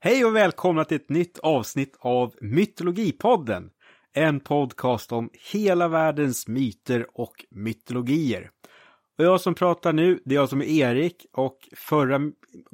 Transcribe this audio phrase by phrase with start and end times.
[0.00, 3.70] Hej och välkomna till ett nytt avsnitt av Mytologipodden.
[4.14, 8.50] En podcast om hela världens myter och mytologier.
[9.18, 12.20] Och jag som pratar nu, det är jag som är Erik och förra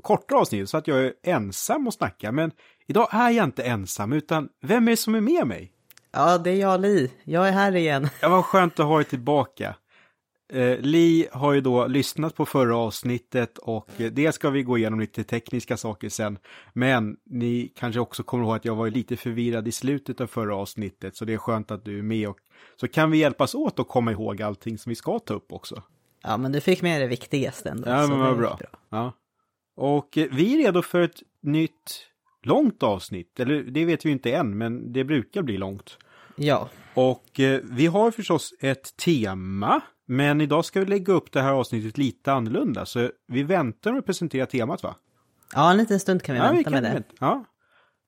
[0.02, 2.32] korta avsnittet så att jag är ensam och snackar.
[2.32, 2.50] Men
[2.86, 5.72] idag är jag inte ensam, utan vem är det som är med mig?
[6.12, 7.12] Ja, det är jag Li.
[7.24, 8.08] Jag är här igen.
[8.20, 9.76] Ja, vad skönt att ha dig tillbaka.
[10.54, 14.78] Eh, Li har ju då lyssnat på förra avsnittet och eh, det ska vi gå
[14.78, 16.38] igenom lite tekniska saker sen.
[16.72, 20.56] Men ni kanske också kommer ihåg att jag var lite förvirrad i slutet av förra
[20.56, 22.38] avsnittet så det är skönt att du är med och
[22.80, 25.82] så kan vi hjälpas åt att komma ihåg allting som vi ska ta upp också.
[26.22, 27.90] Ja, men du fick med det viktigaste ändå.
[27.90, 28.56] Ja, men vad bra.
[28.56, 28.68] bra.
[28.90, 29.12] Ja.
[29.76, 32.06] Och eh, vi är redo för ett nytt
[32.42, 35.98] långt avsnitt, eller det vet vi inte än, men det brukar bli långt.
[36.36, 41.42] Ja, Och eh, vi har förstås ett tema, men idag ska vi lägga upp det
[41.42, 42.86] här avsnittet lite annorlunda.
[42.86, 44.94] Så vi väntar med att presentera temat va?
[45.54, 46.88] ja en liten stund kan vi ja, vänta med det.
[46.88, 47.14] vänta.
[47.20, 47.44] Ja.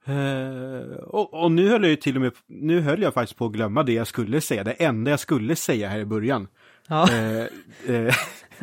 [0.08, 3.46] Eh, och, och nu höll jag ju till och med, nu höll jag faktiskt på
[3.46, 6.48] att glömma det jag skulle säga, det enda jag skulle säga här i början.
[6.88, 7.46] Ja, Eh,
[7.96, 8.14] eh,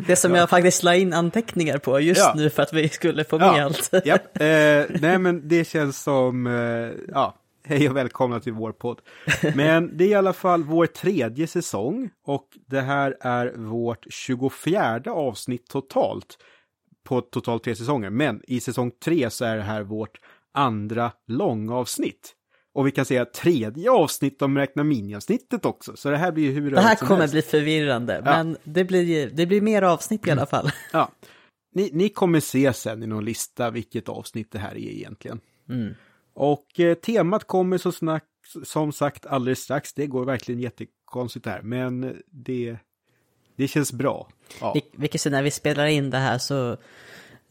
[0.07, 2.33] det som jag faktiskt la in anteckningar på just Ja.
[2.35, 3.89] nu för att vi skulle få med ja, allt.
[4.05, 4.17] ja,
[5.01, 6.45] nej men det känns som,
[7.13, 9.01] ja, hej och välkomna till vår podd.
[9.55, 15.01] Men det är i alla fall vår tredje säsong och det här är vårt 24
[15.07, 16.37] avsnitt totalt
[17.03, 18.09] på totalt tre säsonger.
[18.09, 20.19] Men i säsong tre så är det här vårt
[20.53, 22.35] andra långavsnitt.
[22.75, 25.95] Och vi kan säga tredje avsnitt om räkna miniavsnittet också.
[25.95, 27.33] Så det här blir ju hur Det här kommer helst.
[27.33, 30.71] bli förvirrande, men det blir, det blir mer avsnitt i alla fall.
[30.93, 31.11] Ja.
[31.75, 35.39] Ni, ni kommer se sen i någon lista vilket avsnitt det här är egentligen.
[35.69, 35.93] Mm.
[36.33, 38.23] Och eh, temat kommer så snack,
[38.63, 39.93] som sagt alldeles strax.
[39.93, 42.77] Det går verkligen jättekonstigt här, men det,
[43.55, 44.27] det känns bra.
[44.61, 44.73] Ja.
[44.75, 46.77] Vil- Vilket så när vi spelar in det här så,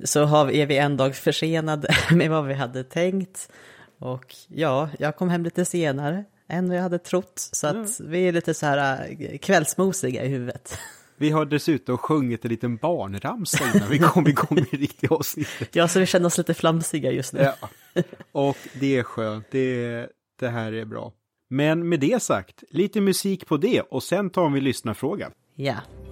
[0.05, 3.49] så har vi, är vi en dag försenade med vad vi hade tänkt.
[3.99, 7.49] Och ja, jag kom hem lite senare än vad jag hade trott.
[7.53, 10.79] Så att vi är lite så här äh, kvällsmosiga i huvudet.
[11.23, 15.77] Vi har dessutom sjungit en liten barnramsa innan vi kom igång med riktiga avsnittet.
[15.77, 17.41] Ja, så vi känner oss lite flamsiga just nu.
[17.41, 17.69] Ja.
[18.33, 20.07] Och det är skönt, det,
[20.41, 21.13] det här är bra.
[21.51, 25.31] Men med det sagt, lite musik på det och sen tar vi lyssnarfråga.
[25.55, 25.77] Ja.
[26.11, 26.12] Och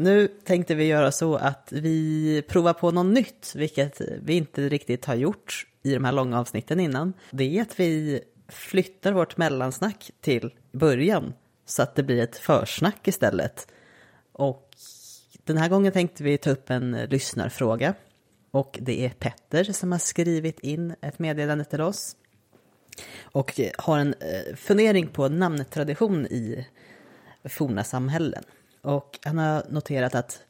[0.00, 5.04] nu tänkte vi göra så att vi provar på något nytt, vilket vi inte riktigt
[5.04, 7.12] har gjort i de här långa avsnitten innan.
[7.30, 11.32] Det är att vi flyttar vårt mellansnack till början,
[11.66, 13.66] så att det blir ett försnack istället.
[14.32, 14.68] Och
[15.44, 17.94] den här gången tänkte vi ta upp en lyssnarfråga.
[18.50, 22.16] Och det är Petter som har skrivit in ett meddelande till oss.
[23.22, 26.66] Och har en eh, fundering på namntradition i
[27.44, 28.44] forna samhällen.
[28.82, 30.42] Och han har noterat att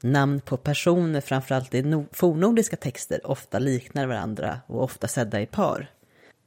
[0.00, 5.46] namn på personer, framförallt i no- fornnordiska texter, ofta liknar varandra och ofta sedda i
[5.46, 5.90] par.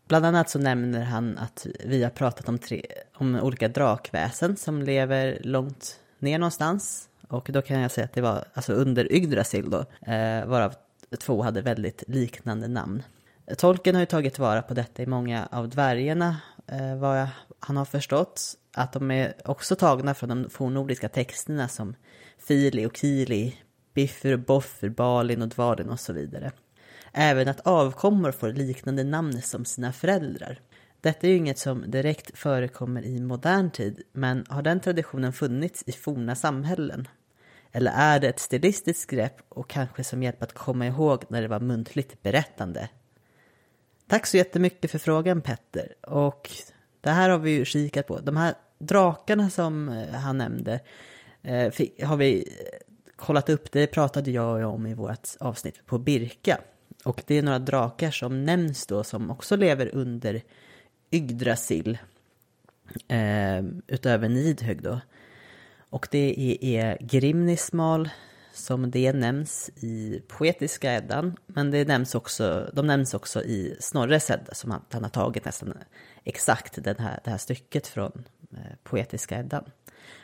[0.07, 4.81] Bland annat så nämner han att vi har pratat om, tre, om olika drakväsen som
[4.81, 7.09] lever långt ner någonstans.
[7.27, 9.79] Och då kan jag säga att det var alltså under Yggdrasil då,
[10.11, 10.73] eh, varav
[11.19, 13.03] två hade väldigt liknande namn.
[13.57, 17.27] Tolken har ju tagit vara på detta i många av dvärgarna, eh, vad jag,
[17.59, 18.53] han har förstått.
[18.77, 21.95] Att de är också tagna från de fornnordiska texterna som
[22.37, 23.55] Fili och Kili,
[23.93, 26.51] Bifur, Boffer, Balin och Dvalin och så vidare.
[27.13, 30.59] Även att avkommor får liknande namn som sina föräldrar.
[31.01, 35.83] Detta är ju inget som direkt förekommer i modern tid, men har den traditionen funnits
[35.87, 37.07] i forna samhällen?
[37.71, 41.47] Eller är det ett stilistiskt grepp och kanske som hjälp att komma ihåg när det
[41.47, 42.89] var muntligt berättande?
[44.07, 45.95] Tack så jättemycket för frågan Petter.
[46.01, 46.51] Och
[47.01, 48.19] det här har vi ju kikat på.
[48.19, 50.79] De här drakarna som eh, han nämnde
[51.41, 52.49] eh, fick, har vi
[53.15, 53.71] kollat upp.
[53.71, 56.57] Det pratade jag om i vårt avsnitt på Birka.
[57.03, 60.41] Och det är några drakar som nämns då som också lever under
[61.11, 61.97] Yggdrasil.
[63.07, 64.81] Eh, utöver Nidhög.
[64.81, 64.99] då.
[65.89, 68.09] Och det är, Grimnismal,
[68.53, 74.29] som det nämns i Poetiska Eddan, men det nämns också, de nämns också i Snorres
[74.29, 75.73] Edda, som han, han har tagit nästan
[76.23, 78.23] exakt den här, det här stycket från
[78.83, 79.63] Poetiska Eddan.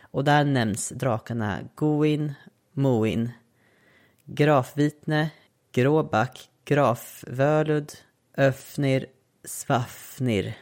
[0.01, 2.33] Och där nämns drakarna Goin,
[2.71, 3.31] Moin,
[4.25, 5.29] Grafvitne,
[5.71, 7.91] Gråback, Grafvölud,
[8.37, 9.05] Öfnir,
[9.43, 10.57] Svafnir.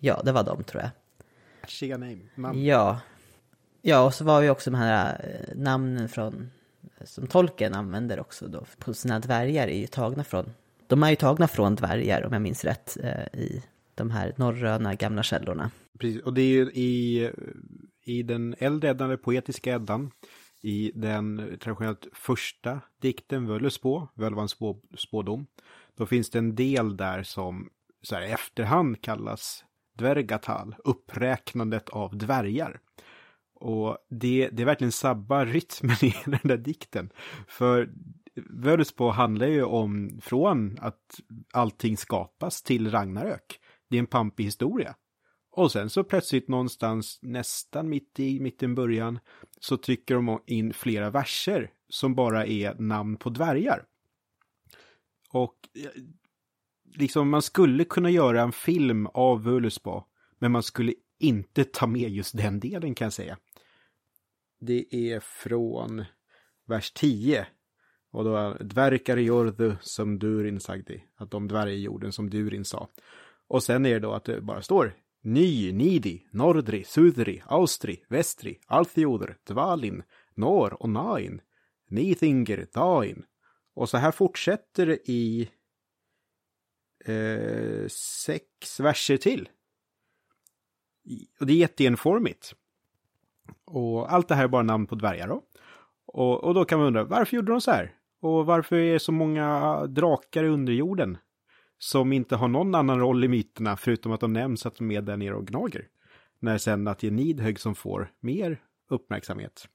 [0.00, 0.90] Ja, det var de tror jag.
[1.60, 2.54] Catchiga name.
[2.54, 3.00] Ja.
[3.82, 6.50] Ja, och så var ju också de här eh, namnen från
[7.04, 10.54] som tolken använder också då på sina dvärgar är ju tagna från,
[10.86, 13.62] de är ju tagna från dvärgar om jag minns rätt eh, i
[13.94, 15.70] de här norröna gamla källorna.
[15.98, 17.30] Precis, och det är ju i,
[18.04, 20.10] i den äldre eddan, den poetiska eddan,
[20.62, 25.46] i den traditionellt första dikten Völuspå, Völvans spå, spådom,
[25.96, 27.70] då finns det en del där som
[28.02, 29.64] så här, efterhand kallas
[29.98, 32.80] dvärgatal, uppräknandet av dvärgar.
[33.54, 37.10] Och det, det verkligen sabbar rytmen i den där dikten.
[37.48, 37.90] För
[38.36, 41.20] Völuspå handlar ju om från att
[41.52, 43.60] allting skapas till Ragnarök.
[43.94, 44.94] Det är en pampig historia.
[45.50, 49.18] Och sen så plötsligt någonstans nästan mitt i, mitten början
[49.60, 53.84] så trycker de in flera verser som bara är namn på dvärgar.
[55.30, 56.02] Och eh,
[56.94, 60.04] liksom man skulle kunna göra en film av Völuspa,
[60.38, 63.38] men man skulle inte ta med just den delen kan jag säga.
[64.60, 66.04] Det är från
[66.66, 67.46] vers 10.
[68.10, 71.00] Och då dvärkar jordu som Durin sagde.
[71.16, 72.88] Att de dvärgar jorden som Durin sa.
[73.54, 78.58] Och sen är det då att det bara står Ny, Nidi, Nordri, Sudri, Austri, Vestri,
[78.66, 80.02] Althioder, Dvalin,
[80.34, 81.40] Nor och Nain,
[81.88, 83.24] Nithinger, Dain.
[83.74, 85.50] Och så här fortsätter det i
[87.04, 87.88] eh,
[88.26, 89.48] sex verser till.
[91.40, 92.54] Och det är jätteenformigt.
[93.64, 95.42] Och allt det här är bara namn på dvärgar då.
[96.06, 97.94] Och, och då kan man undra, varför gjorde de så här?
[98.20, 101.18] Och varför är det så många drakar under jorden?
[101.78, 105.02] Som inte har någon annan roll i myterna förutom att de nämns att de är
[105.02, 105.88] där nere och gnager.
[106.38, 109.68] När sen att det är Nidhögg som får mer uppmärksamhet.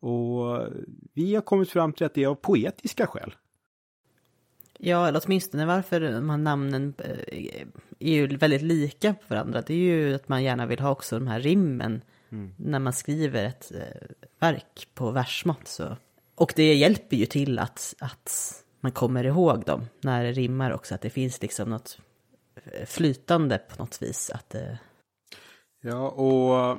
[0.00, 0.68] Och
[1.14, 3.34] vi har kommit fram till att det är av poetiska skäl.
[4.78, 7.66] Ja, eller åtminstone varför de här namnen eh,
[7.98, 9.62] är ju väldigt lika på varandra.
[9.66, 12.54] Det är ju att man gärna vill ha också de här rimmen mm.
[12.56, 15.68] när man skriver ett eh, verk på versmått.
[15.68, 15.96] Så.
[16.34, 20.94] Och det hjälper ju till att, att man kommer ihåg dem när det rimmar också.
[20.94, 21.98] Att det finns liksom något
[22.86, 24.30] flytande på något vis.
[24.30, 24.74] Att, eh...
[25.82, 26.78] Ja, och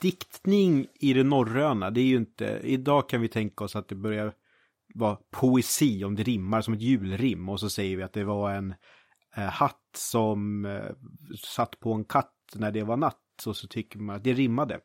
[0.00, 3.94] diktning i det norröna, det är ju inte, idag kan vi tänka oss att det
[3.94, 4.34] börjar
[4.94, 8.54] vara poesi om det rimmar som ett julrim och så säger vi att det var
[8.54, 8.74] en
[9.36, 10.90] eh, hatt som eh,
[11.38, 14.80] satt på en katt när det var natt och så tycker man att det rimmade.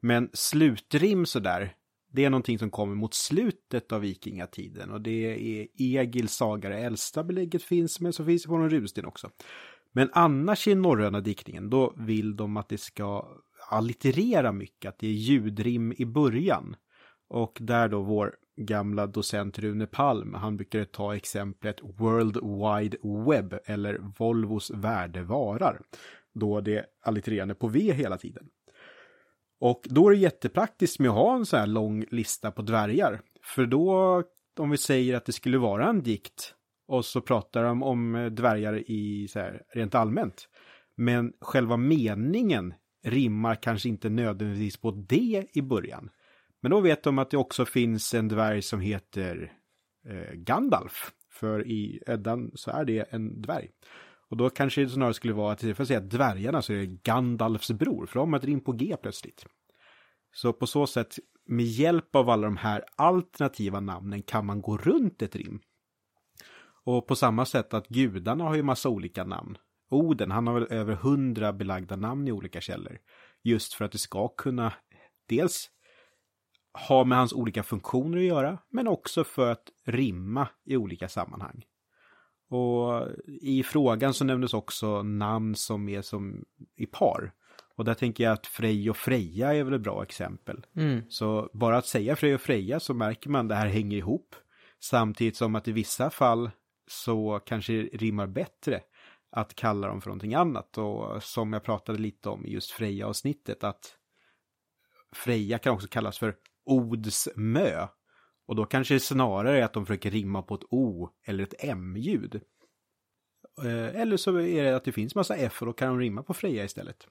[0.00, 1.74] Men slutrim sådär,
[2.14, 5.10] det är någonting som kommer mot slutet av vikingatiden och det
[5.60, 9.30] är Egil saga, det äldsta belägget finns, men så finns det på någon runsten också.
[9.92, 13.28] Men annars i norröna diktningen, då vill de att det ska
[13.70, 16.76] allitterera mycket, att det är ljudrim i början.
[17.28, 22.96] Och där då vår gamla docent Rune Palm, han brukade ta exemplet World Wide
[23.28, 25.80] Web eller Volvos värdevarar.
[26.34, 28.48] Då det allittererande på V hela tiden.
[29.64, 33.20] Och då är det jättepraktiskt med att ha en så här lång lista på dvärgar.
[33.42, 34.22] För då,
[34.58, 36.54] om vi säger att det skulle vara en dikt
[36.88, 40.48] och så pratar de om eh, dvärgar i så här, rent allmänt.
[40.96, 42.74] Men själva meningen
[43.04, 46.10] rimmar kanske inte nödvändigtvis på det i början.
[46.62, 49.52] Men då vet de att det också finns en dvärg som heter
[50.08, 51.12] eh, Gandalf.
[51.30, 53.68] För i Eddan så är det en dvärg.
[54.30, 56.76] Och då kanske det snarare skulle vara att istället för att säga dvärgarna så är
[56.76, 58.06] det Gandalfs bror.
[58.06, 59.46] För de har ett rim på G plötsligt.
[60.34, 64.76] Så på så sätt, med hjälp av alla de här alternativa namnen kan man gå
[64.76, 65.60] runt ett rim.
[66.84, 69.58] Och på samma sätt att gudarna har ju massa olika namn.
[69.90, 72.98] Oden, han har väl över hundra belagda namn i olika källor.
[73.42, 74.72] Just för att det ska kunna
[75.28, 75.70] dels
[76.88, 81.64] ha med hans olika funktioner att göra, men också för att rimma i olika sammanhang.
[82.48, 86.44] Och i frågan så nämndes också namn som är som
[86.76, 87.32] i par.
[87.76, 90.66] Och där tänker jag att Frej och Freja är väl ett bra exempel.
[90.76, 91.02] Mm.
[91.08, 94.34] Så bara att säga Frej och Freja så märker man att det här hänger ihop.
[94.80, 96.50] Samtidigt som att i vissa fall
[96.86, 98.80] så kanske det rimmar bättre
[99.30, 100.78] att kalla dem för någonting annat.
[100.78, 103.96] Och som jag pratade lite om i just Freja-avsnittet att
[105.12, 107.86] Freja kan också kallas för Odsmö.
[108.46, 111.54] Och då kanske det snarare är att de försöker rimma på ett O eller ett
[111.58, 112.40] M-ljud.
[113.64, 116.22] Eh, eller så är det att det finns massa F och då kan de rimma
[116.22, 117.08] på Freja istället.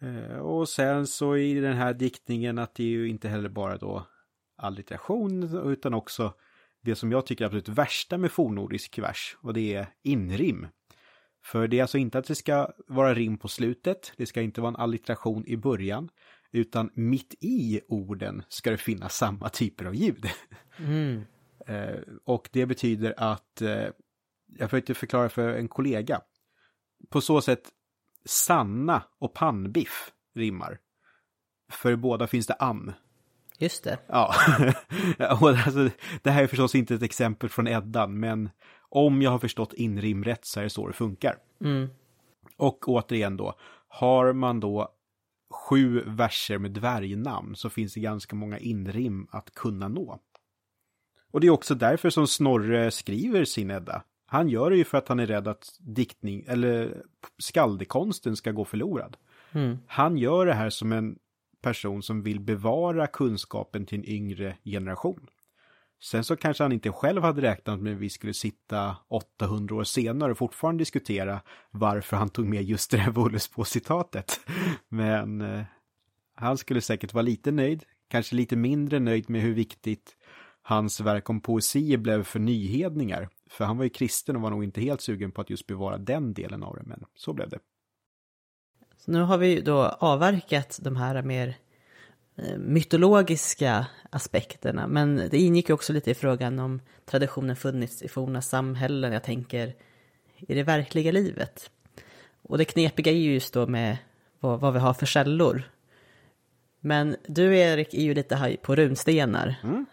[0.00, 3.76] Eh, och sen så i den här diktningen att det är ju inte heller bara
[3.76, 4.06] då
[4.56, 6.34] allitteration utan också
[6.82, 10.66] det som jag tycker är absolut värsta med fornnordisk vers och det är inrim.
[11.44, 14.60] För det är alltså inte att det ska vara rim på slutet, det ska inte
[14.60, 16.08] vara en allitteration i början,
[16.52, 20.26] utan mitt i orden ska det finnas samma typer av ljud.
[20.78, 21.22] Mm.
[21.68, 23.88] Eh, och det betyder att, eh,
[24.58, 26.20] jag försökte förklara för en kollega,
[27.10, 27.70] på så sätt
[28.26, 30.78] Sanna och pannbiff rimmar.
[31.72, 32.92] För båda finns det an.
[33.58, 33.98] Just det.
[34.06, 34.34] Ja,
[35.40, 35.90] och alltså,
[36.22, 38.50] det här är förstås inte ett exempel från Eddan, men
[38.88, 41.36] om jag har förstått inrim rätt så är det så det funkar.
[41.60, 41.88] Mm.
[42.56, 43.54] Och återigen då,
[43.88, 44.88] har man då
[45.50, 50.18] sju verser med dvärgnamn så finns det ganska många inrim att kunna nå.
[51.30, 54.02] Och det är också därför som Snorre skriver sin Edda.
[54.26, 57.02] Han gör det ju för att han är rädd att diktning eller
[57.38, 59.16] skaldekonsten ska gå förlorad.
[59.52, 59.78] Mm.
[59.86, 61.18] Han gör det här som en
[61.62, 65.26] person som vill bevara kunskapen till en yngre generation.
[66.02, 69.84] Sen så kanske han inte själv hade räknat med att vi skulle sitta 800 år
[69.84, 71.40] senare och fortfarande diskutera
[71.70, 74.40] varför han tog med just det här Wollesbo-citatet.
[74.88, 75.62] Men eh,
[76.34, 80.16] han skulle säkert vara lite nöjd, kanske lite mindre nöjd med hur viktigt
[80.62, 83.28] hans verk om poesi blev för nyhedningar.
[83.50, 85.98] För han var ju kristen och var nog inte helt sugen på att just bevara
[85.98, 87.58] den delen av det, men så blev det.
[88.96, 91.56] Så nu har vi då avverkat de här mer
[92.36, 94.86] eh, mytologiska aspekterna.
[94.86, 99.12] Men det ingick ju också lite i frågan om traditionen funnits i forna samhällen.
[99.12, 99.74] Jag tänker
[100.36, 101.70] i det verkliga livet.
[102.42, 103.96] Och det knepiga är ju just då med
[104.40, 105.62] vad, vad vi har för källor.
[106.80, 109.54] Men du Erik är ju lite haj på runstenar.
[109.62, 109.86] Mm.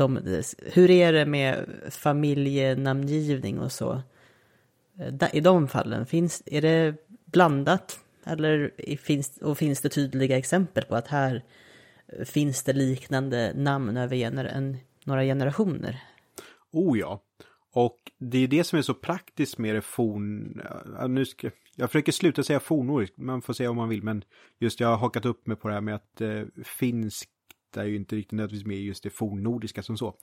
[0.00, 4.02] De, hur är det med familjenamngivning och så?
[4.98, 8.00] Eh, I de fallen, finns, är det blandat?
[8.24, 11.44] Eller finns, och finns det tydliga exempel på att här
[12.06, 16.02] eh, finns det liknande namn över gener, en, några generationer?
[16.72, 17.22] Oh ja.
[17.72, 20.60] Och det är det som är så praktiskt med det forn...
[21.00, 21.50] Eh, nu ska...
[21.76, 24.24] Jag försöker sluta säga fornordiskt, man får säga om man vill, men
[24.58, 27.30] just jag har hakat upp mig på det här med att eh, finsk
[27.76, 30.14] är ju inte riktigt nödvändigtvis med just det fornnordiska som så.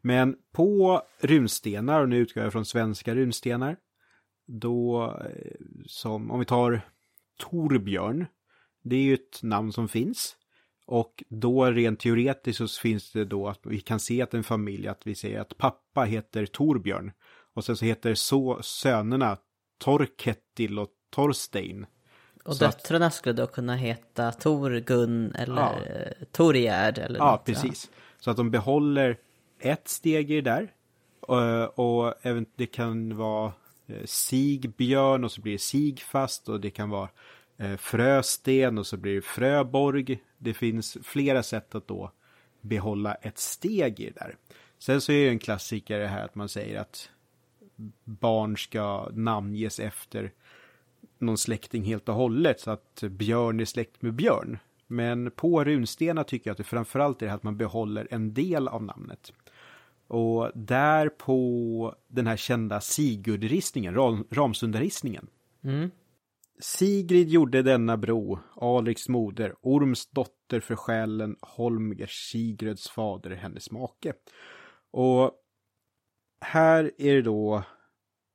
[0.00, 3.76] Men på runstenar, och nu utgår jag från svenska runstenar,
[4.46, 6.80] då eh, som, om vi tar
[7.38, 8.26] Torbjörn,
[8.82, 10.36] det är ju ett namn som finns.
[10.86, 14.88] Och då rent teoretiskt så finns det då att vi kan se att en familj,
[14.88, 17.12] att vi säger att pappa heter Torbjörn.
[17.54, 19.36] Och sen så heter så sönerna
[19.78, 21.86] Torkettil och Torstein.
[22.46, 25.74] Och Så att- döttrarna skulle då kunna heta Torgun eller Ja.
[26.20, 26.26] ja.
[26.32, 27.90] Torgerd eller Ja, något, precis.
[28.20, 29.18] Så att de behåller
[29.60, 30.72] ett steg i det där.
[31.28, 33.52] Eh, Och även det kan vara
[33.86, 37.08] eh, Sigbjörn och så blir det Sigfast och det kan vara
[37.58, 40.18] eh, Frösten och så blir det Fröborg.
[40.38, 42.12] Det finns flera sätt att då
[42.60, 44.36] behålla ett steg i det där.
[44.78, 47.10] Sen så är det en klassiker det här att man säger att
[48.04, 50.32] barn ska namnges efter
[51.18, 54.58] någon släkting helt och hållet så att björn är släkt med björn.
[54.86, 58.34] Men på runstenar tycker jag att det framförallt är det här att man behåller en
[58.34, 59.32] del av namnet.
[60.08, 65.26] Och där på den här kända Sigurdristningen, Ram, Ramsundaristningen.
[65.64, 65.90] Mm.
[66.58, 74.12] Sigrid gjorde denna bro, Alriks moder, Orms dotter för själen, Holmgers, Sigruds fader, hennes make.
[74.90, 75.32] Och
[76.40, 77.62] här är det då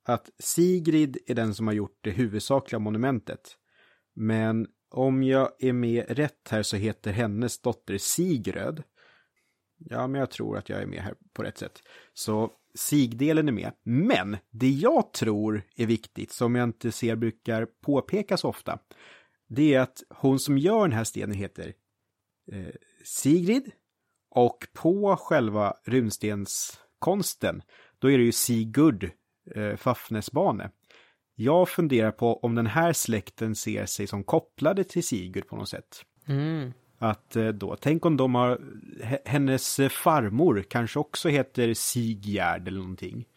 [0.04, 3.58] att Sigrid är den som har gjort det huvudsakliga monumentet.
[4.16, 8.84] Men om jag är med rätt här så heter hennes dotter Sigröd.
[9.78, 11.84] Ja, men jag tror att jag är med här på rätt sätt.
[12.14, 13.72] Så Sigdelen är med.
[13.84, 18.80] Men det jag tror är viktigt, som jag inte ser brukar påpekas ofta,
[19.48, 21.74] det är att hon som gör den här stenen heter
[22.52, 23.72] eh, Sigrid
[24.30, 27.62] och på själva runstenskonsten,
[28.00, 29.12] då är det ju Sigurd
[29.56, 30.70] eh, Fafnesbane.
[31.36, 35.70] Jag funderar på om den här släkten ser sig som kopplade till Sigurd på något
[35.70, 36.06] sätt.
[36.26, 36.74] Mm.
[36.98, 38.58] Att eh, då, tänk om de har,
[39.04, 43.28] he- hennes eh, farmor kanske också heter Sigjärd eller någonting.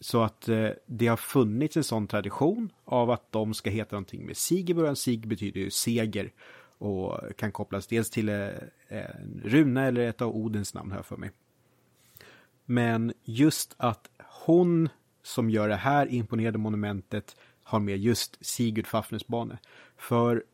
[0.00, 4.26] Så att eh, det har funnits en sån tradition av att de ska heta någonting
[4.26, 4.96] med sig i början.
[4.96, 6.32] Sig betyder ju seger
[6.78, 11.30] och kan kopplas dels till en runa eller ett av Odens namn här för mig.
[12.64, 14.10] Men just att
[14.46, 14.88] hon
[15.24, 19.58] som gör det här imponerade monumentet har med just Sigurd Fafnesbane.
[19.96, 20.44] För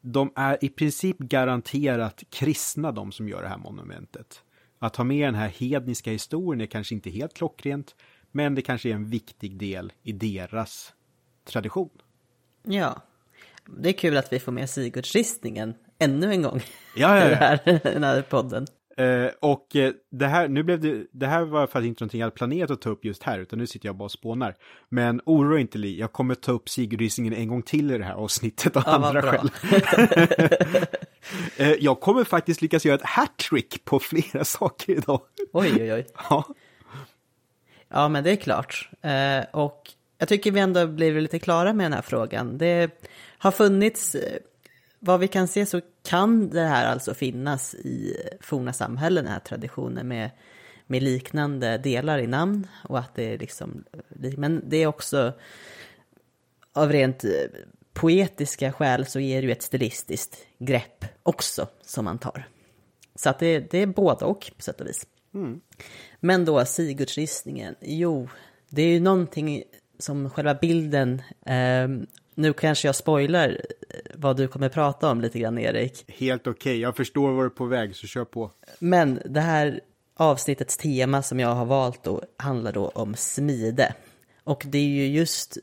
[0.00, 4.42] de är i princip garanterat kristna de som gör det här monumentet.
[4.78, 7.94] Att ha med den här hedniska historien är kanske inte helt klockrent,
[8.32, 10.92] men det kanske är en viktig del i deras
[11.44, 11.90] tradition.
[12.62, 13.02] Ja.
[13.66, 16.60] Det är kul att vi får med Sigurdsristningen ännu en gång
[16.96, 17.36] Ja, i ja, ja.
[17.36, 18.66] här, den här podden.
[18.96, 22.26] Eh, och eh, det här, nu blev det, det här var faktiskt inte någonting jag
[22.26, 24.54] hade planerat att ta upp just här, utan nu sitter jag bara och spånar.
[24.88, 28.14] Men oroa inte Li, jag kommer ta upp Sigurdrissingen en gång till i det här
[28.14, 29.50] avsnittet av Ja, andra skäl.
[31.56, 35.20] Eh, jag kommer faktiskt lyckas göra ett hattrick på flera saker idag.
[35.52, 36.06] Oj, oj, oj.
[36.30, 36.44] Ja,
[37.88, 38.90] Ja, men det är klart.
[39.02, 42.58] Eh, och jag tycker vi ändå blir lite klara med den här frågan.
[42.58, 42.90] Det
[43.38, 44.16] har funnits,
[44.98, 49.40] vad vi kan se så kan det här alltså finnas i forna samhällen, den här
[49.40, 50.30] traditionen med,
[50.86, 52.66] med liknande delar i namn.
[52.84, 53.84] Och att det är liksom,
[54.36, 55.32] men det är också
[56.72, 57.30] av rent eh,
[57.92, 62.48] poetiska skäl så är det ju ett stilistiskt grepp också som man tar.
[63.14, 65.06] Så att det, det är både och på sätt och vis.
[66.20, 68.28] Men då Sigurdsristningen, jo,
[68.68, 69.62] det är ju någonting
[69.98, 71.88] som själva bilden, eh,
[72.34, 73.60] nu kanske jag spoilar
[74.14, 76.80] vad du kommer prata om lite grann Erik, helt okej.
[76.80, 78.50] Jag förstår var du är på väg, så kör på.
[78.78, 79.80] men det här
[80.16, 83.94] avsnittets tema som jag har valt då handlar då om smide.
[84.44, 85.58] Och det är ju just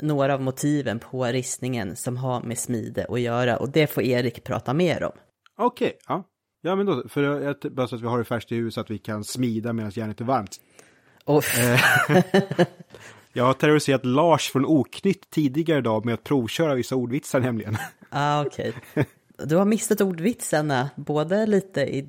[0.00, 4.44] några av motiven på ristningen som har med smide att göra och det får Erik
[4.44, 5.12] prata mer om.
[5.58, 6.24] Okej, ja.
[6.64, 8.80] Ja, men då, för jag, bara så att vi har det färskt i huvudet så
[8.80, 10.60] att vi kan smida medan järnet är varmt.
[11.24, 11.44] Och,
[13.34, 17.76] Jag har terroriserat Lars från Oknytt tidigare idag med att provköra vissa ordvitsar nämligen.
[18.10, 18.72] ah, okej.
[19.44, 22.08] Du har missat ordvitsarna, både lite i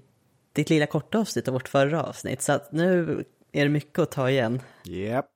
[0.54, 4.12] ditt lilla korta avsnitt och vårt förra avsnitt, så att nu är det mycket att
[4.12, 4.60] ta igen.
[4.84, 5.30] Japp.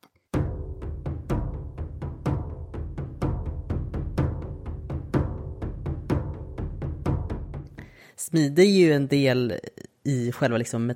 [8.16, 9.54] Smide är ju en del
[10.04, 10.88] i själva liksom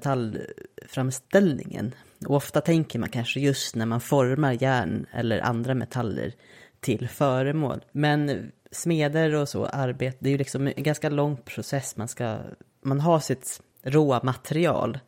[0.81, 1.95] metallframställningen.
[2.27, 6.33] Och ofta tänker man kanske just när man formar järn eller andra metaller
[6.79, 7.85] till föremål.
[7.91, 11.97] Men smeder och så arbete, det är ju liksom en ganska lång process.
[11.97, 12.37] Man, ska,
[12.83, 14.99] man har sitt råmaterial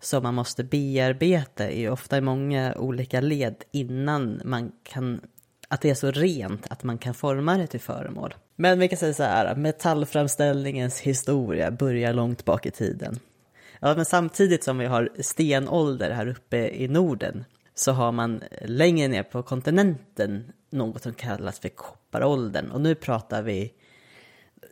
[0.00, 5.20] som man måste bearbeta i ofta i många olika led innan man kan
[5.68, 8.34] att det är så rent att man kan forma det till föremål.
[8.56, 13.18] Men vi kan säga så här, metallframställningens historia börjar långt bak i tiden.
[13.86, 17.44] Ja, men samtidigt som vi har stenålder här uppe i Norden
[17.74, 22.70] så har man längre ner på kontinenten något som kallas för kopparåldern.
[22.70, 23.72] Och nu pratar vi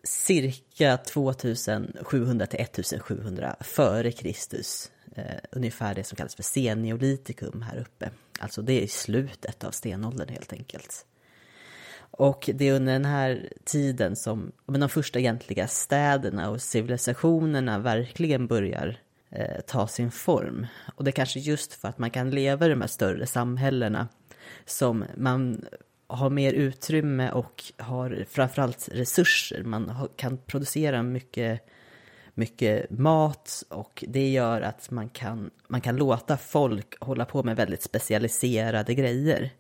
[0.05, 4.91] cirka 2700 till 1700 före Kristus.
[5.15, 8.11] Eh, ungefär det som kallas för senneolitikum här uppe.
[8.39, 11.07] Alltså det är i slutet av stenåldern helt enkelt.
[11.97, 17.79] Och det är under den här tiden som men de första egentliga städerna och civilisationerna
[17.79, 18.99] verkligen börjar
[19.35, 20.67] eh, ta sin form.
[20.95, 24.09] Och det är kanske just för att man kan leva i de här större samhällena
[24.65, 25.65] som man
[26.07, 29.63] har mer utrymme och har framförallt resurser.
[29.63, 31.61] Man har, kan producera mycket,
[32.35, 37.57] mycket mat och det gör att man kan, man kan låta folk hålla på med
[37.57, 39.51] väldigt specialiserade grejer.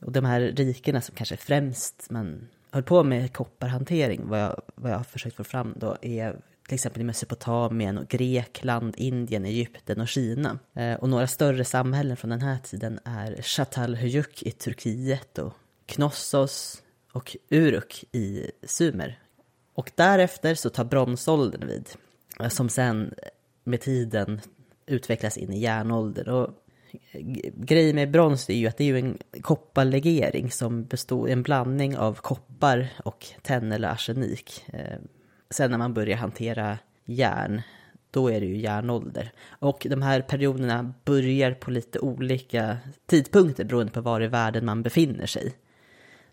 [0.00, 4.92] Och de här rikena som kanske främst man höll på med kopparhantering, vad jag, vad
[4.92, 6.36] jag har försökt få fram då, är
[6.68, 10.58] till exempel i Mesopotamien och Grekland, Indien, Egypten och Kina.
[10.74, 15.52] Eh, och några större samhällen från den här tiden är Çatalhöyük i Turkiet och
[15.86, 19.18] Knossos och Uruk i Sumer.
[19.74, 21.88] Och därefter så tar bronsåldern vid,
[22.40, 23.14] eh, som sen
[23.64, 24.40] med tiden
[24.86, 26.28] utvecklas in i järnåldern.
[26.28, 26.50] Och
[27.54, 31.96] grejen med brons är ju att det är ju en kopparlegering som består en blandning
[31.96, 34.64] av koppar och tenn eller arsenik.
[34.66, 34.98] Eh,
[35.54, 37.62] Sen när man börjar hantera järn,
[38.10, 39.32] då är det ju järnålder.
[39.48, 44.82] Och de här perioderna börjar på lite olika tidpunkter beroende på var i världen man
[44.82, 45.54] befinner sig.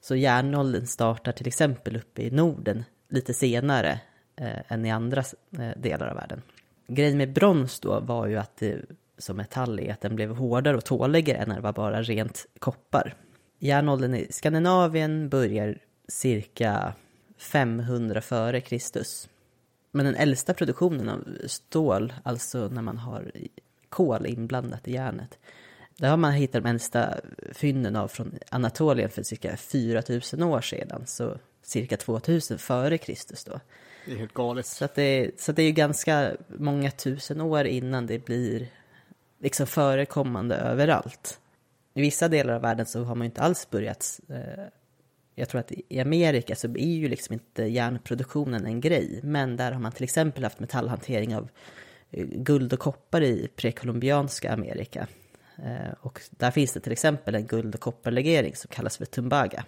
[0.02, 4.00] Så järnåldern startar till exempel uppe i Norden lite senare
[4.36, 5.24] eh, än i andra
[5.60, 6.42] eh, delar av världen.
[6.88, 8.82] Grejen med brons då var ju att det
[9.18, 12.46] som metall är att den blev hårdare och tåligare än när det var bara rent
[12.60, 13.16] koppar.
[13.60, 16.94] Järnåldern i Skandinavien börjar cirka
[17.42, 19.30] 500 före Kristus.
[19.92, 23.32] Men den äldsta produktionen av stål, alltså när man har
[23.90, 25.40] kol inblandat i järnet,
[25.98, 27.18] där har man hittat de äldsta
[27.54, 33.60] fynden av från Anatolien för cirka 4000 år sedan, så cirka 2000 före Kristus då.
[34.06, 34.66] Det är helt galet.
[34.66, 38.68] Så, att det, så det är ju ganska många tusen år innan det blir
[39.40, 41.40] liksom förekommande överallt.
[41.94, 44.66] I vissa delar av världen så har man ju inte alls börjat eh,
[45.42, 49.72] jag tror att i Amerika så är ju liksom inte järnproduktionen en grej, men där
[49.72, 51.50] har man till exempel haft metallhantering av
[52.12, 55.08] eh, guld och koppar i prekolumbianska Amerika.
[55.58, 59.66] Eh, och där finns det till exempel en guld och kopparlegering som kallas för tumbaga.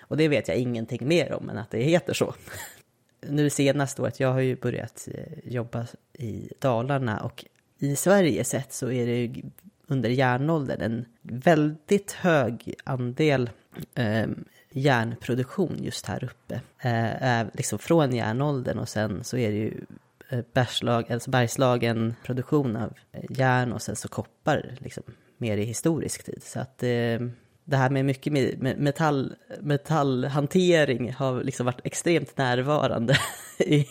[0.00, 2.34] Och det vet jag ingenting mer om än att det heter så.
[3.20, 7.44] nu senaste året, jag har ju börjat eh, jobba i Dalarna och
[7.78, 9.42] i Sverige sett så är det ju
[9.86, 13.50] under järnåldern en väldigt hög andel
[13.94, 14.26] eh,
[14.70, 16.60] järnproduktion just här uppe.
[16.88, 19.84] Eh, liksom från järnåldern och sen så är det ju
[20.28, 25.02] eh, Bergslag, alltså Bergslagen produktion av eh, järn och sen så koppar liksom
[25.38, 26.42] mer i historisk tid.
[26.42, 27.18] Så att eh,
[27.64, 28.32] det här med mycket
[28.78, 33.16] metall, metallhantering har liksom varit extremt närvarande
[33.58, 33.86] i,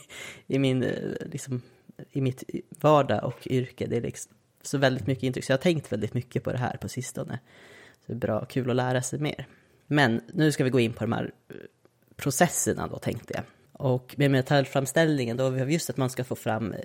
[0.48, 0.94] i, min, eh,
[1.26, 1.62] liksom,
[2.12, 3.88] i mitt vardag och yrke.
[3.88, 6.58] Det är liksom så väldigt mycket intryck, så jag har tänkt väldigt mycket på det
[6.58, 7.40] här på sistone.
[8.00, 9.48] Så det är bra, kul att lära sig mer.
[9.92, 11.56] Men nu ska vi gå in på de här eh,
[12.16, 13.44] processerna då tänkte jag.
[13.74, 16.80] Och med metallframställningen då har vi just att man ska få fram eh,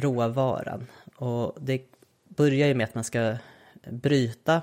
[0.00, 0.86] råvaran.
[1.16, 1.82] Och det
[2.28, 3.36] börjar ju med att man ska
[3.90, 4.62] bryta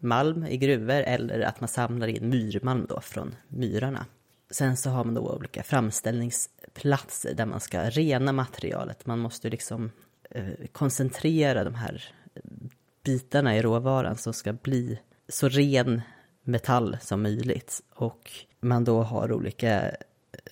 [0.00, 4.06] malm i gruvor eller att man samlar in myrmalm då från myrarna.
[4.50, 9.06] Sen så har man då olika framställningsplatser där man ska rena materialet.
[9.06, 9.90] Man måste liksom
[10.30, 12.04] eh, koncentrera de här
[13.04, 16.02] bitarna i råvaran som ska bli så ren
[16.42, 17.80] metall som möjligt.
[17.94, 19.94] Och man då har olika eh,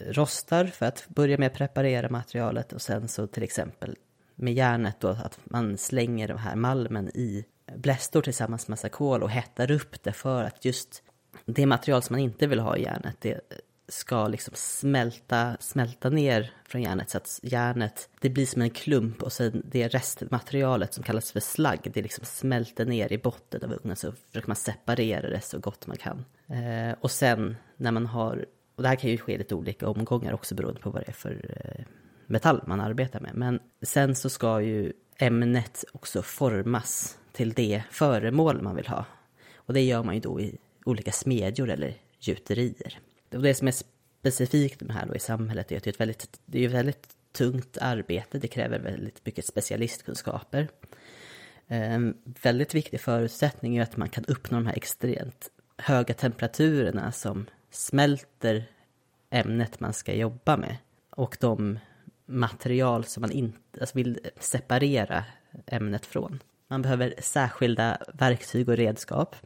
[0.01, 3.97] rostar för att börja med att preparera materialet och sen så till exempel
[4.35, 7.45] med järnet då att man slänger den här malmen i
[7.77, 11.03] blästor tillsammans med massa kol och hettar upp det för att just
[11.45, 13.41] det material som man inte vill ha i järnet, det
[13.93, 19.23] ska liksom smälta, smälta ner från järnet så att järnet, det blir som en klump
[19.23, 23.73] och sen det restmaterialet som kallas för slagg, det liksom smälter ner i botten av
[23.73, 26.25] ugnen så försöker man separera det så gott man kan.
[26.49, 29.89] Eh, och sen när man har, och det här kan ju ske i lite olika
[29.89, 31.85] omgångar också beroende på vad det är för eh,
[32.27, 38.63] metall man arbetar med, men sen så ska ju ämnet också formas till det föremål
[38.63, 39.05] man vill ha.
[39.55, 42.99] Och det gör man ju då i olika smedjor eller gjuterier.
[43.31, 43.75] Och det som är
[44.21, 46.69] specifikt med det här då i samhället är att det är ett väldigt, det är
[46.69, 48.39] ett väldigt tungt arbete.
[48.39, 50.69] Det kräver väldigt mycket specialistkunskaper.
[51.67, 57.47] En väldigt viktig förutsättning är att man kan uppnå de här extremt höga temperaturerna som
[57.71, 58.65] smälter
[59.31, 60.77] ämnet man ska jobba med.
[61.11, 61.79] Och de
[62.27, 65.25] material som man inte alltså vill separera
[65.67, 66.43] ämnet från.
[66.69, 69.37] Man behöver särskilda verktyg och redskap.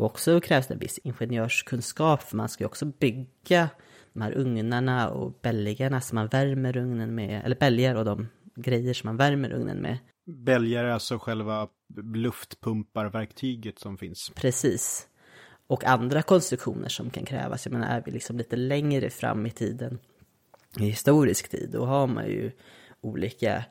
[0.00, 3.68] Och också krävs det en viss ingenjörskunskap för man ska ju också bygga
[4.12, 8.94] de här ugnarna och bälgarna som man värmer ugnen med, eller bälgar och de grejer
[8.94, 9.98] som man värmer ugnen med.
[10.26, 11.68] Bälgar är alltså själva
[12.14, 14.32] luftpumparverktyget som finns.
[14.34, 15.08] Precis.
[15.66, 17.66] Och andra konstruktioner som kan krävas.
[17.66, 19.98] Jag menar, är vi liksom lite längre fram i tiden,
[20.78, 22.50] i historisk tid, då har man ju
[23.00, 23.64] olika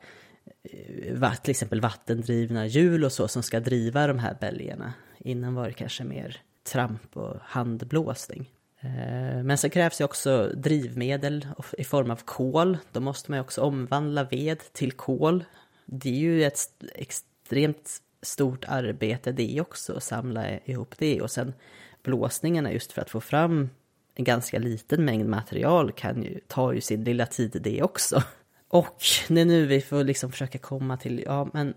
[1.42, 4.92] till exempel vattendrivna hjul och så som ska driva de här bälgarna.
[5.18, 8.50] Innan var det kanske mer tramp och handblåsning.
[8.80, 11.46] Eh, men så krävs ju också drivmedel
[11.78, 12.78] i form av kol.
[12.92, 15.44] Då måste man ju också omvandla ved till kol.
[15.86, 16.60] Det är ju ett
[16.94, 21.20] extremt stort arbete det också, att samla ihop det.
[21.20, 21.54] Och sen
[22.02, 23.70] blåsningarna just för att få fram
[24.14, 28.22] en ganska liten mängd material kan ju, ta ju sin lilla tid det också.
[28.70, 28.96] Och
[29.28, 31.74] det är nu vi får liksom försöka komma till, ja men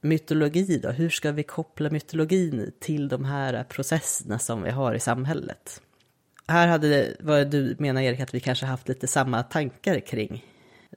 [0.00, 5.00] mytologi då, hur ska vi koppla mytologin till de här processerna som vi har i
[5.00, 5.82] samhället?
[6.48, 10.44] Här hade det, vad du menar Erik, att vi kanske haft lite samma tankar kring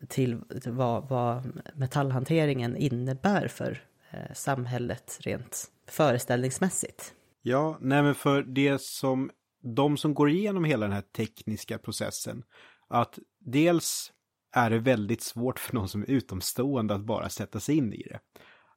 [0.08, 7.14] till vad, vad metallhanteringen innebär för eh, samhället rent föreställningsmässigt.
[7.42, 9.32] Ja, nej men för det som
[9.64, 12.44] de som går igenom hela den här tekniska processen,
[12.88, 14.12] att dels
[14.52, 18.04] är det väldigt svårt för någon som är utomstående att bara sätta sig in i
[18.04, 18.20] det.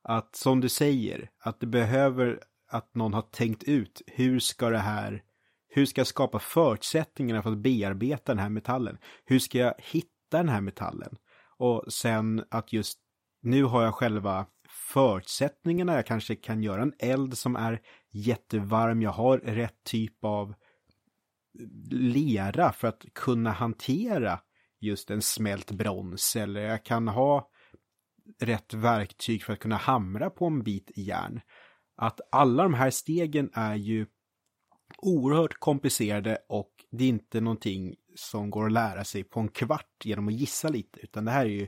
[0.02, 4.78] Att som du säger, att det behöver att någon har tänkt ut hur ska det
[4.78, 5.22] här,
[5.68, 8.98] hur ska jag skapa förutsättningarna för att bearbeta den här metallen?
[9.24, 11.16] Hur ska jag hitta den här metallen?
[11.58, 12.98] Och sen att just
[13.42, 17.80] nu har jag själva förutsättningarna, jag kanske kan göra en eld som är
[18.10, 20.54] jättevarm, jag har rätt typ av
[21.90, 24.40] lera för att kunna hantera
[24.82, 27.48] just en smält brons eller jag kan ha
[28.40, 31.40] rätt verktyg för att kunna hamra på en bit järn.
[31.96, 34.06] Att alla de här stegen är ju
[34.98, 40.04] oerhört komplicerade och det är inte någonting som går att lära sig på en kvart
[40.04, 41.66] genom att gissa lite, utan det här är ju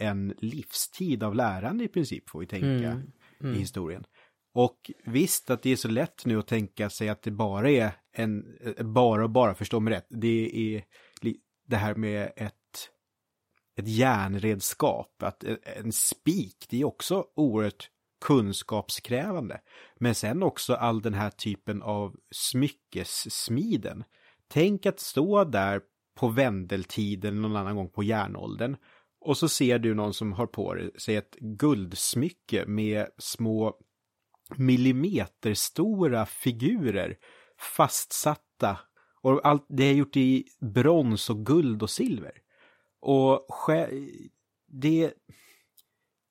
[0.00, 3.12] en livstid av lärande i princip, får vi tänka mm.
[3.40, 3.54] Mm.
[3.54, 4.04] i historien.
[4.54, 7.92] Och visst att det är så lätt nu att tänka sig att det bara är
[8.12, 8.44] en,
[8.94, 10.84] bara och bara förstå mig rätt, det är
[11.66, 12.90] det här med ett,
[13.76, 17.90] ett järnredskap, att eh, en spik, det är också oerhört
[18.24, 19.60] kunskapskrävande.
[19.96, 24.04] Men sen också all den här typen av smyckessmiden.
[24.48, 25.80] Tänk att stå där
[26.14, 28.76] på vändeltiden någon annan gång på järnåldern.
[29.20, 33.76] Och så ser du någon som har på sig ett guldsmycke med små
[34.56, 37.16] millimeterstora figurer
[37.76, 38.78] fastsatta.
[39.24, 42.32] Och allt det är gjort i brons och guld och silver.
[43.00, 43.46] Och
[44.66, 45.12] det,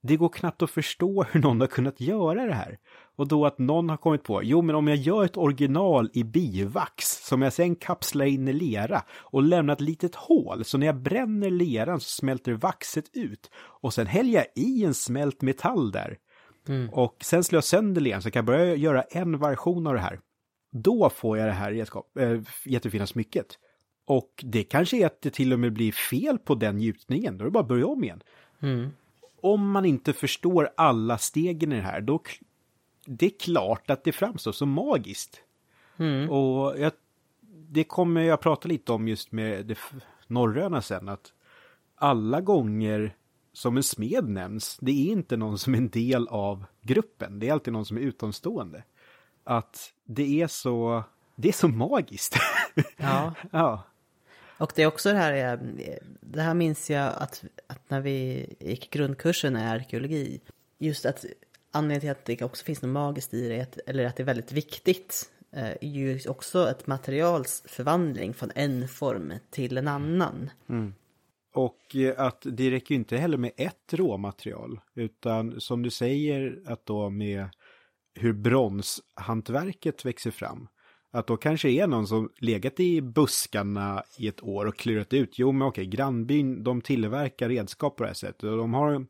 [0.04, 2.78] det går knappt att förstå hur någon har kunnat göra det här.
[3.16, 6.24] Och då att någon har kommit på, jo men om jag gör ett original i
[6.24, 10.86] bivax som jag sen kapslar in i lera och lämnar ett litet hål så när
[10.86, 15.92] jag bränner leran så smälter vaxet ut och sen häller jag i en smält metall
[15.92, 16.18] där.
[16.68, 16.90] Mm.
[16.90, 20.00] Och sen slår jag sönder leran så kan jag börja göra en version av det
[20.00, 20.20] här.
[20.76, 21.86] Då får jag det här
[22.20, 23.60] äh, jättefina smycket.
[24.06, 27.44] Och det kanske är att det till och med blir fel på den gjutningen, då
[27.44, 28.24] är det bara att börja om igen.
[28.60, 28.90] Mm.
[29.42, 32.22] Om man inte förstår alla stegen i det här, då
[33.06, 35.42] det är klart att det framstår som magiskt.
[35.98, 36.30] Mm.
[36.30, 36.92] Och jag,
[37.70, 39.78] det kommer jag prata lite om just med det
[40.28, 41.34] norröna sen, att
[41.96, 43.16] alla gånger
[43.54, 47.50] som en smed nämns, det är inte någon som är en del av gruppen, det
[47.50, 48.84] är alltid någon som är utomstående.
[49.44, 51.04] Att det är så,
[51.36, 52.36] det är så magiskt.
[52.98, 53.34] Ja.
[53.52, 53.84] ja.
[54.58, 55.60] Och det är också det här, eh,
[56.22, 60.42] det här minns jag att, att när vi gick grundkursen i arkeologi,
[60.80, 61.26] just att
[61.72, 64.52] anledningen till att det också finns något magiskt i det, eller att det är väldigt
[64.52, 70.50] viktigt, eh, är ju också ett materials förvandling från en form till en annan.
[70.70, 70.94] Mm.
[71.54, 76.86] Och eh, att det räcker inte heller med ett råmaterial, utan som du säger att
[76.86, 77.50] då med
[78.16, 80.68] hur bronshantverket växer fram.
[81.12, 85.40] Att då kanske är någon som legat i buskarna i ett år och klurat ut,
[85.40, 88.44] jo men okej, grannbyn, de tillverkar redskap på det här sättet.
[88.44, 89.06] Och de har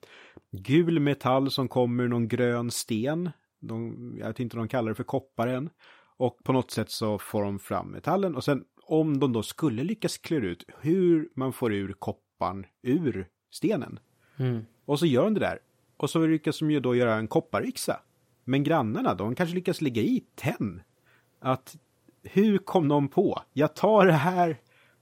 [0.52, 3.30] gul metall som kommer ur någon grön sten.
[3.60, 5.70] De, jag vet inte om de kallar det för koppar än.
[6.18, 9.84] Och på något sätt så får de fram metallen och sen om de då skulle
[9.84, 14.00] lyckas klura ut hur man får ur kopparn ur stenen.
[14.38, 14.66] Mm.
[14.86, 15.60] Och så gör de det där.
[15.98, 18.00] Och så lyckas de ju då göra en kopparyxa.
[18.44, 20.82] Men grannarna, de kanske lyckas lägga i tenn.
[21.40, 21.78] Att
[22.24, 23.42] hur kom de på?
[23.54, 24.58] Jag tar det här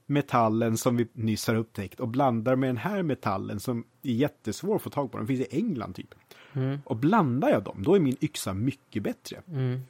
[0.06, 4.76] metallen som vi nyss har upptäckt och blandar med den här metallen som är jättesvår
[4.76, 5.18] att få tag på.
[5.18, 6.14] Den finns i England typ.
[6.52, 6.78] Mm.
[6.84, 9.42] Och blandar jag dem, då är min yxa mycket bättre.
[9.48, 9.80] Mm.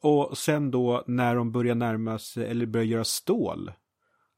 [0.00, 3.72] Och sen då när de börjar närma sig, eller börjar göra stål,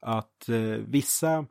[0.00, 1.46] att eh, vissa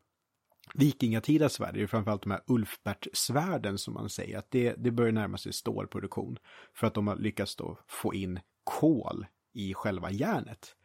[0.73, 5.53] vikingatida svärd, framförallt de här Ulfbert-svärden som man säger, att det, det börjar närma sig
[5.53, 6.38] stålproduktion.
[6.73, 10.75] För att de har lyckats då få in kol i själva järnet.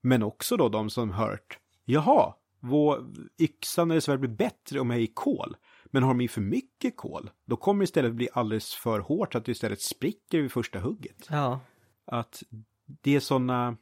[0.00, 3.06] Men också då de som hört, jaha, vår
[3.38, 5.56] yxan eller svärd blir bättre om jag är i kol.
[5.84, 9.34] Men har de i för mycket kol, då kommer det istället bli alldeles för hårt
[9.34, 11.26] att det istället spricker vid första hugget.
[11.30, 11.60] Ja.
[12.04, 12.42] Att
[12.86, 13.76] det är sådana,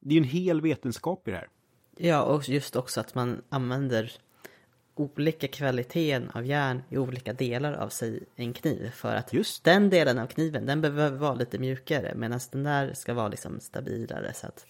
[0.00, 1.48] det är en hel vetenskap i det här.
[1.96, 4.12] Ja, och just också att man använder
[4.96, 8.90] olika kvaliteten av järn i olika delar av sig en kniv.
[8.90, 9.64] För att Just.
[9.64, 13.60] den delen av kniven, den behöver vara lite mjukare medan den där ska vara liksom
[13.60, 14.32] stabilare.
[14.34, 14.66] Så att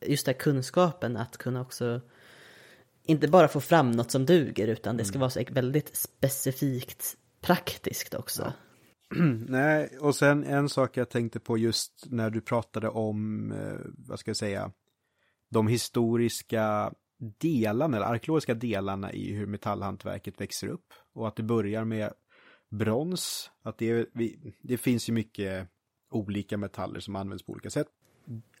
[0.00, 2.00] just den kunskapen att kunna också
[3.02, 5.20] inte bara få fram något som duger utan det ska mm.
[5.20, 8.42] vara så väldigt specifikt praktiskt också.
[8.42, 8.52] Ja.
[9.48, 14.18] Nej, och sen en sak jag tänkte på just när du pratade om, eh, vad
[14.18, 14.72] ska jag säga,
[15.50, 20.92] de historiska delarna, eller arkeologiska delarna i hur metallhantverket växer upp.
[21.14, 22.12] Och att det börjar med
[22.70, 24.08] brons, att det,
[24.62, 25.68] det finns ju mycket
[26.10, 27.86] olika metaller som används på olika sätt.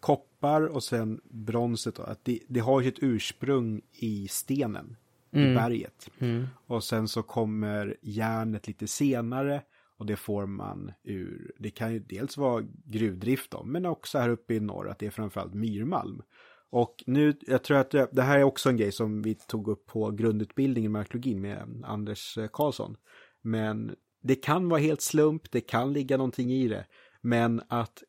[0.00, 4.96] Koppar och sen bronset, då, att det, det har ju ett ursprung i stenen,
[5.32, 5.52] mm.
[5.52, 6.10] i berget.
[6.18, 6.46] Mm.
[6.66, 9.62] Och sen så kommer järnet lite senare
[9.98, 14.28] och det får man ur, det kan ju dels vara gruvdrift då, men också här
[14.28, 16.22] uppe i norr att det är framförallt myrmalm.
[16.70, 19.68] Och nu, jag tror att det, det här är också en grej som vi tog
[19.68, 22.96] upp på grundutbildningen med arkeologin med Anders eh, Karlsson.
[23.42, 26.86] Men det kan vara helt slump, det kan ligga någonting i det.
[27.20, 28.02] Men att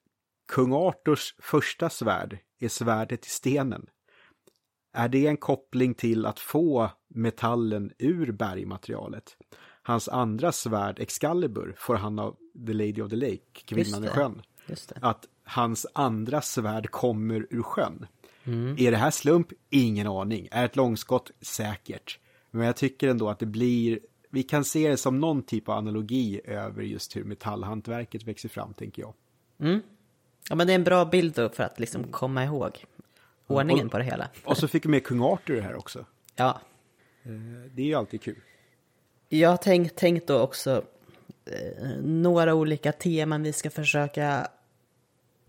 [0.47, 3.85] kung Arturs första svärd är svärdet i stenen.
[4.93, 9.37] Är det en koppling till att få metallen ur bergmaterialet?
[9.81, 14.41] Hans andra svärd, Excalibur, får han av The Lady of the Lake, kvinnan i sjön.
[15.01, 18.07] Att hans andra svärd kommer ur sjön.
[18.47, 18.75] Mm.
[18.79, 19.47] Är det här slump?
[19.69, 20.47] Ingen aning.
[20.51, 21.31] Är ett långskott?
[21.41, 22.19] Säkert.
[22.51, 25.77] Men jag tycker ändå att det blir, vi kan se det som någon typ av
[25.77, 29.13] analogi över just hur metallhantverket växer fram, tänker jag.
[29.59, 29.81] Mm.
[30.49, 32.85] Ja, men det är en bra bild då för att liksom komma ihåg
[33.47, 34.29] ordningen och, på det hela.
[34.43, 36.05] och så fick vi med kung Arthur här också.
[36.39, 36.61] Ja.
[37.23, 37.31] Eh,
[37.71, 38.41] det är ju alltid kul.
[39.29, 40.83] Jag har tänkt, tänkt då också
[41.45, 44.47] eh, några olika teman vi ska försöka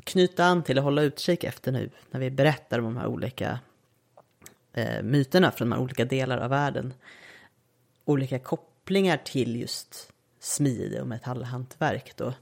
[0.09, 3.59] knyta an till och hålla utkik efter nu när vi berättar om de här olika
[4.73, 6.94] eh, myterna från de här olika delar av världen.
[8.05, 12.35] Olika kopplingar till just smide och metallhantverk då.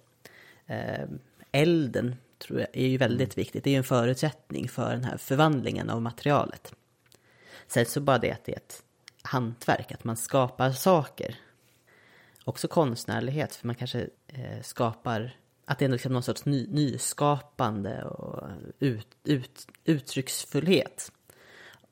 [0.66, 1.08] Eh,
[1.52, 3.64] elden tror jag är ju väldigt viktigt.
[3.64, 6.74] Det är ju en förutsättning för den här förvandlingen av materialet.
[7.66, 8.82] Sen så bara det att det är ett
[9.22, 11.36] hantverk, att man skapar saker.
[12.44, 15.36] Också konstnärlighet, för man kanske eh, skapar,
[15.68, 18.48] att det är liksom någon sorts ny, nyskapande och
[18.78, 21.12] ut, ut, uttrycksfullhet.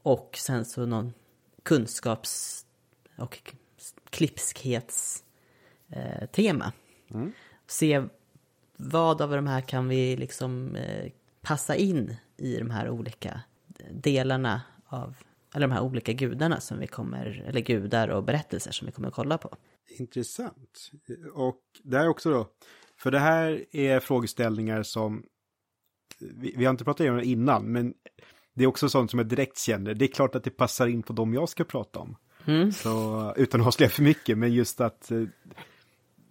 [0.02, 1.12] Och sen så någon
[1.62, 2.66] kunskaps
[3.16, 3.52] och
[4.10, 5.24] klipskhetstema.
[7.10, 7.32] Eh, mm.
[7.66, 8.04] Se
[8.76, 13.40] vad av de här kan vi liksom eh, passa in i de här olika
[13.90, 15.16] delarna av,
[15.54, 19.08] eller de här olika gudarna som vi kommer, eller gudar och berättelser som vi kommer
[19.08, 19.56] att kolla på.
[19.88, 20.90] Intressant.
[21.34, 22.48] Och det här också då,
[23.04, 25.22] för det här är frågeställningar som,
[26.18, 27.94] vi, vi har inte pratat om det innan, men
[28.54, 31.02] det är också sånt som jag direkt känner, det är klart att det passar in
[31.02, 32.16] på dem jag ska prata om.
[32.44, 32.72] Mm.
[32.72, 35.22] Så, utan att avslöja för mycket, men just att eh,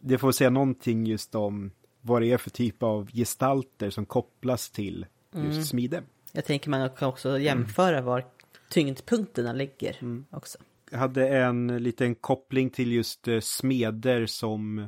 [0.02, 4.70] det får säga någonting just om vad det är för typ av gestalter som kopplas
[4.70, 5.64] till just mm.
[5.64, 6.04] smide.
[6.32, 8.26] Jag tänker man kan också jämföra var
[8.70, 10.26] tyngdpunkterna ligger mm.
[10.30, 10.58] också.
[10.92, 14.88] Jag hade en liten koppling till just eh, smeder som,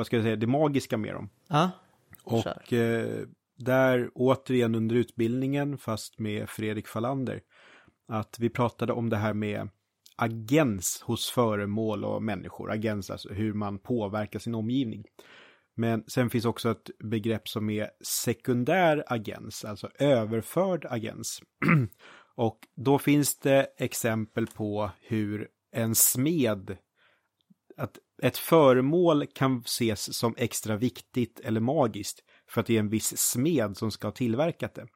[0.00, 1.30] vad ska jag säga, det magiska med dem.
[1.48, 1.70] Ja,
[2.24, 3.26] Och eh,
[3.58, 7.40] där återigen under utbildningen, fast med Fredrik Fallander,
[8.08, 9.68] att vi pratade om det här med
[10.16, 12.70] agens hos föremål och människor.
[12.70, 15.04] Agens, alltså hur man påverkar sin omgivning.
[15.76, 21.42] Men sen finns också ett begrepp som är sekundär agens, alltså överförd agens.
[22.34, 26.76] och då finns det exempel på hur en smed,
[27.76, 32.88] att ett föremål kan ses som extra viktigt eller magiskt för att det är en
[32.88, 34.86] viss smed som ska ha tillverkat det.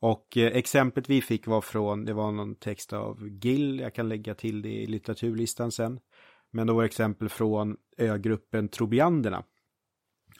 [0.00, 4.08] Och eh, exemplet vi fick var från, det var någon text av Gill, jag kan
[4.08, 6.00] lägga till det i litteraturlistan sen.
[6.52, 9.44] Men det var exempel från ögruppen Trobianderna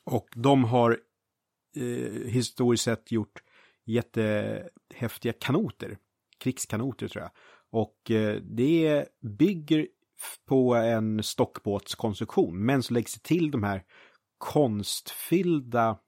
[0.04, 1.00] och de har
[1.76, 3.42] eh, historiskt sett gjort
[3.84, 5.98] jättehäftiga kanoter.
[6.38, 7.30] Krigskanoter tror jag.
[7.70, 9.06] Och eh, det
[9.38, 9.88] bygger
[10.46, 12.64] på en stockbåtskonstruktion.
[12.64, 13.82] Men så läggs det till de här
[14.38, 15.98] konstfyllda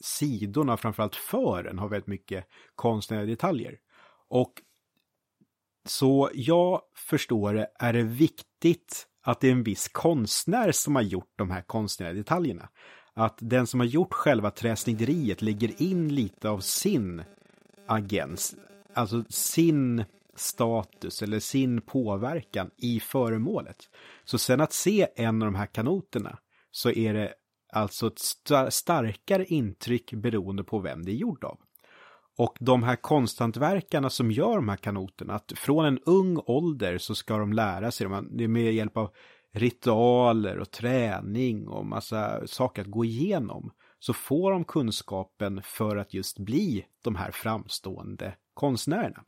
[0.00, 3.78] sidorna, framförallt fören, har väldigt mycket konstnärliga detaljer.
[4.28, 4.52] Och
[5.88, 11.02] så jag förstår det är det viktigt att det är en viss konstnär som har
[11.02, 12.68] gjort de här konstnärliga detaljerna
[13.16, 17.22] att den som har gjort själva träsnideriet lägger in lite av sin
[17.86, 18.56] agens,
[18.94, 20.04] alltså sin
[20.36, 23.76] status eller sin påverkan i föremålet.
[24.24, 26.38] Så sen att se en av de här kanoterna
[26.70, 27.34] så är det
[27.72, 31.58] alltså ett st starkare intryck beroende på vem det är gjort av.
[32.38, 37.14] Och de här konsthantverkarna som gör de här kanoterna, att från en ung ålder så
[37.14, 39.10] ska de lära sig, det är med hjälp av
[39.52, 46.14] ritualer och träning och massa saker att gå igenom så får de kunskapen för att
[46.14, 49.24] just bli de här framstående konstnärerna.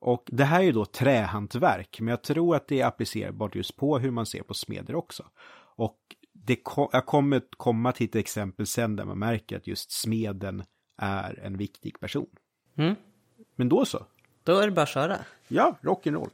[0.00, 3.76] Och det här är ju då trähantverk, men jag tror att det är applicerbart just
[3.76, 5.24] på hur man ser på smeder också.
[5.76, 5.98] Och
[6.32, 6.58] det,
[6.92, 10.64] jag kommer komma till ett exempel sen där man märker att just smeden
[10.98, 12.26] är en viktig person.
[12.76, 12.94] Mm.
[13.56, 14.06] Men då så.
[14.42, 15.16] Då är det bara att köra.
[15.48, 16.30] Ja, rock'n'roll.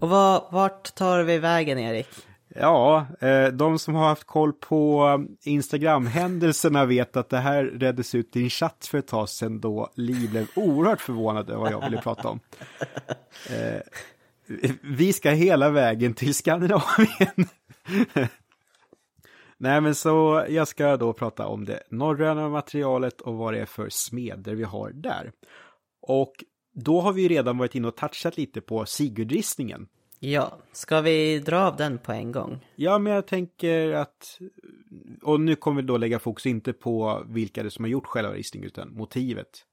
[0.00, 2.08] Och vad, vart tar vi vägen, Erik?
[2.58, 5.06] Ja, eh, de som har haft koll på
[5.42, 9.90] Instagram-händelserna vet att det här reddes ut i en chatt för ett tag sedan då
[9.94, 12.40] Li blev oerhört förvånad över vad jag ville prata om.
[13.50, 13.80] Eh,
[14.82, 17.48] vi ska hela vägen till Skandinavien.
[19.58, 23.66] Nej, men så jag ska då prata om det norröna materialet och vad det är
[23.66, 25.32] för smeder vi har där.
[26.02, 26.32] Och
[26.74, 29.88] då har vi redan varit inne och touchat lite på Sigurdristningen.
[30.20, 32.66] Ja, ska vi dra av den på en gång?
[32.76, 34.38] Ja, men jag tänker att,
[35.22, 38.32] och nu kommer vi då lägga fokus inte på vilka det som har gjort själva
[38.32, 39.64] ristningen utan motivet.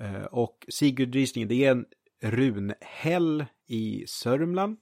[0.00, 1.86] Eh, och Sigurdristningen, det är en
[2.22, 4.76] runhäll i Sörmland.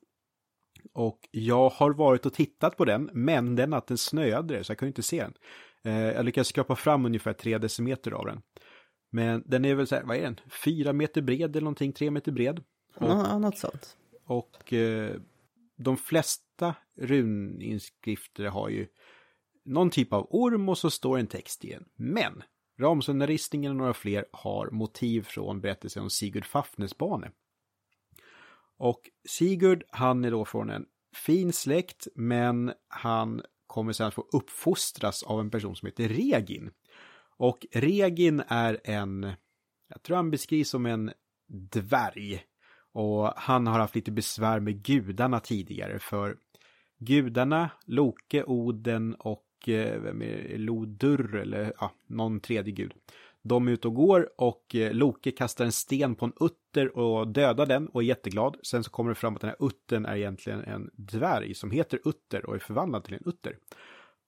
[0.94, 4.78] Och jag har varit och tittat på den, men den natten snöade det så jag
[4.78, 5.34] kunde inte se den.
[5.84, 8.42] Eh, jag lyckades skrapa fram ungefär tre decimeter av den.
[9.10, 10.40] Men den är väl så här, vad är den?
[10.64, 12.58] Fyra meter bred eller någonting, tre meter bred.
[12.94, 13.96] Och, ja, något sånt.
[14.28, 15.16] Och eh,
[15.76, 18.86] de flesta runinskrifter har ju
[19.64, 21.84] någon typ av orm och så står en text igen.
[21.96, 22.42] Men
[22.80, 27.30] Ramsundaristningen och några fler har motiv från berättelsen om Sigurd Fafnesbane.
[28.76, 30.86] Och Sigurd, han är då från en
[31.26, 36.70] fin släkt, men han kommer sedan få uppfostras av en person som heter Regin.
[37.36, 39.32] Och Regin är en,
[39.88, 41.12] jag tror han beskrivs som en
[41.72, 42.44] dvärg.
[42.92, 46.36] Och han har haft lite besvär med gudarna tidigare för
[46.98, 52.94] gudarna, Loke, Oden och eh, vem är Lodur eller ja, någon tredje gud.
[53.42, 57.28] De är ute och går och eh, Loke kastar en sten på en utter och
[57.28, 58.56] dödar den och är jätteglad.
[58.62, 62.00] Sen så kommer det fram att den här uttern är egentligen en dvärg som heter
[62.04, 63.56] Utter och är förvandlad till en utter.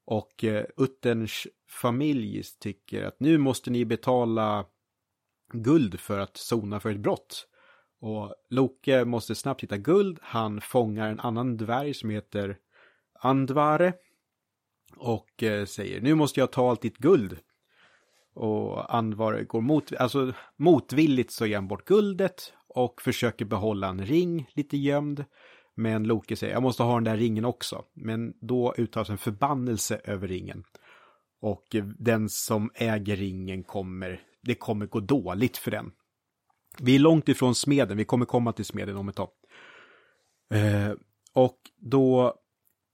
[0.05, 4.67] Och eh, Utterns familj tycker att nu måste ni betala
[5.53, 7.47] guld för att sona för ett brott.
[8.01, 10.18] Och Loke måste snabbt hitta guld.
[10.22, 12.57] Han fångar en annan dvärg som heter
[13.20, 13.92] Andvare.
[14.96, 17.38] Och eh, säger nu måste jag ta allt ditt guld.
[18.34, 24.07] Och Andvare går mot, alltså motvilligt så ger han bort guldet och försöker behålla en
[24.07, 25.24] ring lite gömd.
[25.74, 27.84] Men Loke säger jag måste ha den där ringen också.
[27.94, 30.64] Men då uttalas en förbannelse över ringen.
[31.40, 35.92] Och eh, den som äger ringen kommer, det kommer gå dåligt för den.
[36.79, 39.31] Vi är långt ifrån smeden, vi kommer komma till smeden om ett tag.
[40.55, 40.93] Eh,
[41.33, 42.35] och då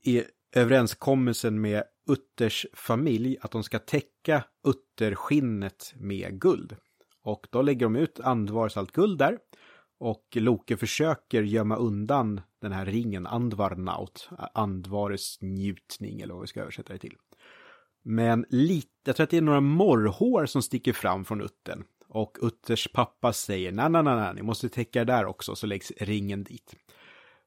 [0.05, 0.25] är
[0.55, 6.77] överenskommelsen med Utters familj att de ska täcka utterskinnet med guld.
[7.23, 9.39] Och då lägger de ut Andvars allt guld där.
[9.99, 16.61] Och Loke försöker gömma undan den här ringen, Andvarnaut, Andvares njutning eller vad vi ska
[16.61, 17.17] översätta det till.
[18.03, 21.85] Men lite, jag tror att det är några morrhår som sticker fram från uttern.
[22.09, 25.93] Och Utters pappa säger nej, nej, nej, ni måste täcka det där också, så läggs
[25.97, 26.75] ringen dit.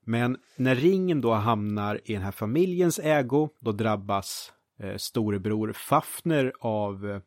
[0.05, 6.53] Men när ringen då hamnar i den här familjens ägo, då drabbas eh, storebror Fafner
[6.59, 7.21] av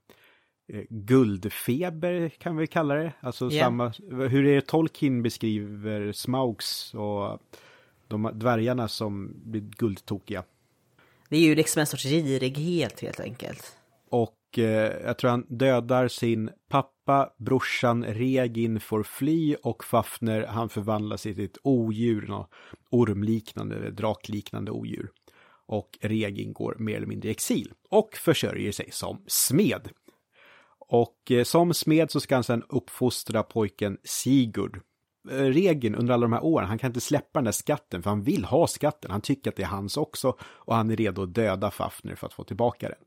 [0.69, 3.13] eh, guldfeber kan vi kalla det.
[3.21, 3.67] Alltså yeah.
[3.67, 3.89] samma,
[4.29, 7.39] hur är det Tolkien beskriver Smaugs och
[8.09, 10.45] de dvärgarna som blir guldtokiga.
[11.29, 13.77] Det är ju liksom en sorts girighet helt enkelt.
[14.09, 16.92] Och eh, jag tror han dödar sin pappa,
[17.39, 22.51] brorsan Regin får fly och Fafner han förvandlar sig till ett odjur, något
[22.91, 25.11] ormliknande eller drakliknande odjur.
[25.67, 29.89] Och Regin går mer eller mindre i exil och försörjer sig som smed.
[30.79, 34.81] Och eh, som smed så ska han sedan uppfostra pojken Sigurd.
[35.31, 38.11] Eh, Regin under alla de här åren, han kan inte släppa den där skatten för
[38.11, 39.11] han vill ha skatten.
[39.11, 42.27] Han tycker att det är hans också och han är redo att döda Fafner för
[42.27, 42.99] att få tillbaka den.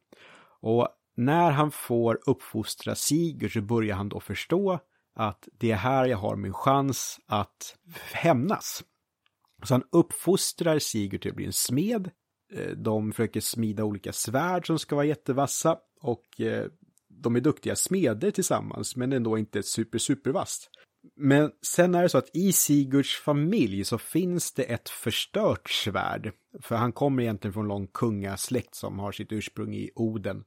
[0.62, 4.80] Och när han får uppfostra Sigurd så börjar han då förstå
[5.16, 7.78] att det är här jag har min chans att
[8.14, 8.84] hämnas.
[9.64, 12.12] Så han uppfostrar Sigurd till att bli en smed.
[12.54, 16.68] Eh, de försöker smida olika svärd som ska vara jättevassa och eh,
[17.08, 20.70] de är duktiga smeder tillsammans, men ändå inte super, supervast.
[21.16, 26.32] Men sen är det så att i Sigurds familj så finns det ett förstört svärd.
[26.62, 30.44] För han kommer egentligen från en lång kungasläkt som har sitt ursprung i Oden.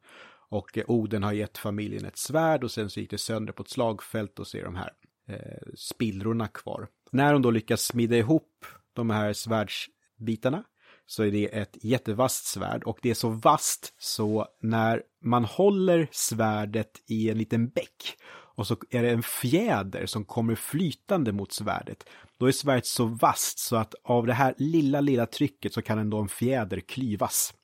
[0.50, 3.62] Och eh, Oden har gett familjen ett svärd och sen så gick det sönder på
[3.62, 4.92] ett slagfält och så är de här
[5.28, 6.88] eh, spillrorna kvar.
[7.12, 10.64] När de då lyckas smida ihop de här svärdsbitarna
[11.06, 16.08] så är det ett jättevast svärd och det är så vast så när man håller
[16.12, 18.16] svärdet i en liten bäck
[18.58, 22.08] och så är det en fjäder som kommer flytande mot svärdet.
[22.38, 25.98] Då är svärdet så vast så att av det här lilla, lilla trycket så kan
[25.98, 27.54] ändå en fjäder klyvas.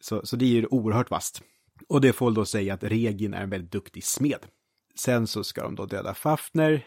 [0.00, 1.42] Så, så det är ju oerhört vast.
[1.88, 4.46] Och det får då säga att Regin är en väldigt duktig smed.
[4.94, 6.86] Sen så ska de då döda Fafner.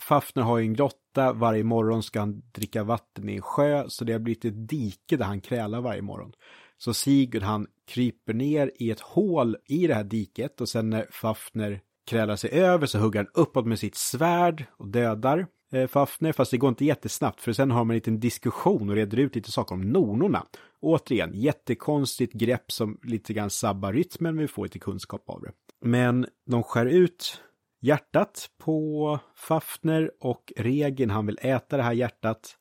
[0.00, 4.04] Fafner har ju en grotta, varje morgon ska han dricka vatten i en sjö, så
[4.04, 6.32] det har blivit ett dike där han krälar varje morgon.
[6.78, 11.06] Så Sigurd han kryper ner i ett hål i det här diket och sen när
[11.10, 16.32] Fafner krälar sig över så hugger han uppåt med sitt svärd och dödar eh, Fafner,
[16.32, 19.34] fast det går inte jättesnabbt för sen har man en liten diskussion och reder ut
[19.34, 20.46] lite saker om nornorna.
[20.82, 25.52] Återigen, jättekonstigt grepp som lite grann sabbar rytmen, men vi får lite kunskap av det.
[25.84, 27.42] Men de skär ut
[27.80, 32.56] hjärtat på Fafner och Regin, han vill äta det här hjärtat.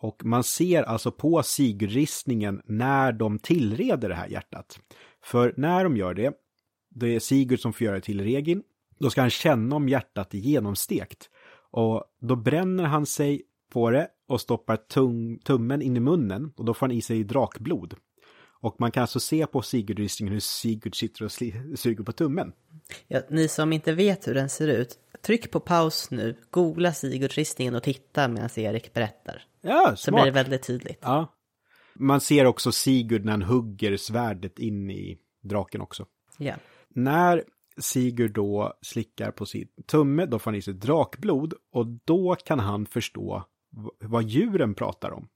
[0.00, 4.80] Och man ser alltså på Sigurdristningen när de tillreder det här hjärtat.
[5.22, 6.32] För när de gör det,
[6.90, 8.62] det är Sigurd som får göra det till Regin,
[8.98, 11.30] då ska han känna om hjärtat är genomstekt.
[11.70, 13.42] Och då bränner han sig
[13.76, 17.24] på det och stoppar tung, tummen in i munnen och då får han i sig
[17.24, 17.94] drakblod.
[18.60, 21.32] Och man kan alltså se på Sigurdristningen hur Sigurd sitter och
[21.78, 22.52] suger på tummen.
[23.08, 27.74] Ja, ni som inte vet hur den ser ut, tryck på paus nu, googla Sigurdristningen
[27.74, 29.44] och titta medan Erik berättar.
[29.60, 29.98] Ja, smart.
[29.98, 30.98] Så blir det väldigt tydligt.
[31.02, 31.34] Ja.
[31.94, 36.06] Man ser också Sigurd när han hugger svärdet in i draken också.
[36.38, 36.54] Ja.
[36.88, 37.44] När
[37.78, 42.58] Sigurd då slickar på sin tumme, då får han i sig drakblod och då kan
[42.58, 43.44] han förstå
[44.00, 45.28] vad djuren pratar om.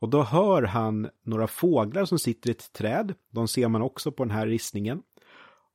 [0.00, 3.14] Och då hör han några fåglar som sitter i ett träd.
[3.30, 5.02] De ser man också på den här ristningen.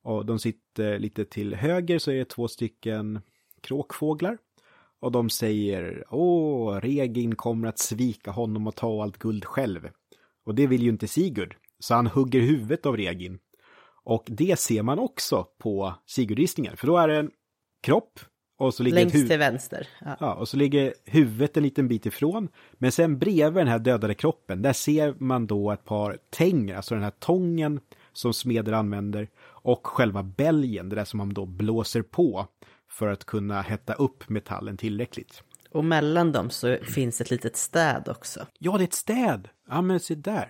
[0.03, 3.21] Och de sitter lite till höger så är det två stycken
[3.61, 4.37] kråkfåglar.
[4.99, 9.89] Och de säger Åh, Regin kommer att svika honom och ta allt guld själv.
[10.45, 11.57] Och det vill ju inte Sigurd.
[11.79, 13.39] Så han hugger huvudet av Regin.
[14.03, 16.77] Och det ser man också på Sigurdristningen.
[16.77, 17.31] För då är det en
[17.81, 18.19] kropp.
[18.57, 19.87] Och så ligger Längst till vänster.
[19.99, 20.17] Ja.
[20.19, 22.47] ja, och så ligger huvudet en liten bit ifrån.
[22.73, 26.93] Men sen bredvid den här dödade kroppen, där ser man då ett par tänger, alltså
[26.93, 27.79] den här tången
[28.13, 29.29] som smeder använder.
[29.45, 32.47] Och själva bälgen, det där som man då blåser på
[32.91, 35.43] för att kunna hetta upp metallen tillräckligt.
[35.71, 38.45] Och mellan dem så finns ett litet städ också.
[38.59, 39.49] Ja, det är ett städ!
[39.69, 40.49] Ja, men se där.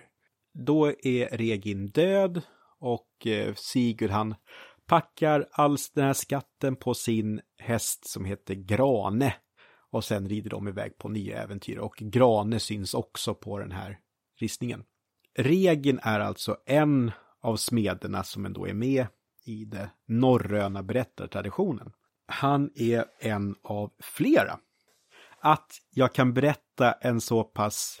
[0.54, 2.42] Då är Regin död
[2.80, 4.34] och eh, Sigurd han
[4.86, 9.34] packar all den här skatten på sin häst som heter Grane.
[9.90, 13.98] Och sen rider de iväg på nya äventyr och Grane syns också på den här
[14.40, 14.84] ristningen.
[15.38, 17.12] Regen är alltså en
[17.42, 19.06] av smederna som ändå är med
[19.44, 21.92] i den norröna berättartraditionen.
[22.26, 24.58] Han är en av flera.
[25.40, 28.00] Att jag kan berätta en så pass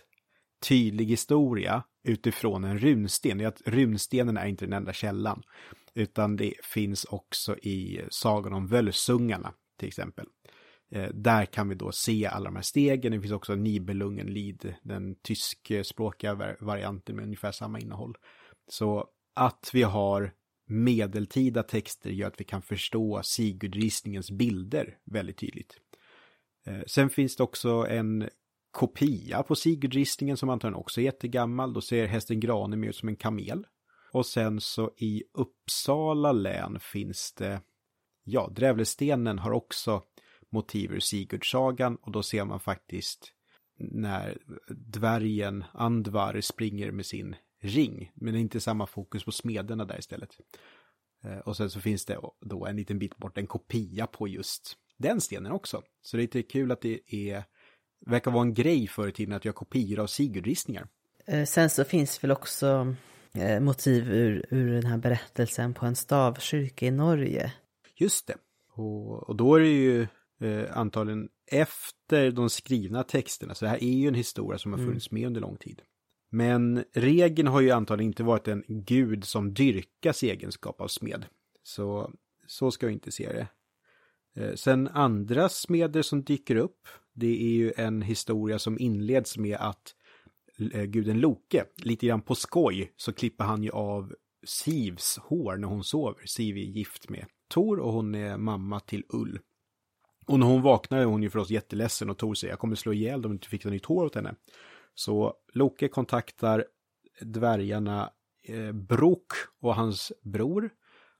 [0.68, 5.42] tydlig historia utifrån en runsten är att runstenen är inte den enda källan.
[5.96, 10.26] Utan det finns också i Sagan om Völsungarna till exempel.
[10.90, 13.12] Eh, där kan vi då se alla de här stegen.
[13.12, 18.16] Det finns också Nibelungenlied, den tyskspråkiga varianten med ungefär samma innehåll.
[18.68, 20.32] Så att vi har
[20.66, 25.76] medeltida texter gör att vi kan förstå Sigurdristningens bilder väldigt tydligt.
[26.66, 28.28] Eh, sen finns det också en
[28.70, 31.72] kopia på Sigurdristningen som antagligen också är jättegammal.
[31.72, 33.66] Då ser hästen Grane mer ut som en kamel.
[34.16, 37.60] Och sen så i Uppsala län finns det,
[38.24, 40.02] ja, Drävlestenen har också
[40.50, 43.32] motiv ur Sigurdsagan och då ser man faktiskt
[43.78, 44.38] när
[44.68, 48.12] dvärgen Andvar springer med sin ring.
[48.14, 50.30] Men det är inte samma fokus på smederna där istället.
[51.24, 54.76] Eh, och sen så finns det då en liten bit bort en kopia på just
[54.98, 55.82] den stenen också.
[56.02, 57.44] Så det är lite kul att det är,
[58.06, 60.88] verkar vara en grej förr i tiden att göra kopior av Sigurdristningar.
[61.26, 62.94] Eh, sen så finns väl också
[63.60, 67.52] motiv ur, ur den här berättelsen på en stavkyrka i Norge.
[67.96, 68.36] Just det.
[68.72, 70.06] Och, och då är det ju
[70.40, 74.78] eh, antagligen efter de skrivna texterna, så det här är ju en historia som har
[74.78, 74.90] mm.
[74.90, 75.82] funnits med under lång tid.
[76.30, 81.26] Men regeln har ju antagligen inte varit en gud som dyrkas i egenskap av smed.
[81.62, 82.12] Så,
[82.46, 83.48] så ska jag inte se det.
[84.42, 89.56] Eh, sen andra smeder som dyker upp, det är ju en historia som inleds med
[89.56, 89.95] att eh,
[90.72, 94.14] Eh, guden Loke, lite grann på skoj, så klipper han ju av
[94.46, 96.26] Sivs hår när hon sover.
[96.26, 99.38] Siv är gift med Tor och hon är mamma till Ull.
[100.26, 102.92] Och när hon vaknar är hon ju förstås jätteledsen och Tor säger jag kommer slå
[102.92, 104.34] ihjäl dem om du inte fixar nytt hår åt henne.
[104.94, 106.64] Så Loke kontaktar
[107.20, 108.10] dvärgarna
[108.42, 110.70] eh, Brok och hans bror.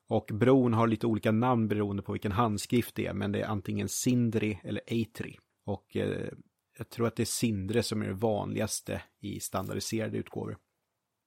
[0.09, 3.47] Och bron har lite olika namn beroende på vilken handskrift det är, men det är
[3.47, 5.39] antingen Sindri eller Eitri.
[5.65, 6.33] Och eh,
[6.79, 10.57] jag tror att det är Sindre som är det vanligaste i standardiserade utgåvor.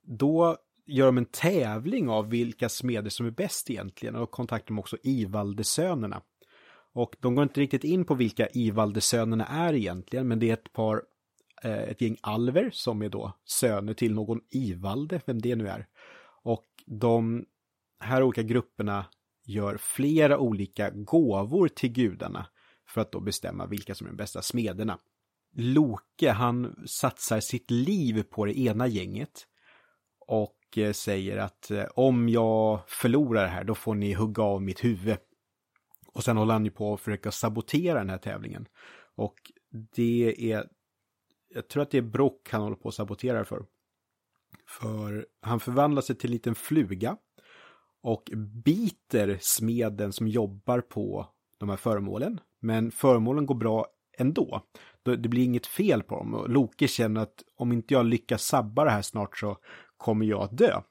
[0.03, 4.79] Då gör de en tävling av vilka smeder som är bäst egentligen och kontaktar de
[4.79, 6.21] också Ivaldesönerna.
[6.93, 10.73] Och de går inte riktigt in på vilka Ivaldesönerna är egentligen, men det är ett
[10.73, 11.03] par
[11.63, 15.87] eh, ett gäng alver som är då söner till någon Ivalde, vem det nu är.
[16.43, 17.45] Och de
[17.99, 19.05] här olika grupperna
[19.45, 22.47] gör flera olika gåvor till gudarna
[22.87, 24.99] för att då bestämma vilka som är de bästa smederna.
[25.55, 29.47] Loke, han satsar sitt liv på det ena gänget
[30.27, 34.83] och eh, säger att eh, om jag förlorar här då får ni hugga av mitt
[34.83, 35.17] huvud.
[36.13, 38.67] Och sen håller han ju på att försöka sabotera den här tävlingen.
[39.15, 39.35] Och
[39.95, 40.67] det är
[41.49, 43.65] jag tror att det är Brock han håller på att sabotera för.
[44.67, 47.17] För han förvandlar sig till en liten fluga
[48.01, 48.31] och
[48.65, 52.39] biter smeden som jobbar på de här föremålen.
[52.59, 53.87] Men föremålen går bra
[54.17, 54.61] ändå.
[55.15, 56.33] Det blir inget fel på dem.
[56.33, 59.57] Och Loke känner att om inte jag lyckas sabba det här snart så
[59.97, 60.81] kommer jag att dö.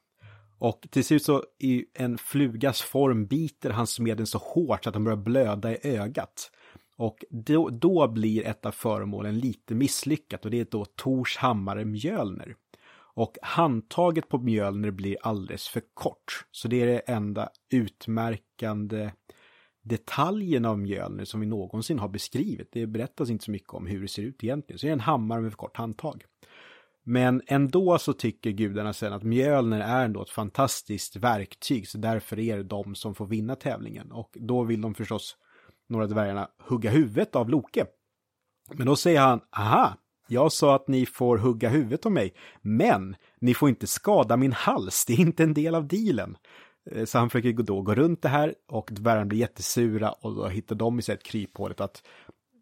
[0.59, 4.95] Och till slut så i en flugas form biter han smeden så hårt så att
[4.95, 6.51] han börjar blöda i ögat.
[6.97, 11.85] Och då, då blir ett av föremålen lite misslyckat och det är då Tors hammare
[11.85, 12.55] Mjölner.
[13.13, 16.45] Och handtaget på Mjölner blir alldeles för kort.
[16.51, 19.11] Så det är det enda utmärkande
[19.89, 22.69] detaljen av Mjölner som vi någonsin har beskrivit.
[22.71, 24.79] Det berättas inte så mycket om hur det ser ut egentligen.
[24.79, 26.23] Så det är en hammare med för kort handtag.
[27.03, 32.39] Men ändå så tycker gudarna sen att Mjölner är ändå ett fantastiskt verktyg, så därför
[32.39, 34.11] är det de som får vinna tävlingen.
[34.11, 35.37] Och då vill de förstås
[35.89, 37.85] några dvärgarna hugga huvudet av Loke.
[38.73, 43.15] Men då säger han, aha, Jag sa att ni får hugga huvudet av mig, men
[43.39, 46.37] ni får inte skada min hals, det är inte en del av dealen.
[46.91, 50.47] Eh, så han försöker då gå runt det här och dvärgarna blir jättesura och då
[50.47, 52.03] hittar de i sig ett kryphålet att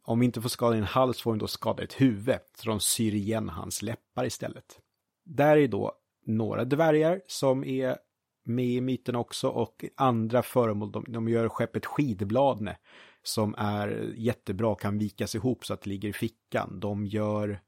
[0.03, 2.39] om vi inte får skada din hals får vi då skada ett huvud.
[2.57, 4.79] Så de syr igen hans läppar istället.
[5.25, 5.91] Där är då
[6.25, 7.97] några dvärgar som är
[8.45, 10.91] med i myten också och andra föremål.
[10.91, 12.77] De, de gör skeppet Skidbladne
[13.23, 16.79] som är jättebra, kan vikas ihop så att det ligger i fickan.
[16.79, 17.59] De gör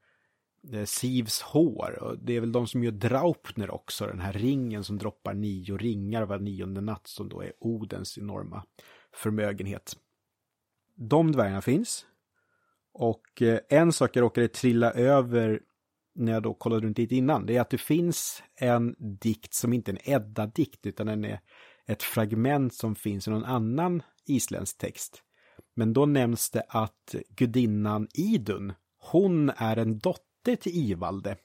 [0.74, 2.04] Eh, Sivs hår.
[2.04, 5.78] Och det är väl de som gör Draupner också, den här ringen som droppar nio
[5.78, 8.64] ringar var nionde natt som då är Odens enorma
[9.14, 9.98] förmögenhet.
[10.96, 12.06] De dvärgarna finns.
[12.94, 15.62] Och eh, en sak jag råkade trilla över
[16.16, 19.74] när jag då kollade runt dit innan, det är att det finns en dikt som
[19.74, 21.40] inte är en Edda-dikt, utan den är
[21.86, 25.24] ett fragment som finns i någon annan isländsk text.
[25.76, 31.36] Men då nämns det att gudinnan Idun, hon är en dotter till Ivalde.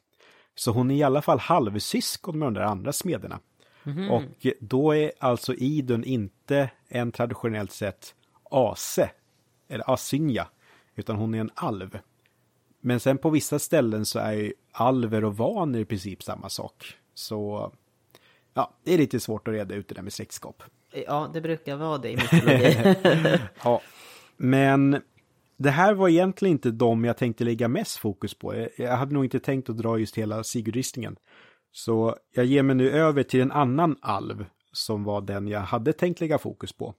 [0.54, 3.40] Så hon är i alla fall halvsyskon med de där andra smederna.
[3.84, 4.10] Mm.
[4.10, 8.14] Och då är alltså Idun inte en traditionellt sett
[8.50, 9.10] ase,
[9.68, 10.46] eller asynja,
[10.94, 11.98] utan hon är en alv.
[12.80, 16.98] Men sen på vissa ställen så är ju alver och vaner i princip samma sak.
[17.14, 17.72] Så
[18.54, 20.62] ja, det är lite svårt att reda ut det där med släktskap.
[21.06, 22.76] Ja, det brukar vara det i mytologi.
[23.64, 23.80] ja,
[24.36, 25.02] men
[25.56, 28.68] det här var egentligen inte de jag tänkte lägga mest fokus på.
[28.78, 31.16] Jag hade nog inte tänkt att dra just hela Sigurdristningen.
[31.72, 35.92] Så jag ger mig nu över till en annan alv som var den jag hade
[35.92, 36.94] tänkt lägga fokus på.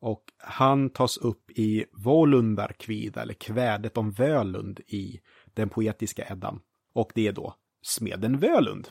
[0.00, 5.20] Och han tas upp i Volundarkvida, eller kvädet om Völund i
[5.54, 6.60] den poetiska Eddan.
[6.94, 8.88] Och det är då smeden Völund.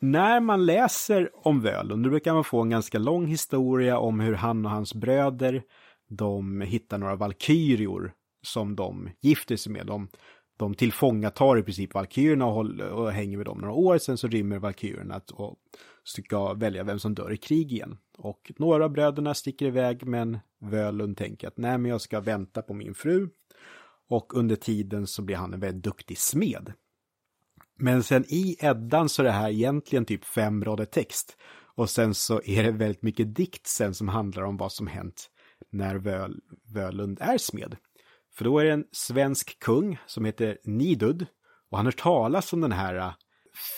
[0.00, 4.34] När man läser om Völund, då brukar man få en ganska lång historia om hur
[4.34, 5.62] han och hans bröder,
[6.16, 9.86] de hittar några valkyrior som de gifter sig med.
[9.86, 10.08] De,
[10.56, 14.58] de tillfångatar i princip valkyrierna och, och hänger med dem några år, sen så rymmer
[14.58, 15.58] valkyrierna och
[16.04, 17.98] ska välja vem som dör i krig igen.
[18.18, 22.62] Och några av bröderna sticker iväg men Völund tänker att nej men jag ska vänta
[22.62, 23.28] på min fru.
[24.08, 26.72] Och under tiden så blir han en väldigt duktig smed.
[27.78, 31.36] Men sen i Eddan så är det här egentligen typ fem rader text.
[31.74, 35.30] Och sen så är det väldigt mycket dikt sen som handlar om vad som hänt
[35.72, 36.40] när Völ,
[36.74, 37.76] Völund är smed.
[38.34, 41.26] För då är det en svensk kung som heter Nidud.
[41.70, 43.12] Och han har talas om den här äh,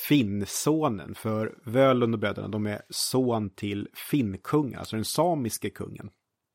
[0.09, 6.11] Finnsonen, för Völund och bröderna, de är son till Finnkungen, alltså den samiske kungen.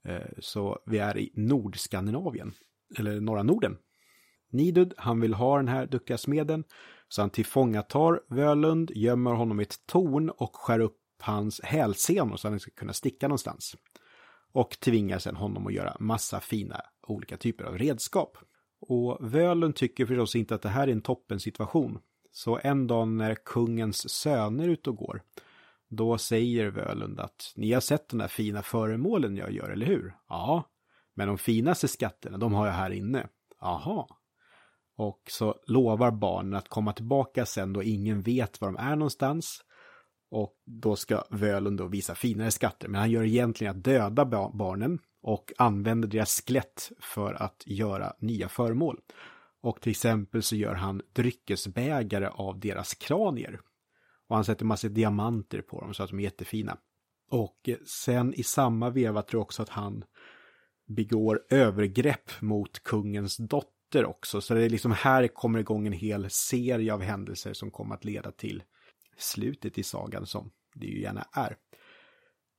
[0.08, 2.54] Äh, så vi är i Nordskandinavien,
[2.98, 3.78] eller norra Norden.
[4.52, 6.64] Nidud, han vill ha den här duktiga smeden,
[7.08, 12.50] så han tillfångatar Völund, gömmer honom i ett torn och skär upp hans hälsenor så
[12.50, 13.76] han ska kunna sticka någonstans.
[14.52, 18.38] Och tvingar sedan honom att göra massa fina olika typer av redskap.
[18.82, 22.00] Och Völund tycker förstås inte att det här är en toppen situation.
[22.32, 25.22] Så en dag när kungens söner är ute och går,
[25.88, 30.16] då säger Völund att ni har sett de där fina föremålen jag gör, eller hur?
[30.30, 30.64] Ja,
[31.14, 33.28] men de finaste skatterna, de har jag här inne.
[33.62, 34.08] Aha.
[34.96, 39.64] Och så lovar barnen att komma tillbaka sen då ingen vet var de är någonstans.
[40.32, 45.00] Och då ska Völund då visa finare skatter, men han gör egentligen att döda barnen
[45.22, 49.00] och använder deras skelett för att göra nya föremål.
[49.62, 53.60] Och till exempel så gör han dryckesbägare av deras kranier.
[54.28, 56.78] Och han sätter massa diamanter på dem så att de är jättefina.
[57.32, 60.04] Och sen i samma veva tror jag också att han
[60.88, 64.42] begår övergrepp mot kungens dotter också.
[64.42, 68.06] Så det är liksom här kommer igång en hel serie av händelser som kommer att
[68.06, 68.64] leda till
[69.20, 71.58] slutet i sagan som det ju gärna är.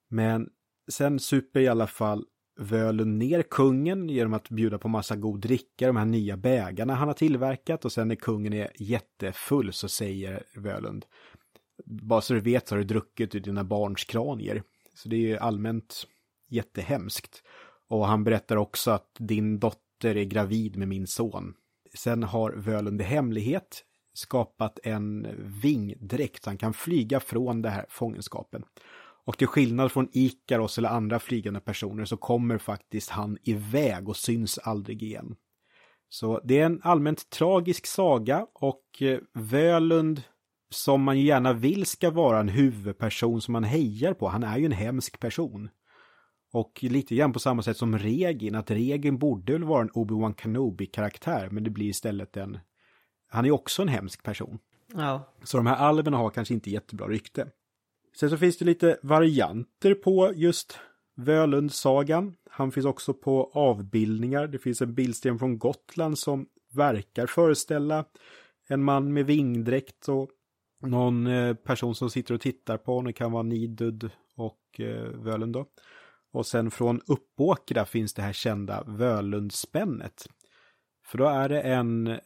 [0.09, 0.51] Men
[0.91, 2.25] sen super i alla fall
[2.61, 7.09] Völund ner kungen genom att bjuda på massa god dricka, de här nya bägarna han
[7.09, 11.07] har tillverkat och sen när kungen är jättefull så säger Völund
[11.87, 14.63] bara så du vet så har du druckit ur dina barns kranier.
[14.95, 16.07] Så det är ju allmänt
[16.49, 17.43] jättehemskt.
[17.89, 21.55] Och han berättar också att din dotter är gravid med min son.
[21.95, 25.27] Sen har Völund i hemlighet skapat en
[25.63, 28.65] vingdräkt så han kan flyga från det här fångenskapen.
[29.25, 34.17] Och till skillnad från Ikaros eller andra flygande personer så kommer faktiskt han iväg och
[34.17, 35.37] syns aldrig igen.
[36.09, 40.23] Så det är en allmänt tragisk saga och eh, Völund
[40.71, 44.59] som man ju gärna vill ska vara en huvudperson som man hejar på, han är
[44.59, 45.71] ju en hemsk person.
[46.53, 50.35] Och lite grann på samma sätt som Regin, att Regin borde väl vara en Obi-Wan
[50.35, 52.59] Kenobi-karaktär, men det blir istället en...
[53.31, 54.59] Han är också en hemsk person.
[54.95, 55.33] Ja.
[55.43, 57.47] Så de här alverna har kanske inte jättebra rykte.
[58.17, 60.79] Sen så finns det lite varianter på just
[61.17, 62.37] Völundsagan.
[62.51, 64.47] Han finns också på avbildningar.
[64.47, 68.05] Det finns en bildsten från Gotland som verkar föreställa
[68.69, 70.31] en man med vingdräkt och
[70.83, 73.05] någon eh, person som sitter och tittar på honom.
[73.05, 75.67] Det kan vara Nidud och eh, Völund då.
[76.33, 80.27] Och sen från Uppåkra finns det här kända Völundspännet.
[81.07, 82.19] För då är det en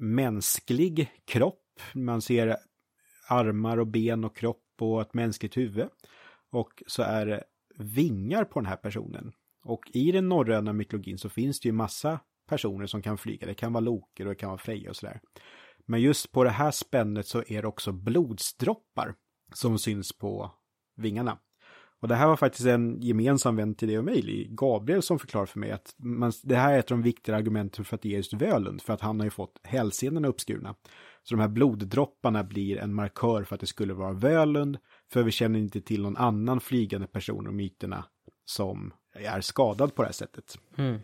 [0.00, 1.80] mänsklig kropp.
[1.94, 2.56] Man ser
[3.28, 5.88] armar och ben och kropp och ett mänskligt huvud.
[6.50, 7.44] Och så är det
[7.78, 9.32] vingar på den här personen.
[9.64, 13.46] Och i den norröna mytologin så finns det ju massa personer som kan flyga.
[13.46, 15.20] Det kan vara Loker och det kan vara Freja och sådär.
[15.86, 19.14] Men just på det här spännet så är det också blodsdroppar
[19.54, 20.50] som syns på
[20.96, 21.38] vingarna.
[22.00, 25.50] Och det här var faktiskt en gemensam vän till dig och mig, Gabriel, som förklarade
[25.50, 28.16] för mig att man, det här är ett av de viktiga argumenten för att ge
[28.16, 30.74] just Völund, för att han har ju fått hälsenorna uppskurna.
[31.22, 34.78] Så de här bloddropparna blir en markör för att det skulle vara Völund,
[35.12, 38.04] för vi känner inte till någon annan flygande person och myterna
[38.44, 40.58] som är skadad på det här sättet.
[40.76, 41.00] Mm.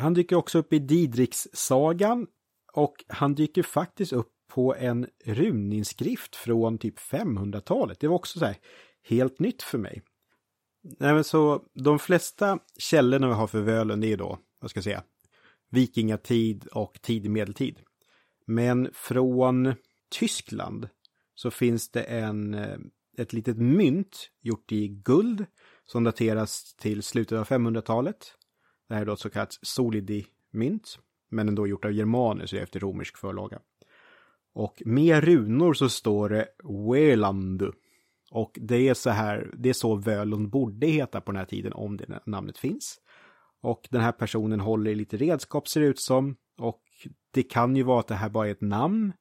[0.00, 2.26] Han dyker också upp i Didriks-sagan
[2.72, 8.00] och han dyker faktiskt upp på en runinskrift från typ 500-talet.
[8.00, 8.56] Det var också så här
[9.02, 10.02] helt nytt för mig.
[10.82, 14.84] Nej, men så de flesta källorna vi har för Völund är då, vad ska jag
[14.84, 15.02] säga,
[15.70, 17.80] vikingatid och tidig medeltid.
[18.46, 19.74] Men från
[20.10, 20.88] Tyskland
[21.34, 22.78] så finns det en, eh,
[23.18, 25.46] ett litet mynt gjort i guld
[25.86, 28.34] som dateras till slutet av 500-talet.
[28.88, 32.60] Det här är då ett så kallat solidi-mynt, men ändå gjort av germaner, så det
[32.60, 33.58] är efter romersk förlaga.
[34.52, 36.48] Och med runor så står det
[36.92, 37.72] Welandu.
[38.30, 41.72] Och det är så här, det är så Völund borde heta på den här tiden
[41.72, 42.98] om det namnet finns.
[43.62, 46.36] Och den här personen håller i lite redskap ser det ut som.
[46.58, 46.82] Och
[47.30, 49.12] det kan ju vara att det här bara är ett namn.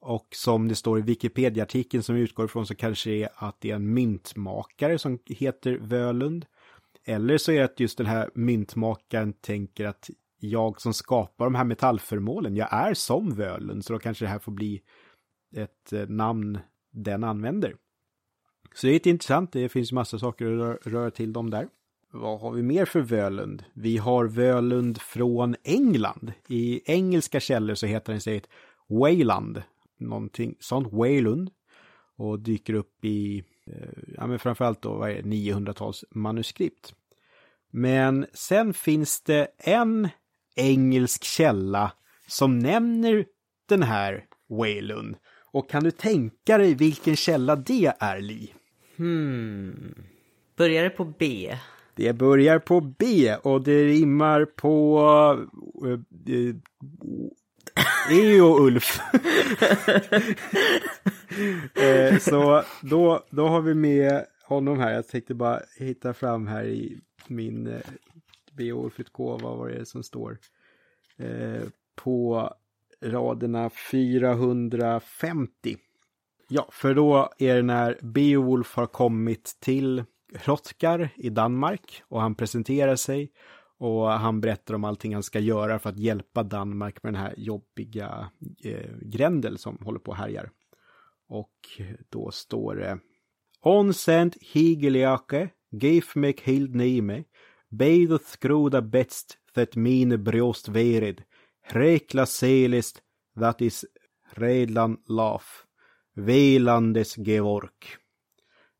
[0.00, 3.70] Och som det står i Wikipedia-artikeln som utgår ifrån så kanske det är att det
[3.70, 6.46] är en myntmakare som heter Völund.
[7.04, 11.54] Eller så är det att just den här myntmakaren tänker att jag som skapar de
[11.54, 14.80] här metallföremålen, jag är som Völund, så då kanske det här får bli
[15.56, 16.58] ett eh, namn
[16.92, 17.74] den använder.
[18.78, 21.68] Så det är lite intressant, det finns massa saker att röra till dem där.
[22.10, 23.64] Vad har vi mer för Völund?
[23.74, 26.32] Vi har Völund från England.
[26.48, 28.42] I engelska källor så heter den sig
[28.88, 29.62] Wayland.
[29.98, 31.50] Någonting sånt, Waylund.
[32.16, 36.94] Och dyker upp i, eh, ja men framförallt då, vad är det, 900-tals manuskript.
[37.70, 40.08] Men sen finns det en
[40.56, 41.92] engelsk källa
[42.26, 43.24] som nämner
[43.68, 45.16] den här Waylund.
[45.52, 48.54] Och kan du tänka dig vilken källa det är, Li?
[48.98, 49.94] Hmm.
[50.56, 51.54] Börjar det på B?
[51.94, 55.00] Det börjar på B och det rimmar på...
[55.84, 55.98] Uh,
[56.34, 56.56] uh,
[58.10, 59.00] E och Ulf.
[61.78, 64.92] uh, så då, då har vi med honom här.
[64.92, 67.80] Jag tänkte bara hitta fram här i min
[68.52, 69.54] B och Ulf-utgåva.
[69.54, 70.38] Vad det som står?
[71.94, 72.50] På
[73.00, 75.76] raderna 450.
[76.50, 82.34] Ja, för då är det när Beowulf har kommit till Hrothgar i Danmark och han
[82.34, 83.32] presenterar sig
[83.78, 87.34] och han berättar om allting han ska göra för att hjälpa Danmark med den här
[87.36, 88.30] jobbiga
[88.64, 90.50] eh, Grendel som håller på och härjar.
[91.28, 92.98] Och då står det
[93.62, 97.24] Onsent higeliake, gif mig hild nime,
[97.68, 101.22] beidot skroda betst that mine bröst verid,
[101.66, 103.02] rekla selist
[103.40, 103.84] that is
[104.34, 105.67] redlan laf.
[106.18, 107.96] Velandes Gevork.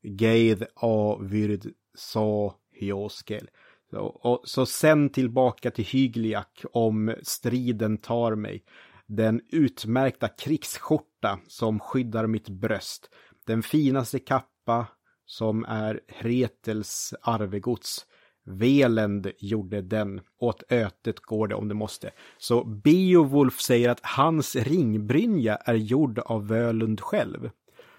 [0.03, 3.51] Geid a vyrd sa hyoskel.
[3.91, 8.65] Så, och, så sen tillbaka till Hygliak om striden tar mig.
[9.07, 13.11] Den utmärkta krigsskjorta som skyddar mitt bröst.
[13.47, 14.87] Den finaste kappa
[15.27, 18.07] som är hretels arvegods.
[18.49, 22.11] Velend gjorde den, åt ötet går det om det måste.
[22.39, 27.51] Så Beowulf säger att hans ringbrynja är gjord av Völund själv.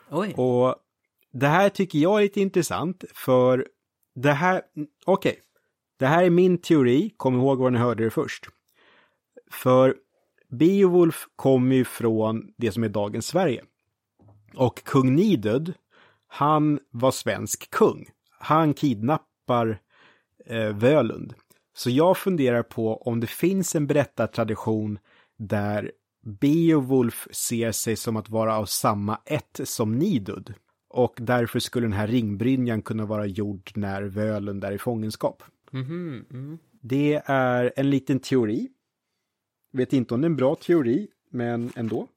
[0.09, 0.33] Oj.
[0.33, 0.75] Och
[1.31, 3.67] det här tycker jag är lite intressant för
[4.15, 4.61] det här,
[5.05, 5.35] okej, okay.
[5.97, 8.49] det här är min teori, kom ihåg var ni hörde det först.
[9.51, 9.95] För
[10.49, 13.63] Beowulf kommer ju från det som är dagens Sverige.
[14.55, 15.73] Och kung Nidud,
[16.27, 18.09] han var svensk kung.
[18.39, 19.79] Han kidnappar
[20.49, 21.33] eh, Völund.
[21.73, 24.99] Så jag funderar på om det finns en berättartradition
[25.37, 25.91] där
[26.21, 30.53] Beowulf ser sig som att vara av samma ett som Nidud.
[30.89, 35.43] Och därför skulle den här ringbrynjan kunna vara gjord när Völund är i fångenskap.
[35.73, 36.33] Mm -hmm.
[36.33, 36.57] mm.
[36.81, 38.69] Det är en liten teori.
[39.71, 42.07] Vet inte om det är en bra teori, men ändå.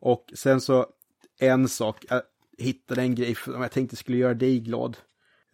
[0.00, 0.86] Och sen så
[1.40, 2.22] en sak, jag
[2.58, 4.96] hittade en grej som jag tänkte skulle göra dig glad.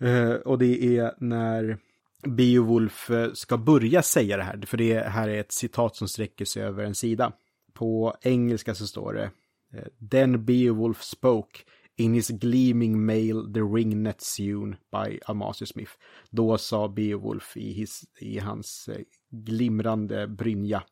[0.02, 1.78] Uh, och det är när
[2.26, 6.44] Beowulf eh, ska börja säga det här, för det här är ett citat som sträcker
[6.44, 7.32] sig över en sida.
[7.72, 9.30] På engelska så står det
[9.74, 11.58] eh, Then Beowulf spoke
[11.96, 15.92] in his gleaming mail the ringnet sewn by a mastersmith.
[16.30, 19.00] Då sa Beowulf i, his, i hans eh,
[19.30, 20.82] glimrande brynja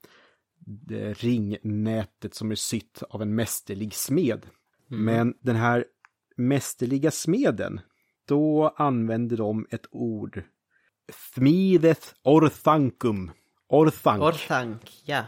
[1.12, 4.46] ringnätet som är sytt av en mästerlig smed.
[4.90, 5.04] Mm.
[5.04, 5.84] Men den här
[6.36, 7.80] mästerliga smeden,
[8.24, 10.42] då använder de ett ord.
[11.34, 13.30] Thmideth orthankum.
[13.68, 14.22] Orthank.
[14.22, 15.24] Orthank, ja.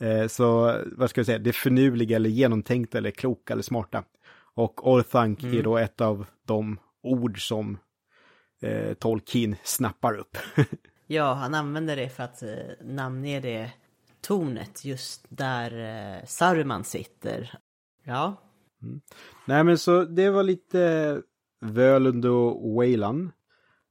[0.00, 4.04] Eh, så vad ska jag säga, det förnuliga eller genomtänkta eller kloka eller smarta.
[4.54, 5.58] Och orthank mm.
[5.58, 7.78] är då ett av de ord som
[8.62, 10.36] eh, Tolkien snappar upp.
[11.06, 12.48] ja, han använder det för att eh,
[12.84, 13.70] namnge det
[14.20, 15.72] tornet just där
[16.18, 17.58] eh, Saruman sitter.
[18.04, 18.36] Ja.
[18.82, 19.00] Mm.
[19.44, 21.22] Nej men så det var lite
[21.60, 23.30] Völund och Wayland.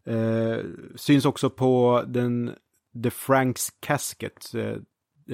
[0.08, 0.60] Eh,
[0.96, 2.56] syns också på den
[3.04, 4.78] The Franks Casket, eh,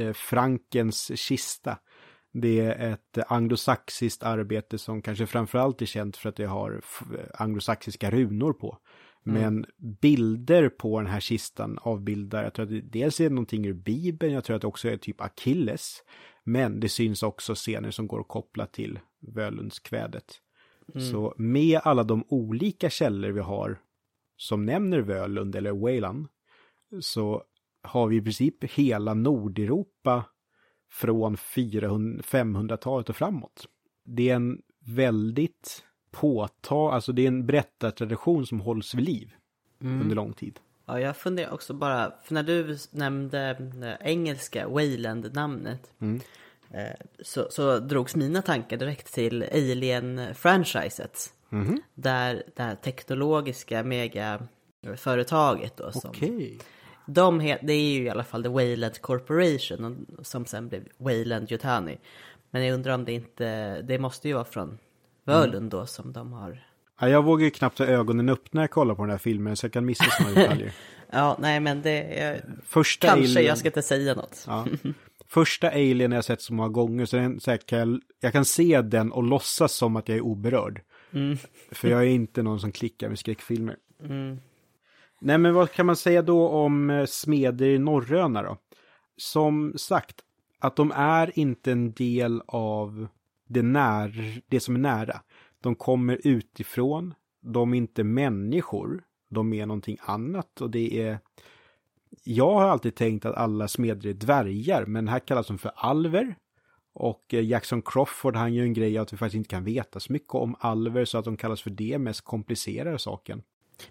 [0.04, 1.78] eh, Frankens kista.
[2.34, 6.82] Det är ett anglosaxiskt arbete som kanske framförallt är känt för att det har
[7.34, 8.78] anglosaxiska runor på.
[9.26, 9.42] Mm.
[9.42, 9.66] Men
[10.02, 14.34] bilder på den här kistan avbildar, jag tror att det dels är någonting ur Bibeln,
[14.34, 16.04] jag tror att det också är typ Achilles.
[16.44, 20.26] Men det syns också scener som går att koppla till Völundskvädet.
[20.96, 21.12] Mm.
[21.12, 23.80] Så med alla de olika källor vi har
[24.44, 26.28] som nämner Völund eller Wayland
[27.02, 27.44] så
[27.84, 30.26] har vi i princip hela Nordeuropa
[30.92, 33.66] från 500-talet och framåt.
[34.06, 39.34] Det är en väldigt påta, alltså det är en berättartradition som hålls vid liv
[39.82, 40.02] mm.
[40.02, 40.60] under lång tid.
[40.86, 46.22] Ja, jag funderar också bara, för när du nämnde engelska Wayland-namnet mm.
[46.74, 51.34] Eh, så, så drogs mina tankar direkt till Alien-franchiset.
[51.54, 51.82] Mm.
[51.94, 56.10] Där det här teknologiska megaföretaget då som...
[56.10, 56.58] Okay.
[57.06, 61.98] De det är ju i alla fall The Wayland Corporation som sen blev Wayland Yutani.
[62.52, 64.78] Men jag undrar om det inte, det måste ju vara från
[65.24, 66.68] Völund då som de har.
[67.00, 69.56] Ja, jag vågar ju knappt ha ögonen upp när jag kollar på den här filmen
[69.56, 70.74] så jag kan missa sådana detaljer.
[71.12, 72.46] ja, nej men det är...
[72.66, 73.46] Första Kanske, alien...
[73.46, 74.44] jag ska inte säga något.
[74.48, 74.66] Ja.
[75.28, 78.82] Första Alien jag sett så många gånger så, den, så jag, kan, jag kan se
[78.82, 80.82] den och låtsas som att jag är oberörd.
[81.14, 81.38] Mm.
[81.72, 83.78] För jag är inte någon som klickar med skräckfilmer.
[84.04, 84.38] Mm.
[85.22, 88.58] Nej men vad kan man säga då om eh, smeder i Norröna då?
[89.18, 90.22] Som sagt,
[90.60, 93.08] att de är inte en del av
[93.50, 95.22] det, när, det som är nära.
[95.62, 101.20] De kommer utifrån, de är inte människor, de är någonting annat och det är...
[102.24, 106.36] Jag har alltid tänkt att alla smeder är dvärgar, men här kallas de för alver.
[106.94, 110.14] Och eh, Jackson Crawford, han gör en grej att vi faktiskt inte kan veta så
[110.14, 113.44] mycket om alver, så att de kallas för det mest komplicerade saken.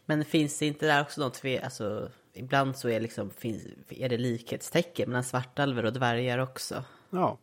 [0.07, 4.19] Men finns det inte där också något, alltså ibland så är, liksom, finns, är det
[4.19, 6.85] likhetstecken mellan svartalver och dvärgar också?
[7.11, 7.39] Ja.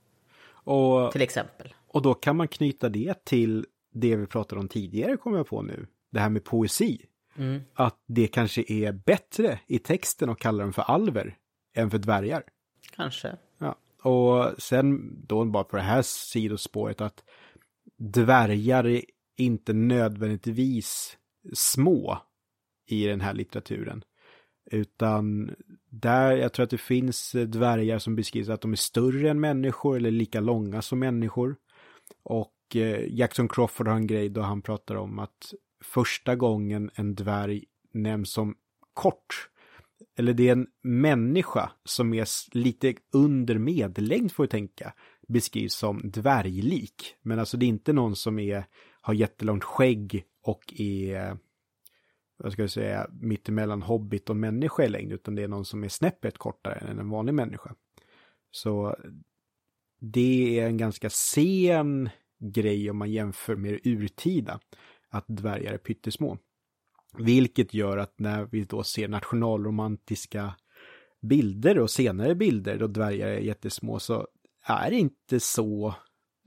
[0.50, 1.74] Och, Till exempel.
[1.88, 5.62] Och då kan man knyta det till det vi pratade om tidigare, kommer jag på
[5.62, 5.88] nu.
[6.12, 7.06] Det här med poesi.
[7.38, 7.62] Mm.
[7.74, 11.38] Att det kanske är bättre i texten att kalla dem för alver
[11.76, 12.44] än för dvärgar.
[12.96, 13.38] Kanske.
[13.58, 13.76] Ja.
[14.04, 17.24] Och sen då bara på det här sidospåret att
[17.98, 19.02] dvärgar är
[19.38, 21.18] inte nödvändigtvis
[21.54, 22.18] små
[22.88, 24.04] i den här litteraturen.
[24.72, 25.56] Utan
[25.90, 29.98] där, jag tror att det finns dvärgar som beskrivs att de är större än människor
[29.98, 31.56] eller lika långa som människor.
[32.24, 37.16] Och eh, Jackson Crawford har en grej då han pratar om att första gången en
[37.16, 38.56] dvärg nämns som
[38.94, 39.50] kort,
[40.20, 44.94] eller det är en människa som är lite under medellängd får jag tänka,
[45.28, 47.16] beskrivs som dvärglik.
[47.22, 48.66] Men alltså det är inte någon som är,
[49.02, 51.38] har jättelångt skägg och är,
[52.38, 55.84] vad ska jag säga, mittemellan hobbit och människa i längd, utan det är någon som
[55.84, 57.76] är snäppet kortare än en vanlig människa.
[58.52, 58.96] Så
[60.00, 62.10] det är en ganska sen
[62.40, 64.60] grej om man jämför med det urtida,
[65.10, 66.38] att dvärgar är pyttesmå.
[67.18, 70.54] Vilket gör att när vi då ser nationalromantiska
[71.22, 74.28] bilder och senare bilder då dvärgar är jättesmå så
[74.66, 75.96] är det inte så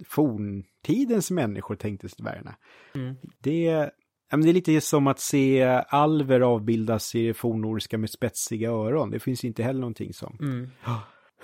[0.06, 2.54] forntidens människor tänktes dvärgarna.
[2.94, 3.14] Mm.
[3.38, 3.90] Det,
[4.30, 9.10] det är lite som att se alver avbildas i det fornnordiska med spetsiga öron.
[9.10, 10.36] Det finns inte heller någonting som.
[10.40, 10.68] Mm.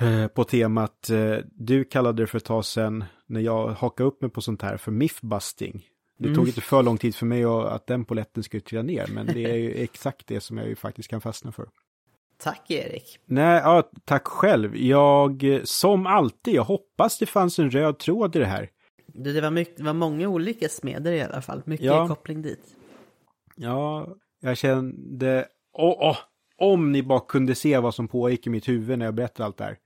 [0.00, 4.22] Eh, på temat, eh, du kallade det för ett tag sedan, när jag hakade upp
[4.22, 5.86] mig på sånt här, för mythbusting.
[6.18, 6.36] Det mm.
[6.36, 9.44] tog inte för lång tid för mig att den poletten skulle trilla ner, men det
[9.44, 11.68] är ju exakt det som jag ju faktiskt kan fastna för.
[12.38, 13.18] Tack Erik.
[13.26, 14.76] Nej, ja, tack själv.
[14.76, 18.70] Jag, som alltid, jag hoppas det fanns en röd tråd i det här.
[19.06, 22.08] Det var, mycket, det var många olika smeder i alla fall, mycket ja.
[22.08, 22.76] koppling dit.
[23.56, 24.08] Ja,
[24.40, 26.16] jag kände, åh, åh,
[26.58, 29.56] om ni bara kunde se vad som pågick i mitt huvud när jag berättade allt
[29.56, 29.78] det här.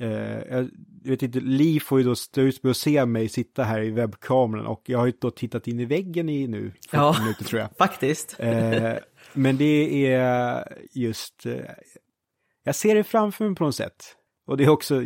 [0.00, 0.08] Eh,
[0.48, 0.70] jag
[1.10, 3.90] vet inte, Liv får ju då stå ut med att se mig sitta här i
[3.90, 7.16] webbkameran och jag har ju då tittat in i väggen i nu 40 Ja.
[7.20, 7.70] minuter tror jag.
[7.78, 8.36] Faktiskt.
[8.38, 8.92] Eh,
[9.32, 11.54] men det är just, eh,
[12.64, 14.16] jag ser det framför mig på något sätt.
[14.46, 15.02] Och det är också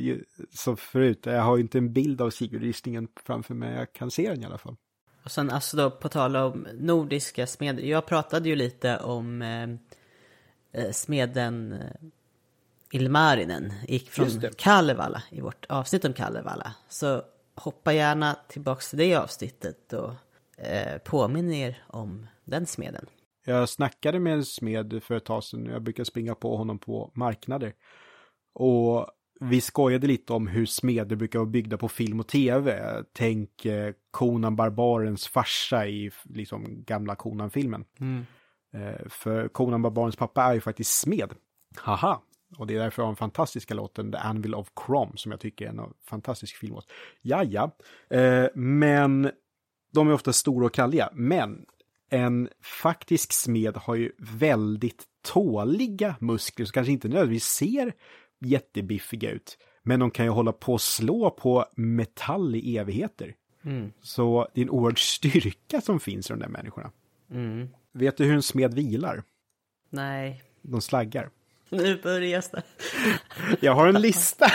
[0.50, 4.30] som förut, jag har ju inte en bild av Sigurdristningen framför mig, jag kan se
[4.30, 4.76] den i alla fall.
[5.24, 7.82] Och sen alltså då på tal om nordiska smeder.
[7.82, 11.74] Jag pratade ju lite om eh, smeden
[12.92, 13.72] Ilmarinen.
[13.88, 14.26] Gick från.
[14.56, 16.74] Kalevala i vårt avsnitt om Kalevala.
[16.88, 17.22] Så
[17.54, 20.12] hoppa gärna tillbaks till det avsnittet och
[20.64, 23.06] eh, påminn er om den smeden.
[23.44, 27.12] Jag snackade med en smed för ett tag sedan, jag brukar springa på honom på
[27.14, 27.72] marknader.
[28.54, 29.06] Och
[29.40, 32.92] vi skojade lite om hur smeder brukar vara byggda på film och tv.
[33.12, 37.84] Tänk eh, Conan Barbarens farsa i liksom gamla Conan-filmen.
[38.74, 41.34] Eh, för Conan Barbarens pappa är ju faktiskt smed.
[41.76, 42.20] Haha!
[42.56, 45.40] Och det är därför jag har den fantastiska låten The Anvil of Crom som jag
[45.40, 46.92] tycker är en fantastisk filmlåt.
[47.22, 47.76] Ja, ja.
[48.10, 49.30] Eh, men
[49.92, 51.10] de är ofta stora och kalliga.
[51.12, 51.66] Men
[52.10, 57.92] en faktisk smed har ju väldigt tåliga muskler som kanske inte nödvändigtvis ser
[58.40, 59.58] jättebiffiga ut.
[59.82, 63.34] Men de kan ju hålla på och slå på metall i evigheter.
[64.02, 66.90] Så det är en oerhörd styrka som finns i de där människorna.
[67.30, 67.68] Mm.
[67.92, 69.22] Vet du hur en smed vilar?
[69.90, 71.30] Nej, De slaggar.
[71.68, 72.62] Nu börjar det.
[73.60, 74.46] Jag har en lista.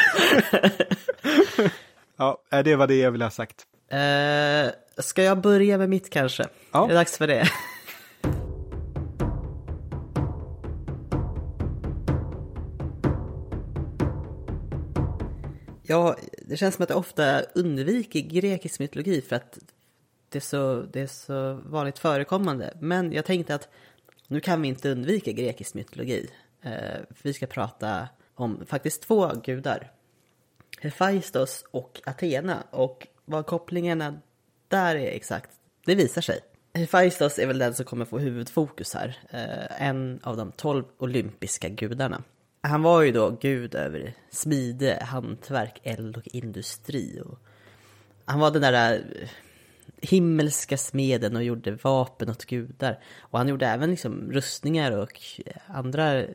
[2.18, 3.66] ja, det var det jag ville ha sagt.
[3.89, 6.45] Eh, ska jag börja med mitt kanske?
[6.72, 6.84] Ja.
[6.84, 7.47] Är det dags för det?
[15.86, 19.59] Ja, det känns som att jag ofta undviker grekisk mytologi för att
[20.30, 22.74] det är, så, det är så vanligt förekommande.
[22.80, 23.70] Men jag tänkte att
[24.28, 26.30] nu kan vi inte undvika grekisk mytologi.
[26.64, 29.91] Eh, vi ska prata om faktiskt två gudar.
[30.80, 32.64] Hephaistos och Athena.
[32.70, 34.20] Och vad kopplingarna
[34.68, 35.49] där är exakt,
[35.86, 36.39] det visar sig.
[36.74, 39.18] Hephaistos är väl den som kommer få huvudfokus här.
[39.30, 42.24] Eh, en av de tolv olympiska gudarna.
[42.61, 47.22] Han var ju då gud över smide, hantverk, eld och industri.
[47.26, 47.39] Och
[48.26, 49.30] han var den där eh,
[50.03, 52.99] himmelska smeden och gjorde vapen åt gudar.
[53.19, 55.21] Och han gjorde även liksom rustningar och
[55.67, 56.25] andra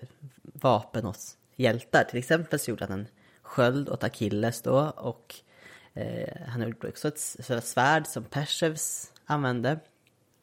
[0.42, 2.04] vapen åt hjältar.
[2.04, 3.08] Till exempel så gjorde han en
[3.42, 5.34] sköld åt Achilles då och
[5.94, 9.78] eh, han gjorde också ett, svärd som Perseus använde.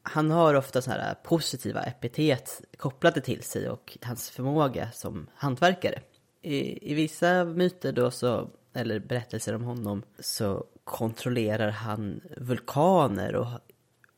[0.03, 6.01] Han har ofta så här positiva epitet kopplade till sig och hans förmåga som hantverkare.
[6.41, 13.47] I, I vissa myter då så, eller berättelser om honom, så kontrollerar han vulkaner och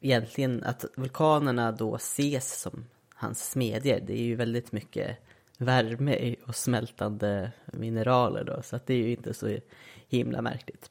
[0.02, 4.00] egentligen att vulkanerna då ses som hans smedjor.
[4.00, 5.18] Det är ju väldigt mycket
[5.58, 9.58] värme och smältande mineraler då, så att det är ju inte så
[10.08, 10.90] himla märkligt.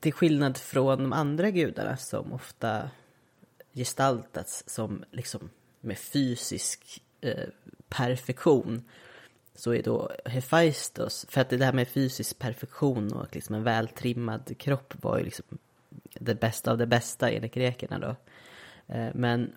[0.00, 2.90] Till skillnad från de andra gudarna som ofta
[3.74, 5.50] gestaltats som liksom
[5.80, 7.48] med fysisk eh,
[7.88, 8.84] perfektion
[9.58, 14.58] så är då Hephaistos, för att det där med fysisk perfektion och liksom en vältrimmad
[14.58, 15.58] kropp var ju liksom
[16.14, 18.16] det bästa av det bästa enligt grekerna då.
[18.94, 19.52] Eh, men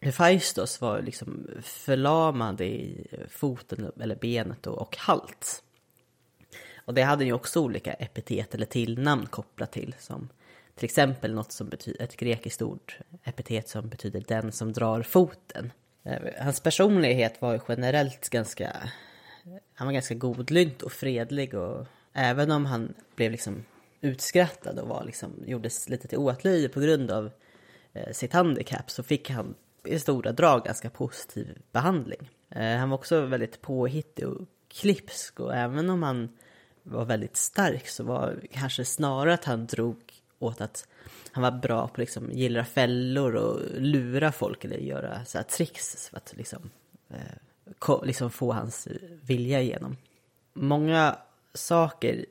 [0.00, 5.62] Hephaistos var ju liksom förlamad i foten eller benet då, och halt.
[6.76, 10.28] Och det hade ju också olika epitet eller tillnamn kopplat till som
[10.74, 12.92] till exempel något som betyder ett grekiskt ord,
[13.24, 15.72] epitet som betyder den som drar foten.
[16.04, 18.90] Eh, hans personlighet var ju generellt ganska,
[19.74, 23.64] han var ganska godlynt och fredlig och även om han blev liksom
[24.00, 27.30] utskrattad och var liksom, gjordes lite till åtlöje på grund av
[27.92, 32.30] eh, sitt handikapp så fick han i stora drag ganska positiv behandling.
[32.50, 36.28] Eh, han var också väldigt påhittig och klipsk och även om han
[36.82, 39.96] var väldigt stark så var kanske snarare att han drog
[40.38, 40.88] åt att
[41.32, 45.44] han var bra på att liksom gillra fällor och lura folk eller göra så här
[45.44, 46.70] tricks för att liksom,
[47.10, 47.16] eh,
[48.02, 48.88] liksom få hans
[49.22, 49.96] vilja igenom.
[50.52, 51.18] Många
[51.54, 52.26] saker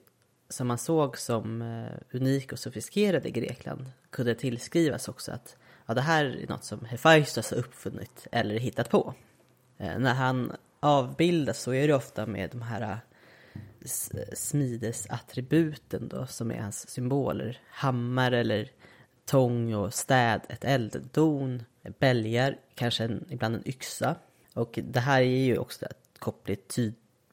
[0.50, 5.94] som man såg som unika unik och sofistikerade i Grekland kunde tillskrivas också att ja,
[5.94, 9.14] det här är något som Hephaistos har uppfunnit eller hittat på.
[9.78, 13.00] Eh, när han avbildas så är det ofta med de här
[14.34, 17.60] smidesattributen då som är hans symboler.
[17.70, 18.72] Hammare eller
[19.26, 21.64] tång och städ, ett elddon,
[22.00, 24.16] bälgar, kanske en, ibland en yxa.
[24.58, 25.86] Och det här är ju också
[26.20, 26.78] koppligt,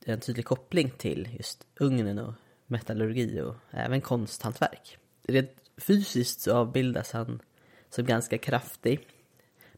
[0.04, 2.34] en tydlig koppling till just ugnen och
[2.66, 4.98] metallurgi och även konsthantverk.
[5.22, 7.42] Rent fysiskt så avbildas han
[7.90, 9.08] som ganska kraftig.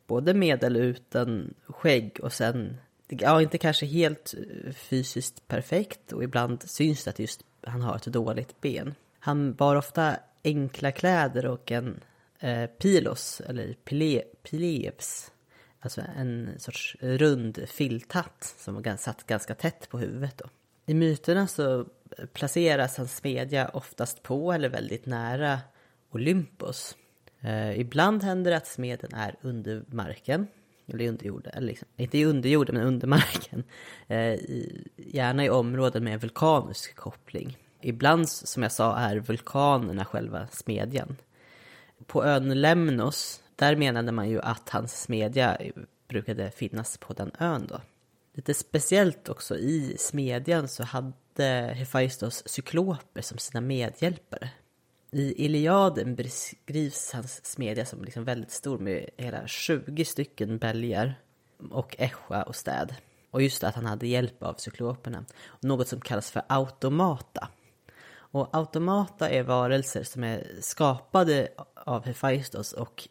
[0.07, 2.77] Både med eller utan skägg och sen
[3.09, 7.97] ja, inte kanske helt eh, fysiskt perfekt och ibland syns det att just han har
[7.97, 8.95] ett dåligt ben.
[9.19, 12.01] Han bar ofta enkla kläder och en
[12.41, 15.33] eh, pilos, eller pile, pilebs,
[15.87, 20.39] alltså en sorts rund filthatt som satt ganska tätt på huvudet.
[20.39, 20.45] Då.
[20.87, 21.87] I myterna så
[22.33, 25.61] placeras hans smedja oftast på eller väldigt nära
[26.11, 26.97] Olympos.
[27.41, 30.47] Eh, ibland händer det att smeden är under marken,
[30.87, 33.65] eller under jorden, eller liksom, inte i underjorden men under marken.
[34.07, 37.59] Eh, i, gärna i områden med vulkanisk koppling.
[37.81, 41.17] Ibland, som jag sa, är vulkanerna själva smedjan.
[42.07, 45.59] På ön Lemnos, där menade man ju att hans smedja
[46.09, 47.81] brukade finnas på den ön då.
[48.35, 54.51] Lite speciellt också, i smedjan så hade Hephaistos cykloper som sina medhjälpare.
[55.11, 61.15] I Iliaden beskrivs hans smedja som liksom väldigt stor med hela 20 stycken bälgar
[61.71, 62.95] och ässja och städ.
[63.31, 65.25] Och just att han hade hjälp av cykloperna.
[65.61, 67.49] Något som kallas för automata.
[68.09, 73.09] Och automata är varelser som är skapade av Hephaistos och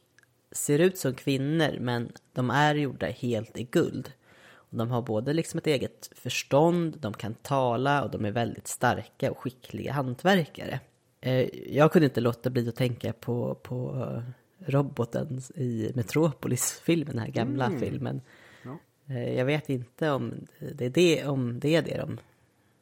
[0.55, 4.11] ser ut som kvinnor men de är gjorda helt i guld.
[4.55, 8.67] Och de har både liksom ett eget förstånd, de kan tala och de är väldigt
[8.67, 10.79] starka och skickliga hantverkare.
[11.21, 14.23] Eh, jag kunde inte låta bli att tänka på, på eh,
[14.71, 17.79] roboten i Metropolis-filmen, den här gamla mm.
[17.79, 18.21] filmen.
[18.63, 18.77] Ja.
[19.09, 22.17] Eh, jag vet inte om det är det, om det är det de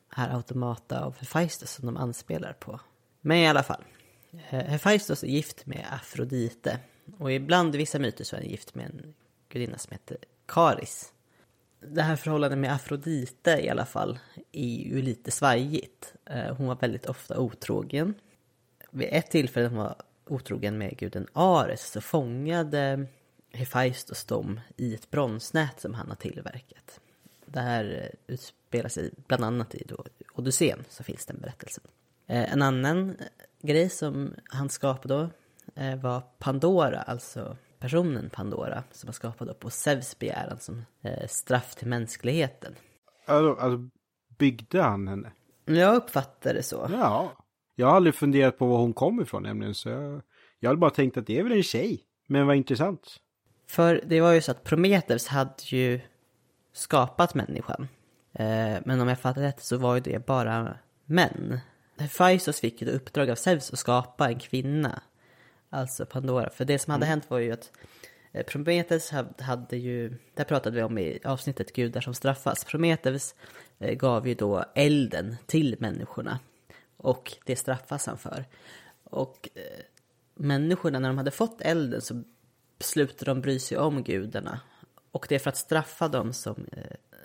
[0.10, 2.80] här Automata av Hephaistos som de anspelar på.
[3.22, 3.84] Men i alla fall.
[4.50, 6.80] Hephaistos är gift med Afrodite.
[7.18, 9.14] Och ibland i vissa myter så är han gift med en
[9.50, 11.14] gudinna som heter Karis.
[11.80, 14.20] Det här förhållandet med Afrodite i alla fall
[14.52, 16.14] är ju lite svajigt.
[16.26, 18.14] Eh, hon var väldigt ofta otrogen
[18.92, 19.96] vid ett tillfälle när hon var
[20.26, 23.06] otrogen med guden Ares så fångade
[23.52, 27.00] Hephaistos dem i ett bronsnät som han har tillverkat.
[27.46, 31.84] Det här eh, utspelar sig bland annat i då Odysseen, så finns den berättelsen.
[32.28, 33.18] Eh, en annan
[33.62, 35.30] grej som han skapade då
[36.02, 40.86] var Pandora, alltså personen Pandora, som var skapad på Zeus begäran som
[41.28, 42.76] straff till mänskligheten.
[43.26, 43.90] Alltså, alltså
[44.38, 45.32] byggde han henne?
[45.66, 46.88] Jag uppfattar det så.
[46.92, 47.32] Ja.
[47.76, 50.22] Jag har aldrig funderat på var hon kom ifrån nämligen, så jag,
[50.60, 52.04] jag hade bara tänkt att det är väl en tjej.
[52.28, 53.18] Men vad intressant.
[53.68, 56.00] För det var ju så att Prometheus hade ju
[56.74, 57.88] skapat människan.
[58.34, 61.60] Eh, men om jag fattar rätt så var ju det bara män.
[61.98, 65.02] Hephaistos fick ju uppdrag av Zeus att skapa en kvinna.
[65.74, 66.50] Alltså Pandora.
[66.50, 67.10] För det som hade mm.
[67.10, 67.72] hänt var ju att
[68.32, 72.66] eh, Prometheus hade ju, det pratade vi om i avsnittet Gudar som straffas.
[72.66, 73.36] Prometheus
[73.80, 76.40] eh, gav ju då elden till människorna.
[76.98, 78.46] Och det straffas han för.
[79.04, 79.62] Och eh,
[80.36, 82.24] människorna, när de hade fått elden så
[82.80, 84.60] slutade de bry sig om gudarna.
[85.12, 86.66] Och det är för att straffa dem som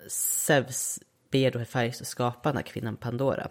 [0.07, 0.99] Zeus
[1.31, 3.49] ber då Hephaistos skapa den här kvinnan Pandora.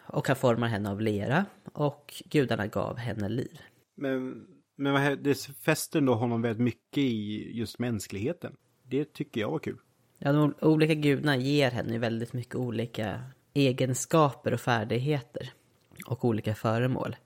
[0.00, 3.60] Och han formar henne av lera och gudarna gav henne liv.
[3.94, 8.56] Men, men vad, det fäster då honom väldigt mycket i just mänskligheten.
[8.82, 9.78] Det tycker jag var kul.
[10.18, 13.22] Ja, de olika gudarna ger henne väldigt mycket olika
[13.54, 15.52] egenskaper och färdigheter
[16.06, 17.16] och olika föremål.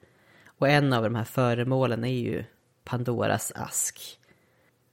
[0.47, 2.45] Och en av de här föremålen är ju
[2.85, 4.19] Pandoras ask.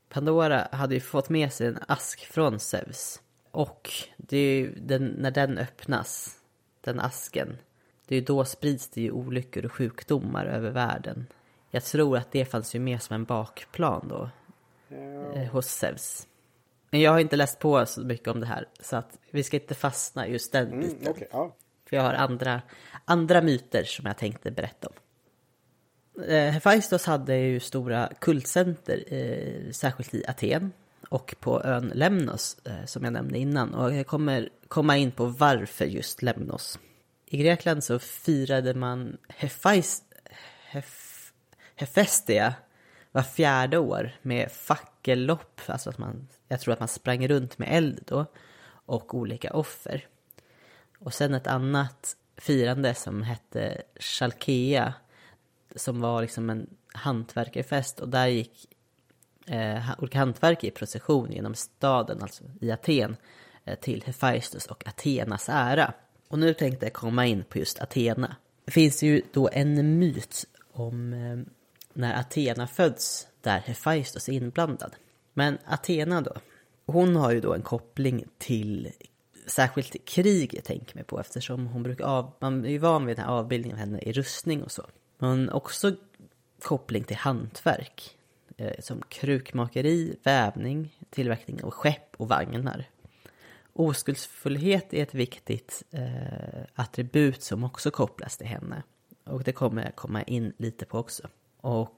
[0.10, 3.22] Pandora hade ju fått med sig en ask från Zeus.
[3.52, 6.40] Och det är ju den, när den öppnas,
[6.82, 7.58] den asken,
[8.08, 11.26] det är ju då sprids det ju olyckor och sjukdomar över världen.
[11.74, 14.30] Jag tror att det fanns ju med som en bakplan då,
[14.96, 16.28] eh, hos Zeus.
[16.90, 19.58] Men jag har inte läst på så mycket om det här, så att vi ska
[19.58, 21.08] inte fastna just den mm, biten.
[21.08, 21.56] Okay, ja.
[21.90, 22.62] För jag har andra,
[23.06, 24.94] andra myter som jag tänkte berätta om.
[26.24, 30.72] Eh, Hephaistos hade ju stora kultcenter, eh, särskilt i Aten
[31.10, 33.74] och på ön Lemnos eh, som jag nämnde innan.
[33.74, 36.80] Och jag kommer komma in på varför just Lemnos.
[37.26, 40.04] I Grekland så firade man Hephaist,
[40.66, 41.03] Hef,
[41.76, 42.54] Hefestia
[43.12, 47.68] var fjärde år med fackellopp, alltså att man, jag tror att man sprang runt med
[47.72, 48.26] eld då,
[48.86, 50.08] och olika offer.
[51.00, 54.94] Och sen ett annat firande som hette Chalkea,
[55.76, 58.68] som var liksom en hantverkarfest och där gick
[59.48, 63.16] eh, olika hantverkare i procession genom staden, alltså i Aten,
[63.66, 65.94] eh, till Hefaistos och Atenas ära.
[66.28, 68.36] Och nu tänkte jag komma in på just Athena.
[68.66, 71.54] Det finns ju då en myt om eh,
[71.94, 74.96] när Athena föds där Hephaistos är inblandad.
[75.34, 76.34] Men Athena då,
[76.86, 78.92] hon har ju då en koppling till
[79.48, 83.18] särskilt krig jag tänker mig på eftersom hon brukar av, man är ju van vid
[83.18, 84.84] den här avbildningen av henne i rustning och så.
[85.18, 85.96] Men också
[86.62, 88.18] koppling till hantverk.
[88.58, 92.90] Eh, som krukmakeri, vävning, tillverkning av skepp och vagnar.
[93.74, 98.84] oskuldsfullhet är ett viktigt eh, attribut som också kopplas till henne.
[99.24, 101.28] Och det kommer jag komma in lite på också.
[101.64, 101.90] Och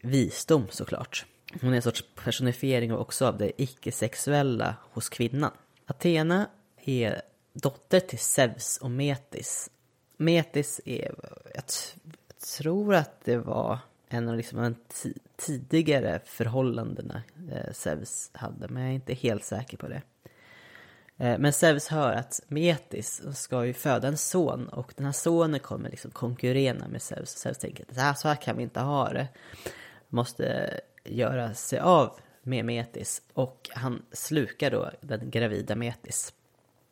[0.00, 1.26] visdom såklart.
[1.60, 5.50] Hon är en sorts personifiering också av det icke-sexuella hos kvinnan.
[5.86, 6.46] Athena
[6.84, 7.22] är
[7.52, 9.70] dotter till Zeus och Metis.
[10.16, 11.14] Metis är,
[11.54, 11.64] jag,
[12.56, 13.78] tror att det var
[14.08, 14.74] en av liksom de
[15.36, 17.22] tidigare förhållandena
[17.52, 20.02] eh, Zeus hade, men jag är inte helt säker på det.
[21.20, 25.60] Eh, men Zeus hör att Metis ska ju föda en son och den här sonen
[25.60, 27.30] kommer liksom konkurrera med Zeus.
[27.30, 29.28] Zeus tänker att så här kan vi inte ha det.
[30.08, 36.32] Måste göra sig av med Metis och han slukar då den gravida Metis.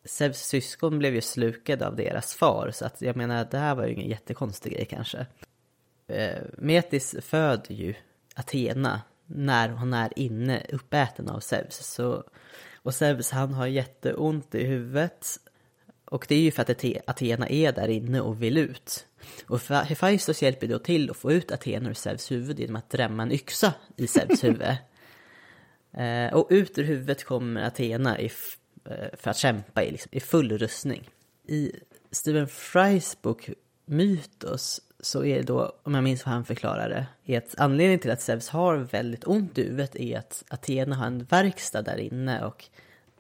[0.05, 3.87] Zeus syskon blev ju slukade av deras far så att jag menar det här var
[3.87, 5.27] ju ingen jättekonstig grej kanske.
[6.07, 7.95] Eh, Metis föder ju
[8.35, 11.87] Athena när hon är inne uppäten av Zeus.
[11.87, 12.25] Så,
[12.89, 15.41] och Zeus han har jätteont i huvudet.
[16.05, 19.07] Och det är ju för att Athena är där inne och vill ut.
[19.47, 23.23] Och Hephaistos hjälper då till att få ut Athena ur Zeus huvud genom att drämma
[23.23, 24.63] en yxa i Zeus huvud.
[25.93, 28.31] eh, och ut ur huvudet kommer Athena i,
[28.85, 31.09] eh, för att kämpa i, liksom, i full rustning.
[31.47, 31.73] I
[32.11, 33.51] Stephen Frys bok
[33.87, 38.11] Mytos så är det då, om jag minns vad han förklarade, är att anledningen till
[38.11, 42.45] att Zeus har väldigt ont i huvudet är att Athena har en verkstad där inne
[42.45, 42.69] och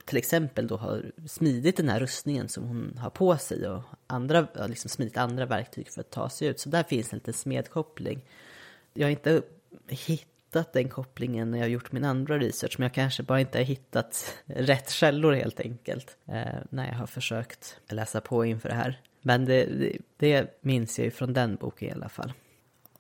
[0.05, 4.47] till exempel då har smidit den här rustningen som hon har på sig och andra,
[4.67, 6.61] liksom smidit andra verktyg för att ta sig ut.
[6.61, 8.25] Så där finns en liten smedkoppling.
[8.95, 9.43] Jag har inte
[9.89, 13.59] hittat den kopplingen när jag har gjort min andra research, men jag kanske bara inte
[13.59, 18.75] har hittat rätt källor helt enkelt eh, när jag har försökt läsa på inför det
[18.75, 19.01] här.
[19.29, 22.33] Men det, det, det minns jag ju från den boken i alla fall.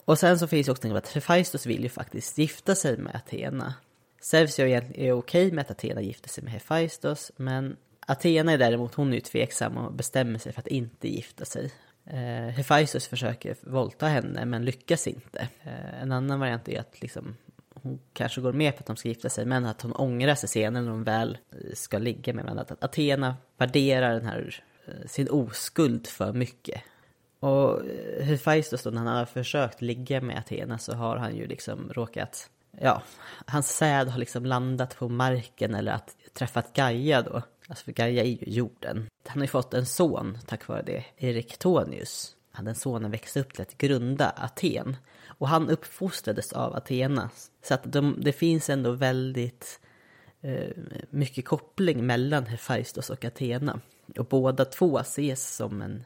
[0.04, 3.74] Och sen så finns också att Hephaistos vill ju faktiskt gifta sig med Athena.
[4.20, 9.10] Zeus är okej med att Athena gifter sig med Hephaistos, men Athena är däremot, hon
[9.10, 11.72] är ju tveksam och bestämmer sig för att inte gifta sig.
[12.04, 15.48] Eh, Hephaistos försöker våldta henne, men lyckas inte.
[15.62, 17.36] Eh, en annan variant är att liksom,
[17.74, 20.48] hon kanske går med på att de ska gifta sig, men att hon ångrar sig
[20.48, 21.38] senare när hon väl
[21.74, 22.62] ska ligga med varandra.
[22.68, 26.82] Att Athena värderar den här Eh, sin oskuld för mycket.
[27.40, 31.46] Och eh, Hephaistos då, när han har försökt ligga med Athena så har han ju
[31.46, 32.50] liksom råkat,
[32.80, 33.02] ja,
[33.46, 37.42] hans säd har liksom landat på marken eller att träffat Gaia då.
[37.68, 39.06] Alltså för Gaia är ju jorden.
[39.26, 42.34] Han har ju fått en son tack vare det, Erektonius.
[42.62, 44.96] Den sonen växte upp till att grunda Aten.
[45.26, 47.30] Och han uppfostrades av Athena.
[47.62, 49.80] Så att de, det finns ändå väldigt
[50.40, 50.70] eh,
[51.10, 53.80] mycket koppling mellan Hephaistos och Athena.
[54.18, 56.04] Och båda två ses som en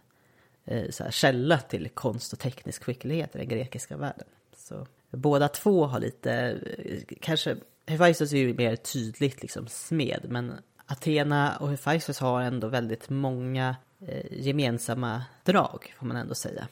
[0.65, 4.27] eh, så här, källa till konst och teknisk skicklighet i den grekiska världen.
[4.57, 6.33] Så båda två har lite,
[6.77, 7.57] eh, kanske,
[7.87, 10.53] Hephaistos är ju mer tydligt liksom smed, men
[10.87, 13.77] Athena och Hephaistos har ändå väldigt många
[14.07, 16.69] eh, gemensamma drag, får man ändå säga.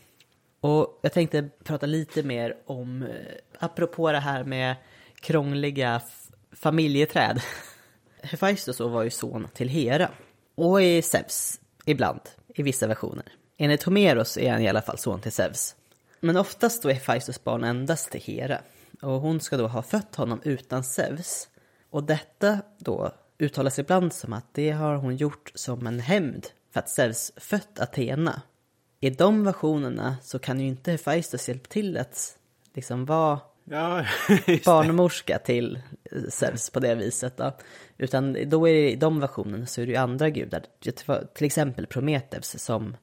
[0.60, 3.08] Och jag tänkte prata lite mer om, eh,
[3.58, 4.76] apropå det här med
[5.20, 6.00] krångliga
[6.52, 7.40] familjeträd.
[8.22, 10.10] Hephaistos var ju son till Hera.
[10.60, 12.20] Och i Zeus, ibland,
[12.54, 13.24] i vissa versioner.
[13.56, 15.74] Enligt Homeros är han i alla fall son till Zeus.
[16.20, 18.60] Men oftast då är Hephaistos barn endast till Hera.
[19.02, 21.48] Och hon ska då ha fött honom utan Zeus.
[21.90, 26.80] Och detta då uttalas ibland som att det har hon gjort som en hämnd för
[26.80, 28.42] att Zeus fött Athena.
[29.00, 32.38] I de versionerna så kan ju inte Hephaistos hjälpa till att
[32.74, 34.04] liksom vara ja,
[34.64, 35.78] barnmorska till
[36.28, 37.36] Zeus på det viset.
[37.36, 37.52] Då.
[37.98, 40.64] Utan då är det, i de versionerna så är det ju andra gudar,
[41.34, 42.96] till exempel Prometheus som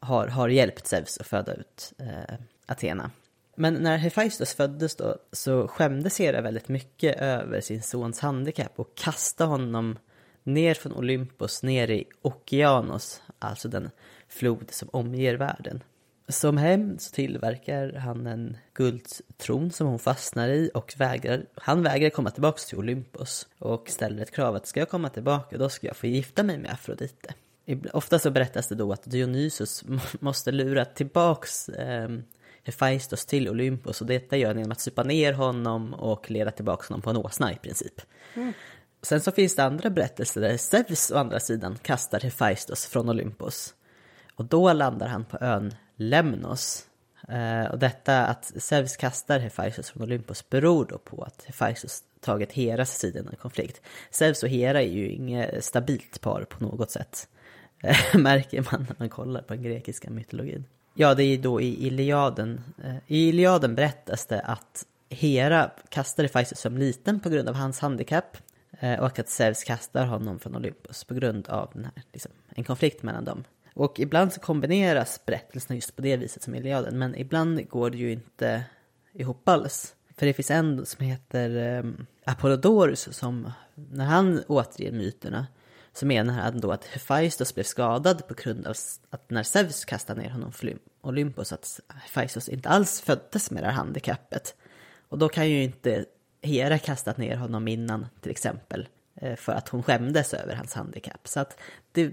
[0.00, 2.34] har, har hjälpt Zeus att föda ut eh,
[2.66, 3.10] Athena.
[3.54, 8.94] Men när Hephaistos föddes då så skämdes Hera väldigt mycket över sin sons handikapp och
[8.94, 9.98] kastade honom
[10.42, 13.90] ner från Olympos ner i Okeanos, alltså den
[14.28, 15.82] flod som omger världen.
[16.28, 22.10] Som hämnd så tillverkar han en guldtron som hon fastnar i och vägrar, han vägrar
[22.10, 25.86] komma tillbaka till Olympos och ställer ett krav att ska jag komma tillbaka då ska
[25.86, 27.34] jag få gifta mig med Afrodite.
[27.92, 29.84] Ofta så berättas det då att Dionysus
[30.20, 32.08] måste lura tillbaks eh,
[32.64, 36.86] Hephaistos till Olympos och detta gör han genom att supa ner honom och leda tillbaka
[36.88, 38.00] honom på en åsna i princip.
[38.34, 38.52] Mm.
[39.02, 43.74] Sen så finns det andra berättelser där Zeus å andra sidan kastar Hephaistos från Olympos.
[44.34, 46.86] Och då landar han på ön Lemnos.
[47.28, 52.52] Eh, och detta att Zeus kastar Hephaistos från Olympos beror då på att Hephaistos tagit
[52.52, 53.80] Heras sida i en konflikt.
[54.10, 57.28] Zeus och Hera är ju inget stabilt par på något sätt.
[57.82, 60.64] Eh, märker man när man kollar på den grekiska mytologin.
[60.94, 62.60] Ja, det är då i Iliaden.
[62.84, 67.80] Eh, I Iliaden berättas det att Hera kastade Hephaistos som liten på grund av hans
[67.80, 68.36] handikapp.
[69.00, 73.02] Och att Zeus kastar honom från Olympus på grund av den här, liksom, en konflikt
[73.02, 73.44] mellan dem.
[73.74, 77.98] Och ibland så kombineras berättelserna just på det viset som Iliaden, men ibland går det
[77.98, 78.64] ju inte
[79.12, 79.94] ihop alls.
[80.16, 85.46] För det finns en som heter um, Apollodorus som, när han återger myterna,
[85.92, 88.74] så menar han då att Hephaistos blev skadad på grund av
[89.10, 93.66] att när Zeus kastade ner honom från Olympus, att Hephaistos inte alls föddes med det
[93.66, 94.54] här handikappet.
[95.08, 96.04] Och då kan ju inte
[96.44, 101.28] Hera kastat ner honom innan, till exempel, eh, för att hon skämdes över hans handikapp.
[101.28, 101.58] Så att
[101.92, 102.12] det,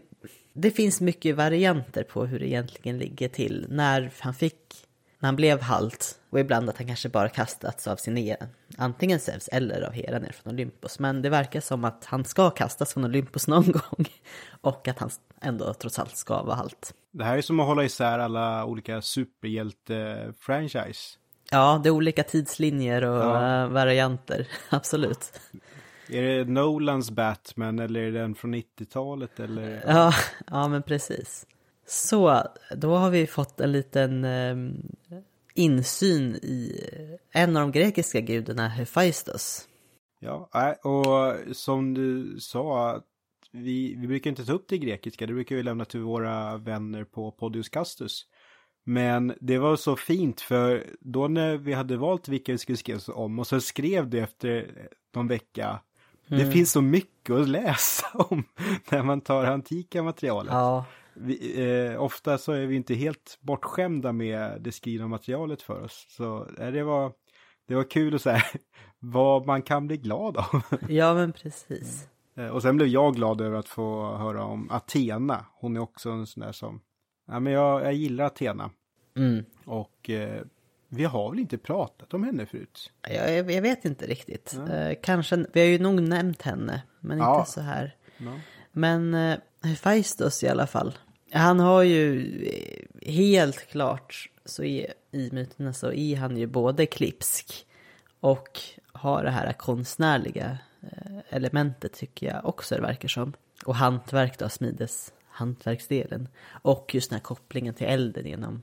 [0.53, 4.87] det finns mycket varianter på hur det egentligen ligger till när han fick,
[5.19, 8.47] när han blev halt och ibland att han kanske bara kastats av sin egen,
[8.77, 10.99] antingen Zeus eller av Hera ner från Olympus.
[10.99, 14.05] Men det verkar som att han ska kastas från Olympus någon gång
[14.61, 15.09] och att han
[15.41, 16.93] ändå trots allt ska vara halt.
[17.11, 21.17] Det här är som att hålla isär alla olika superhjälte-franchise.
[21.51, 23.67] Ja, det är olika tidslinjer och ja.
[23.67, 25.39] varianter, absolut.
[26.09, 29.83] Är det Nolans Batman eller är den från 90-talet eller?
[29.87, 30.13] Ja,
[30.47, 31.45] ja men precis.
[31.85, 32.43] Så,
[32.77, 34.55] då har vi fått en liten eh,
[35.53, 36.83] insyn i
[37.31, 39.67] en av de grekiska gudarna, Hephaistos.
[40.19, 40.49] Ja,
[40.83, 43.01] och som du sa,
[43.51, 47.03] vi, vi brukar inte ta upp det grekiska, det brukar vi lämna till våra vänner
[47.03, 48.25] på Podius Castus.
[48.85, 53.13] Men det var så fint för då när vi hade valt vilka vi skulle skriva
[53.13, 54.71] om och så skrev du efter
[55.15, 55.79] någon vecka
[56.31, 56.45] Mm.
[56.45, 58.43] Det finns så mycket att läsa om
[58.89, 60.53] när man tar antika materialet.
[60.53, 60.85] Ja.
[61.13, 61.61] Vi,
[61.91, 66.05] eh, ofta så är vi inte helt bortskämda med det skrivna materialet för oss.
[66.09, 67.11] Så eh, det, var,
[67.67, 68.43] det var kul att säga
[68.99, 70.61] vad man kan bli glad av.
[70.89, 72.07] Ja, men precis.
[72.37, 75.45] Eh, och sen blev jag glad över att få höra om Athena.
[75.53, 76.81] Hon är också en sån där som,
[77.27, 78.69] ja men jag, jag gillar Athena.
[79.17, 79.45] Mm.
[79.65, 80.43] Och eh,
[80.89, 82.91] vi har väl inte pratat om henne förut?
[83.09, 84.59] Jag, jag vet inte riktigt.
[84.69, 87.39] Eh, kanske, vi har ju nog nämnt henne, men ja.
[87.39, 87.95] inte så här.
[88.17, 88.39] Ja.
[88.71, 90.97] Men eh, Hephaistos i alla fall.
[91.31, 96.85] Han har ju eh, helt klart, så är, i myterna så är han ju både
[96.85, 97.65] klipsk
[98.19, 98.59] och
[98.91, 103.33] har det här konstnärliga eh, elementet tycker jag också det verkar som.
[103.65, 106.27] Och hantverk då, smides hantverksdelen.
[106.61, 108.61] Och just den här kopplingen till elden genom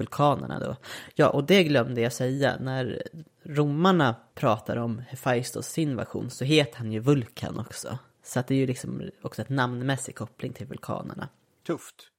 [0.00, 0.76] vulkanerna då.
[1.14, 2.56] Ja, och det glömde jag säga.
[2.60, 3.02] När
[3.42, 7.98] romarna pratar om Hephaistos sin version så heter han ju Vulkan också.
[8.22, 11.28] Så att det är ju liksom också ett namnmässig koppling till vulkanerna.
[11.66, 12.10] Tufft.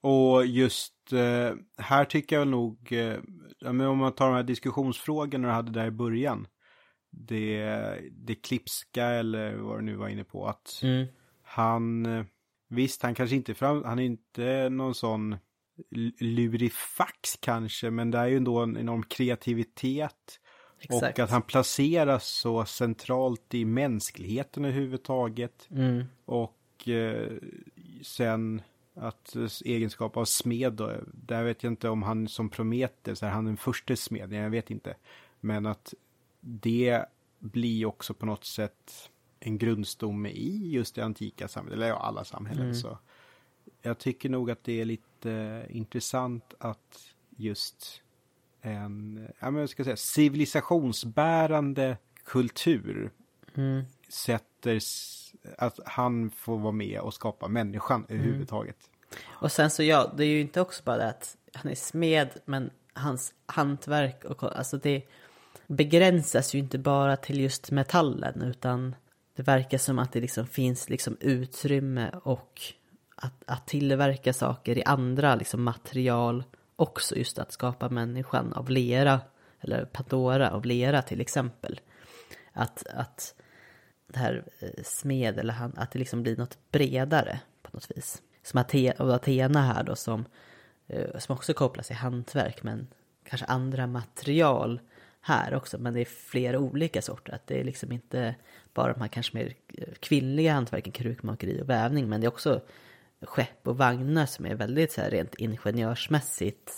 [0.00, 3.18] Och just eh, här tycker jag nog, eh,
[3.64, 6.46] om man tar de här diskussionsfrågorna du hade där i början.
[7.10, 7.64] Det,
[8.12, 10.46] det klipska eller vad du nu var inne på.
[10.46, 11.06] Att mm.
[11.42, 12.24] han, eh,
[12.68, 15.36] visst han kanske inte fram, han är inte någon sån
[16.18, 20.40] lurifax kanske, men det är ju ändå en enorm kreativitet.
[20.80, 21.18] Exakt.
[21.18, 25.68] Och att han placeras så centralt i mänskligheten överhuvudtaget.
[25.70, 26.04] Mm.
[26.24, 27.32] Och eh,
[28.02, 28.62] sen
[28.94, 33.44] att egenskap av smed då, där vet jag inte om han som Prometheus är han
[33.44, 34.96] den första smeden, jag vet inte.
[35.40, 35.94] Men att
[36.40, 37.04] det
[37.38, 39.10] blir också på något sätt
[39.40, 42.62] en grundstomme i just det antika samhället, eller ja, alla samhällen.
[42.62, 42.74] Mm.
[42.74, 42.98] Så
[43.84, 48.02] jag tycker nog att det är lite intressant att just
[48.60, 53.10] en, ja men jag ska säga, civilisationsbärande kultur
[53.54, 53.84] mm.
[54.08, 54.80] sätter,
[55.58, 58.20] att han får vara med och skapa människan mm.
[58.20, 58.90] överhuvudtaget.
[59.26, 62.28] Och sen så ja, det är ju inte också bara det att han är smed,
[62.44, 65.02] men hans hantverk och alltså det
[65.66, 68.94] begränsas ju inte bara till just metallen, utan
[69.36, 72.60] det verkar som att det liksom finns liksom utrymme och
[73.24, 76.44] att, att tillverka saker i andra liksom, material
[76.76, 79.20] också just att skapa människan av lera
[79.60, 81.80] eller Pandora av lera till exempel.
[82.52, 83.34] Att, att
[84.06, 88.22] det här eh, smed eller han, att det liksom blir något bredare på något vis.
[88.42, 88.64] Som
[88.98, 90.24] Athena här då som,
[90.86, 92.86] eh, som också kopplas till hantverk men
[93.24, 94.80] kanske andra material
[95.20, 95.78] här också.
[95.78, 97.34] Men det är flera olika sorter.
[97.34, 98.34] Att det är liksom inte
[98.74, 102.08] bara de här kanske mer eh, kvinnliga hantverken, krukmakeri och vävning.
[102.08, 102.60] Men det är också
[103.22, 106.72] skepp och vagnar som är väldigt så här rent ingenjörsmässigt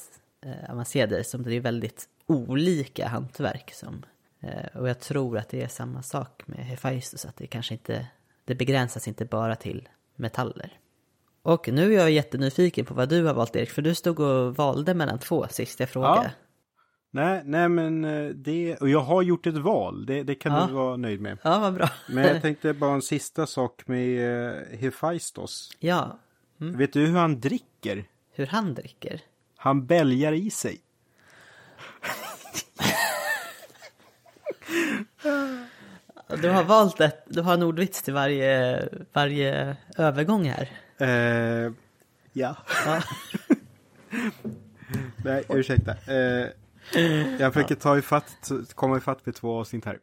[0.46, 1.24] eh, avancerade.
[1.24, 4.02] Som det är väldigt olika hantverk som.
[4.40, 8.06] Eh, och jag tror att det är samma sak med Hephaistos, att det kanske inte,
[8.44, 10.78] det begränsas inte bara till metaller.
[11.42, 14.56] Och nu är jag jättenyfiken på vad du har valt Erik, för du stod och
[14.56, 16.22] valde mellan två sist jag frågade.
[16.24, 16.30] Ja.
[17.10, 20.66] Nej, nej men eh, det, och jag har gjort ett val, det, det kan ja.
[20.66, 21.38] du vara nöjd med.
[21.42, 21.90] Ja, vad bra.
[22.08, 25.70] men jag tänkte bara en sista sak med eh, Hephaistos.
[25.78, 26.18] Ja,
[26.61, 26.78] Mm.
[26.78, 28.05] Vet du hur han dricker?
[28.33, 29.20] Hur han dricker?
[29.57, 30.81] Han bälgar i sig.
[36.43, 40.70] du har valt ett, du har en ordvits till varje, varje övergång här.
[40.99, 41.73] Eh,
[42.33, 42.57] ja.
[42.87, 43.03] Ja.
[45.24, 45.95] Nej, ursäkta.
[46.07, 46.49] Eh,
[47.39, 49.99] jag försöker ta ifatt, komma ifatt med två avsnitt här.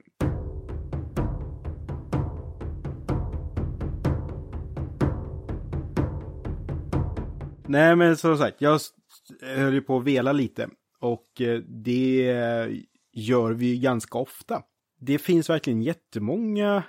[7.74, 8.80] Nej, men som sagt, jag
[9.42, 10.70] höll ju på att vela lite.
[11.00, 12.24] Och eh, det
[13.14, 14.62] gör vi ju ganska ofta.
[15.00, 16.84] Det finns verkligen jättemånga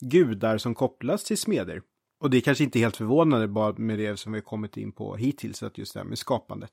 [0.00, 1.82] gudar som kopplas till smeder.
[2.20, 4.92] Och det är kanske inte helt förvånande bara med det som vi har kommit in
[4.92, 6.72] på hittills, att just det här med skapandet.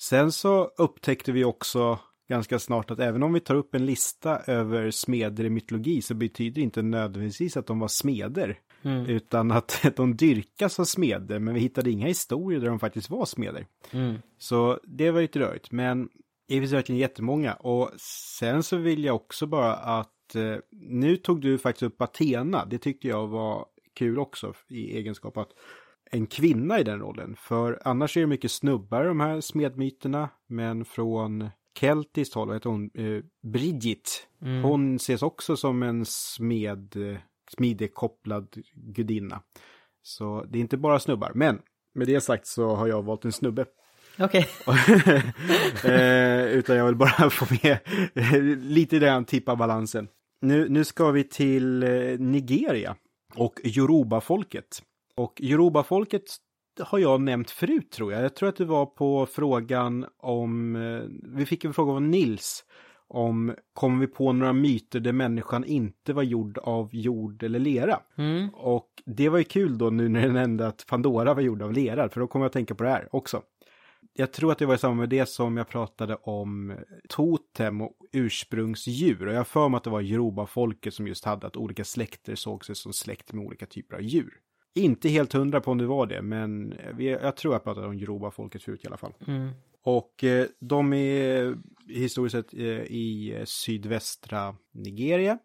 [0.00, 1.98] Sen så upptäckte vi också
[2.28, 6.14] ganska snart att även om vi tar upp en lista över smeder i mytologi så
[6.14, 8.58] betyder det inte nödvändigtvis att de var smeder.
[9.08, 13.24] Utan att de dyrkas av smeder, men vi hittade inga historier där de faktiskt var
[13.24, 13.66] smeder.
[14.38, 16.08] Så det var lite rörigt, men
[16.48, 17.54] det finns verkligen jättemånga.
[17.54, 17.90] Och
[18.36, 22.64] sen så vill jag också bara att eh, nu tog du faktiskt upp Athena.
[22.64, 25.50] Det tyckte jag var kul också i egenskap att
[26.10, 27.36] en kvinna i den rollen.
[27.38, 30.28] För annars är det mycket snubbar de här smedmyterna.
[30.46, 32.90] Men från keltiskt håll, vad heter hon?
[32.94, 34.26] Eh, Bridget.
[34.62, 37.18] Hon ses också som en smed, eh,
[37.56, 39.42] smidekopplad gudinna.
[40.02, 41.32] Så det är inte bara snubbar.
[41.34, 41.60] Men
[41.94, 43.66] med det sagt så har jag valt en snubbe.
[44.18, 44.48] Okej.
[45.84, 47.78] eh, utan jag vill bara få med
[48.62, 50.08] lite grann tippa balansen.
[50.40, 52.96] Nu, nu ska vi till eh, Nigeria
[53.34, 54.82] och Yoruba-folket.
[55.16, 56.22] Och Yoruba-folket
[56.80, 58.24] har jag nämnt förut tror jag.
[58.24, 61.02] Jag tror att det var på frågan om, eh,
[61.36, 62.64] vi fick en fråga av Nils
[63.10, 68.00] om kom vi på några myter där människan inte var gjord av jord eller lera.
[68.52, 71.72] Och det var ju kul då nu när den nämnde att Pandora var gjord av
[71.72, 73.42] lera, för då kommer jag att tänka på det här också.
[74.12, 76.74] Jag tror att det var i samband med det som jag pratade om
[77.08, 79.26] totem och ursprungsdjur.
[79.26, 82.34] Och jag har för mig att det var Yoruba-folket som just hade att olika släkter
[82.34, 84.32] såg sig som släkt med olika typer av djur.
[84.74, 88.62] Inte helt hundra på om det var det, men jag tror jag pratade om Yoruba-folket
[88.62, 89.12] förut i alla fall.
[89.82, 91.56] Och eh, de är eh,
[91.88, 95.38] historiskt sett eh, i eh, sydvästra Nigeria.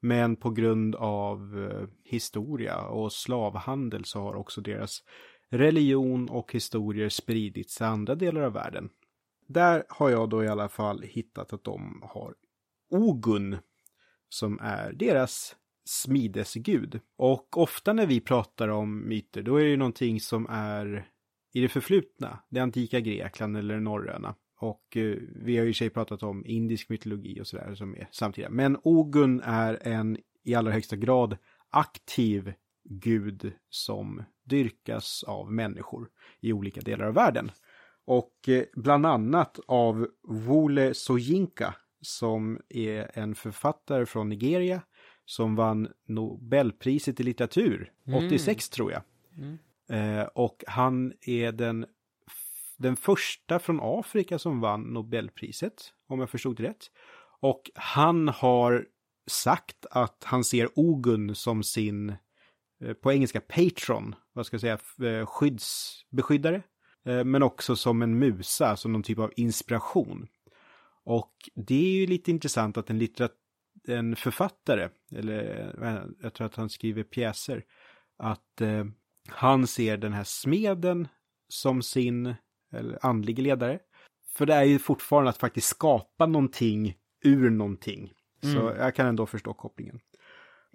[0.00, 5.02] Men på grund av eh, historia och slavhandel så har också deras
[5.50, 8.90] religion och historier spridits i andra delar av världen.
[9.48, 12.34] Där har jag då i alla fall hittat att de har
[12.90, 13.58] Ogun
[14.28, 17.00] som är deras smidesgud.
[17.16, 21.08] Och ofta när vi pratar om myter, då är det ju någonting som är
[21.58, 24.34] i det förflutna, det antika Grekland eller det norröna.
[24.60, 28.08] Och eh, vi har ju i sig pratat om indisk mytologi och sådär som är
[28.12, 28.50] samtida.
[28.50, 31.36] Men Ogun är en i allra högsta grad
[31.70, 32.52] aktiv
[32.84, 36.08] gud som dyrkas av människor
[36.40, 37.50] i olika delar av världen.
[38.04, 44.82] Och eh, bland annat av Wole Soyinka som är en författare från Nigeria
[45.24, 47.92] som vann Nobelpriset i litteratur
[48.28, 49.02] 86 tror jag.
[49.88, 51.86] Eh, och han är den,
[52.76, 56.90] den första från Afrika som vann Nobelpriset, om jag förstod det rätt.
[57.40, 58.86] Och han har
[59.26, 62.14] sagt att han ser Ogun som sin,
[62.80, 66.62] eh, på engelska patron, vad ska jag säga, eh, skyddsbeskyddare.
[67.04, 70.28] Eh, men också som en musa, som någon typ av inspiration.
[71.04, 73.32] Och det är ju lite intressant att en, litterat
[73.88, 75.72] en författare, eller
[76.22, 77.64] jag tror att han skriver pjäser,
[78.16, 78.62] att
[79.28, 81.08] han ser den här smeden
[81.48, 82.34] som sin
[82.72, 83.78] eller andlig ledare.
[84.34, 88.12] För det är ju fortfarande att faktiskt skapa någonting ur någonting.
[88.42, 90.00] Så jag kan ändå förstå kopplingen.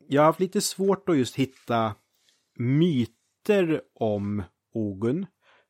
[0.07, 1.95] Jag har haft lite svårt att just hitta
[2.55, 4.43] myter om
[4.73, 5.25] Ogun.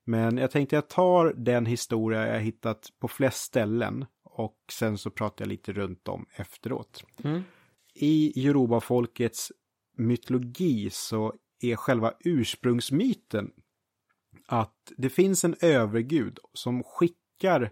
[0.06, 5.10] Men jag tänkte jag tar den historia jag hittat på flest ställen och sen så
[5.10, 7.04] pratar jag lite runt om efteråt.
[7.94, 9.52] I Yoruba-folkets
[9.98, 13.52] mytologi så är själva ursprungsmyten
[14.48, 17.72] att det finns en övergud som skickar,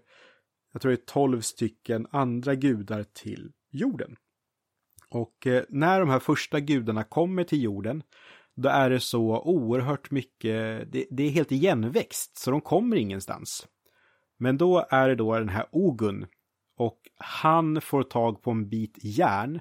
[0.74, 4.16] jag tror det är tolv stycken andra gudar till jorden.
[5.10, 8.04] Och eh, när de här första gudarna kommer till jorden,
[8.56, 13.68] då är det så oerhört mycket, det, det är helt igenväxt, så de kommer ingenstans.
[14.38, 16.28] Men då är det då den här Ogun,
[16.78, 19.60] och han får tag på en bit järn.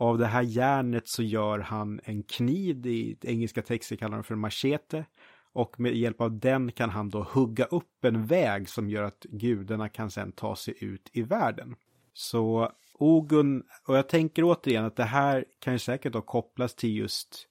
[0.00, 4.34] Av det här järnet så gör han en kniv, i engelska texter kallar de för
[4.34, 5.04] machete.
[5.52, 9.22] Och med hjälp av den kan han då hugga upp en väg som gör att
[9.22, 11.76] gudarna kan sedan ta sig ut i världen.
[12.12, 16.96] Så Ogun, och jag tänker återigen att det här kan ju säkert då kopplas till
[16.96, 17.48] just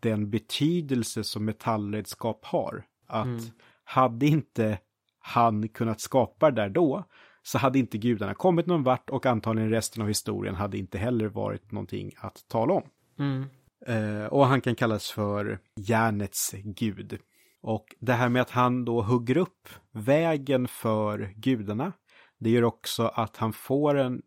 [0.00, 2.84] den betydelse som metallredskap har.
[3.06, 3.52] Att
[3.84, 4.78] hade inte
[5.18, 7.04] han kunnat skapa det där då,
[7.46, 11.26] så hade inte gudarna kommit någon vart och antagligen resten av historien hade inte heller
[11.26, 12.82] varit någonting att tala om.
[13.18, 13.44] Mm.
[13.86, 17.18] Eh, och han kan kallas för järnets gud.
[17.62, 21.92] Och det här med att han då hugger upp vägen för gudarna,
[22.38, 24.22] det gör också att han får en,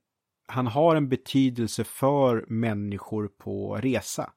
[0.47, 4.31] han har en betydelse för människor på resa.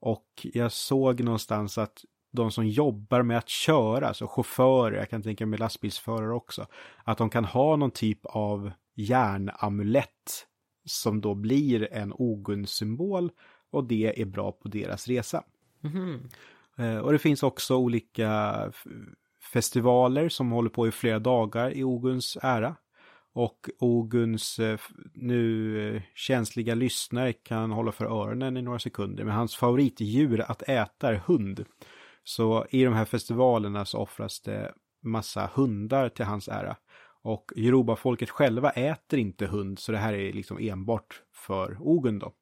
[0.00, 2.04] Och jag såg någonstans att
[2.36, 6.66] de som jobbar med att köra, alltså chaufförer, jag kan tänka mig lastbilsförare också,
[7.04, 10.46] att de kan ha någon typ av järnamulett
[10.84, 13.30] som då blir en ogundssymbol
[13.70, 15.42] och det är bra på deras resa.
[16.78, 18.72] Eh, Och det finns också olika
[19.52, 22.76] festivaler som håller på i flera dagar i Oguns ära.
[23.32, 24.78] Och Oguns eh,
[25.14, 29.24] nu eh, känsliga lyssnare kan hålla för öronen i några sekunder.
[29.24, 31.64] Men hans favoritdjur att äta är hund.
[32.28, 34.72] Så i de här festivalerna så offras det
[35.02, 36.76] massa hundar till hans ära.
[37.22, 42.32] Och Yoruba-folket själva äter inte hund så det här är liksom enbart för Ogun då.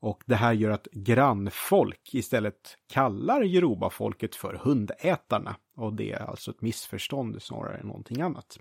[0.00, 5.56] Och det här gör att grannfolk istället kallar Yoruba-folket för hundätarna.
[5.76, 8.58] Och det är alltså ett missförstånd snarare än någonting annat.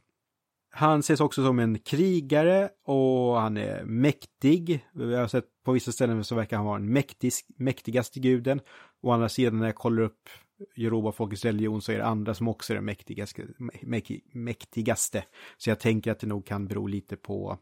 [0.69, 4.85] Han ses också som en krigare och han är mäktig.
[4.93, 8.61] Jag har sett på vissa ställen så verkar han vara den mäktig, mäktigaste guden.
[9.01, 10.29] Å andra sidan när jag kollar upp
[10.75, 13.47] Yoruba-folkets religion så är det andra som också är den mäktigaste,
[13.81, 15.25] mäk- mäktigaste.
[15.57, 17.57] Så jag tänker att det nog kan bero lite på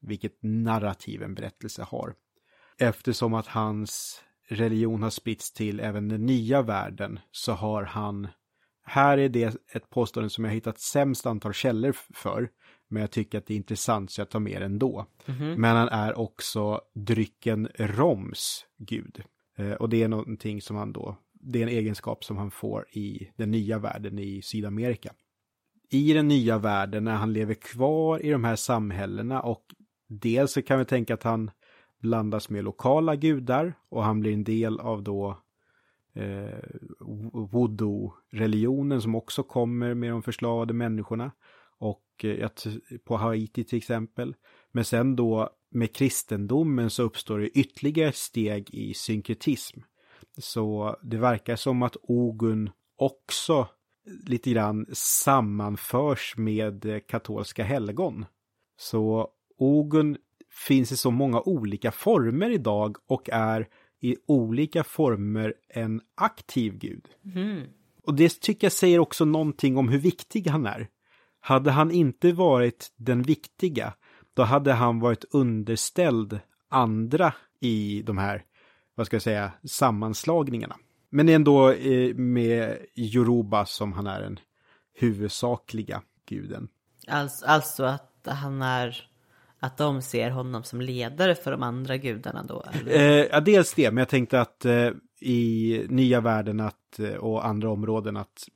[0.00, 2.14] vilket narrativ en berättelse har
[2.78, 8.28] eftersom att hans religion har spritts till även den nya världen så har han,
[8.84, 12.48] här är det ett påstående som jag hittat sämst antal källor för,
[12.88, 15.06] men jag tycker att det är intressant så jag tar med det ändå.
[15.58, 19.22] Men han är också drycken Roms gud.
[19.56, 22.86] Eh, och det är någonting som han då, det är en egenskap som han får
[22.92, 25.12] i den nya världen i Sydamerika.
[25.90, 29.64] I den nya världen när han lever kvar i de här samhällena och
[30.08, 31.50] dels så kan vi tänka att han
[32.00, 35.42] blandas med lokala gudar och han blir en del av då
[36.14, 36.58] eh,
[37.52, 41.32] voodoo-religionen som också kommer med de förslavade människorna.
[41.78, 42.50] Och eh,
[43.04, 44.34] på Haiti till exempel.
[44.72, 49.80] Men sen då med kristendomen så uppstår det ytterligare ett steg i synkretism.
[50.38, 53.68] Så det verkar som att Ogun också
[54.26, 58.26] lite grann sammanförs med eh, katolska helgon.
[58.76, 59.28] Så
[59.58, 60.16] Ogun
[60.66, 63.68] finns i så många olika former idag och är
[64.00, 67.08] i olika former en aktiv gud.
[67.22, 67.62] Mhm.
[68.02, 70.88] Och det tycker jag säger också någonting om hur viktig han är.
[71.40, 73.94] Hade han inte varit den viktiga,
[74.34, 78.44] då hade han varit underställd andra i de här,
[78.94, 80.76] vad ska jag säga, sammanslagningarna.
[81.10, 84.40] Men det är ändå eh, med Yoruba som han är den
[84.94, 86.68] huvudsakliga guden.
[87.08, 89.08] Alltså, alltså att han är,
[89.60, 92.64] att de ser honom som ledare för de andra gudarna då?
[92.86, 94.90] Eh, ja, dels det, men jag tänkte att eh,
[95.20, 98.48] i nya världen att, eh, och andra områden att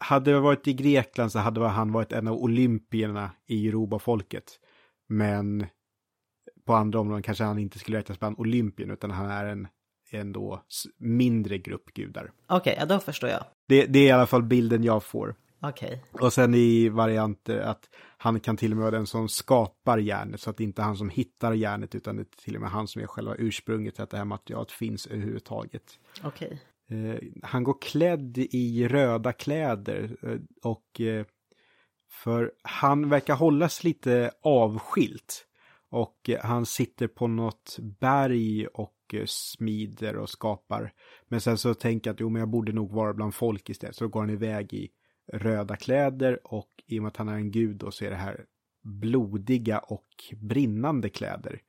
[0.00, 4.44] hade det varit i Grekland så hade han varit en av olympierna i Europa-folket.
[5.08, 5.66] Men
[6.68, 9.68] på andra områden kanske han inte skulle räknas bland olympien utan han är en
[10.10, 10.62] ändå
[10.98, 12.32] mindre grupp gudar.
[12.46, 13.44] Okej, ja då förstår jag.
[13.68, 15.34] Det, det är i alla fall bilden jag får.
[15.60, 16.04] Okej.
[16.12, 17.88] Och sen i varianter att
[18.18, 20.86] han kan till och med vara den som skapar järnet så att det inte är
[20.86, 23.94] han som hittar järnet utan det är till och med han som är själva ursprunget
[23.94, 25.98] till att det här materialet finns överhuvudtaget.
[26.24, 26.62] Okej.
[26.90, 31.24] Eh, han går klädd i röda kläder eh, och eh,
[32.10, 35.47] för han verkar hållas lite avskilt.
[35.90, 40.92] Och eh, han sitter på något berg och eh, smider och skapar.
[41.28, 43.96] Men sen så tänker jag att jo, men jag borde nog vara bland folk istället.
[43.96, 44.88] Så då går han iväg i
[45.32, 48.16] röda kläder och i och med att han är en gud då så är det
[48.16, 48.44] här
[48.82, 51.60] blodiga och brinnande kläder.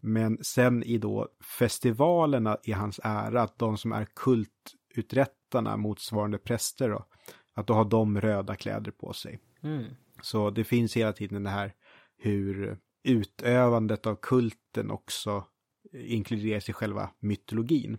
[0.00, 1.28] Men sen i då
[1.58, 7.06] festivalerna i hans ära, att de som är kultuträttarna, motsvarande präster då,
[7.54, 9.40] att då har de röda kläder på sig.
[9.62, 9.84] Mm.
[10.22, 11.74] Så det finns hela tiden det här
[12.16, 15.44] hur utövandet av kulten också
[15.92, 17.98] inkluderas i själva mytologin.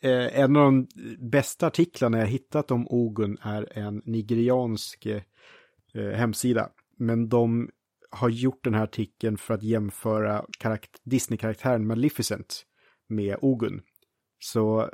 [0.00, 0.88] Eh, en av de
[1.18, 5.22] bästa artiklarna jag hittat om Ogun är en nigeriansk eh,
[5.94, 6.70] hemsida.
[6.96, 7.70] Men de
[8.10, 10.44] har gjort den här artikeln för att jämföra
[11.04, 12.66] Disney-karaktären Maleficent
[13.06, 13.82] med Ogun.
[14.38, 14.90] Så,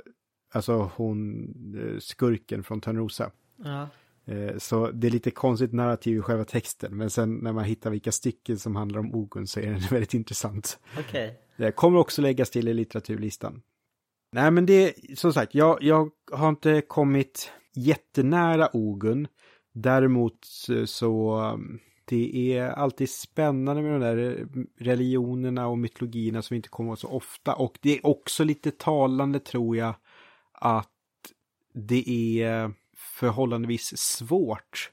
[0.53, 1.45] alltså hon,
[1.79, 3.31] eh, skurken från Törnrosa.
[3.57, 3.89] Ja.
[4.25, 7.91] Eh, Så det är lite konstigt narrativ i själva texten, men sen när man hittar
[7.91, 10.79] vilka stycken som handlar om Ogun så är den väldigt intressant.
[10.99, 11.39] Okej.
[11.57, 13.63] Det kommer också läggas till i litteraturlistan.
[14.33, 19.29] Nej, men det, som sagt, jag, jag har inte kommit jättenära Ogun.
[19.73, 20.39] Däremot
[20.87, 21.41] så,
[22.05, 24.47] det är alltid spännande med de där
[24.79, 27.55] religionerna och mytologierna som vi inte kommer så ofta.
[27.55, 29.95] Och det är också lite talande tror jag
[30.53, 30.89] att
[31.75, 32.73] det är
[33.23, 34.91] förhållandevis svårt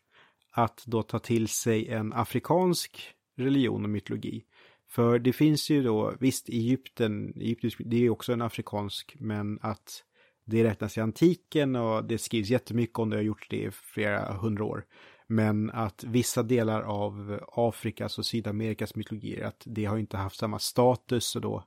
[0.52, 4.44] att då ta till sig en afrikansk religion och mytologi.
[4.88, 10.04] För det finns ju då, visst Egypten, Egyptisk, det är också en afrikansk, men att
[10.46, 14.34] det räknas i antiken och det skrivs jättemycket om det, har gjorts det i flera
[14.34, 14.86] hundra år.
[15.28, 20.60] Men att vissa delar av Afrikas och Sydamerikas mytologier, att det har inte haft samma
[20.60, 21.64] status och då,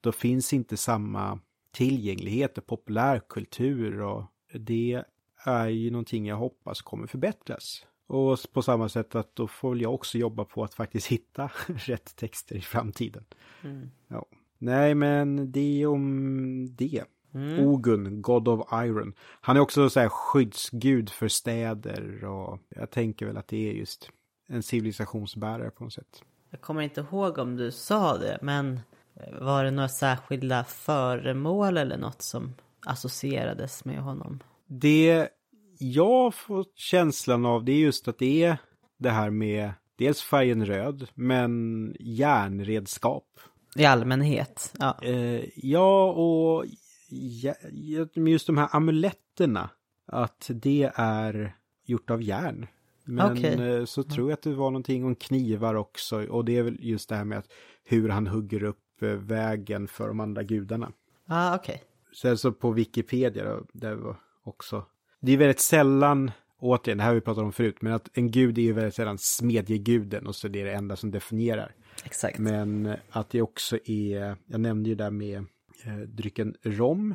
[0.00, 1.40] då finns inte samma
[1.72, 4.24] tillgänglighet och populärkultur och
[4.54, 5.04] det
[5.42, 7.86] är ju någonting jag hoppas kommer förbättras.
[8.06, 12.16] Och på samma sätt att då får jag också jobba på att faktiskt hitta rätt
[12.16, 13.24] texter i framtiden.
[13.64, 13.90] Mm.
[14.08, 14.26] Ja.
[14.58, 17.04] Nej, men det är om det.
[17.34, 17.66] Mm.
[17.66, 19.14] Ogun, God of Iron.
[19.40, 23.72] Han är också så här skyddsgud för städer och jag tänker väl att det är
[23.72, 24.10] just
[24.48, 26.22] en civilisationsbärare på något sätt.
[26.50, 28.80] Jag kommer inte ihåg om du sa det, men
[29.40, 32.54] var det några särskilda föremål eller något som
[32.86, 34.40] associerades med honom?
[34.68, 35.28] Det
[35.78, 38.58] jag får känslan av det är just att det är
[38.96, 43.40] det här med dels färgen röd, men järnredskap.
[43.76, 44.74] I allmänhet?
[44.78, 46.64] Ja, eh, ja och
[48.14, 49.70] just de här amuletterna,
[50.06, 52.66] att det är gjort av järn.
[53.04, 53.76] Men okay.
[53.76, 56.76] Eh, så tror jag att det var någonting om knivar också, och det är väl
[56.80, 57.52] just det här med att
[57.84, 60.92] hur han hugger upp eh, vägen för de andra gudarna.
[61.26, 61.74] ah, okej.
[61.74, 61.86] Okay.
[62.14, 64.16] Sen så på Wikipedia då, där var
[64.48, 64.86] också
[65.20, 68.30] det är väldigt sällan, återigen, det här har vi pratat om förut, men att en
[68.30, 71.74] gud är ju väldigt sällan smedjeguden och så det är det enda som definierar.
[72.04, 72.38] Exakt.
[72.38, 75.38] Men att det också är, jag nämnde ju där med
[75.84, 77.14] eh, drycken rom,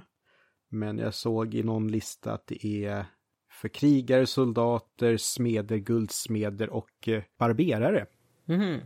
[0.69, 3.05] men jag såg i någon lista att det är
[3.51, 8.05] för krigare, soldater, smeder, guldsmeder och eh, barberare.
[8.47, 8.80] Mm.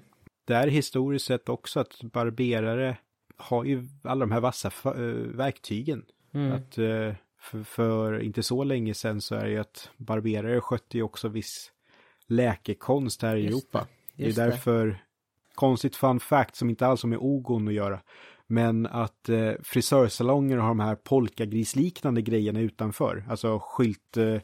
[0.46, 2.98] Där historiskt sett också att barberare
[3.38, 4.92] har ju alla de här vassa äh,
[5.36, 6.06] verktygen.
[6.34, 6.52] Mm.
[6.52, 10.98] Att äh, för, för, inte så länge sedan så är det ju att barberare skötte
[10.98, 11.72] ju också viss
[12.28, 13.88] läkekonst här i Just Europa.
[14.16, 14.98] Det, det är därför, det.
[15.56, 18.00] konstigt fun fact som inte alls har med ogon att göra,
[18.48, 24.38] men att eh, frisörsalonger har de här polkagrisliknande grejerna utanför, alltså skylt, eh,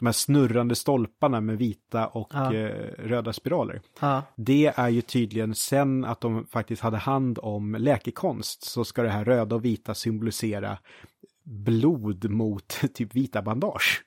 [0.00, 2.54] de här snurrande stolparna med vita och ja.
[2.54, 3.80] eh, röda spiraler.
[4.00, 4.22] Ja.
[4.36, 9.08] Det är ju tydligen sen att de faktiskt hade hand om läkekonst så ska det
[9.08, 10.78] här röda och vita symbolisera
[11.50, 14.04] blod mot typ vita bandage.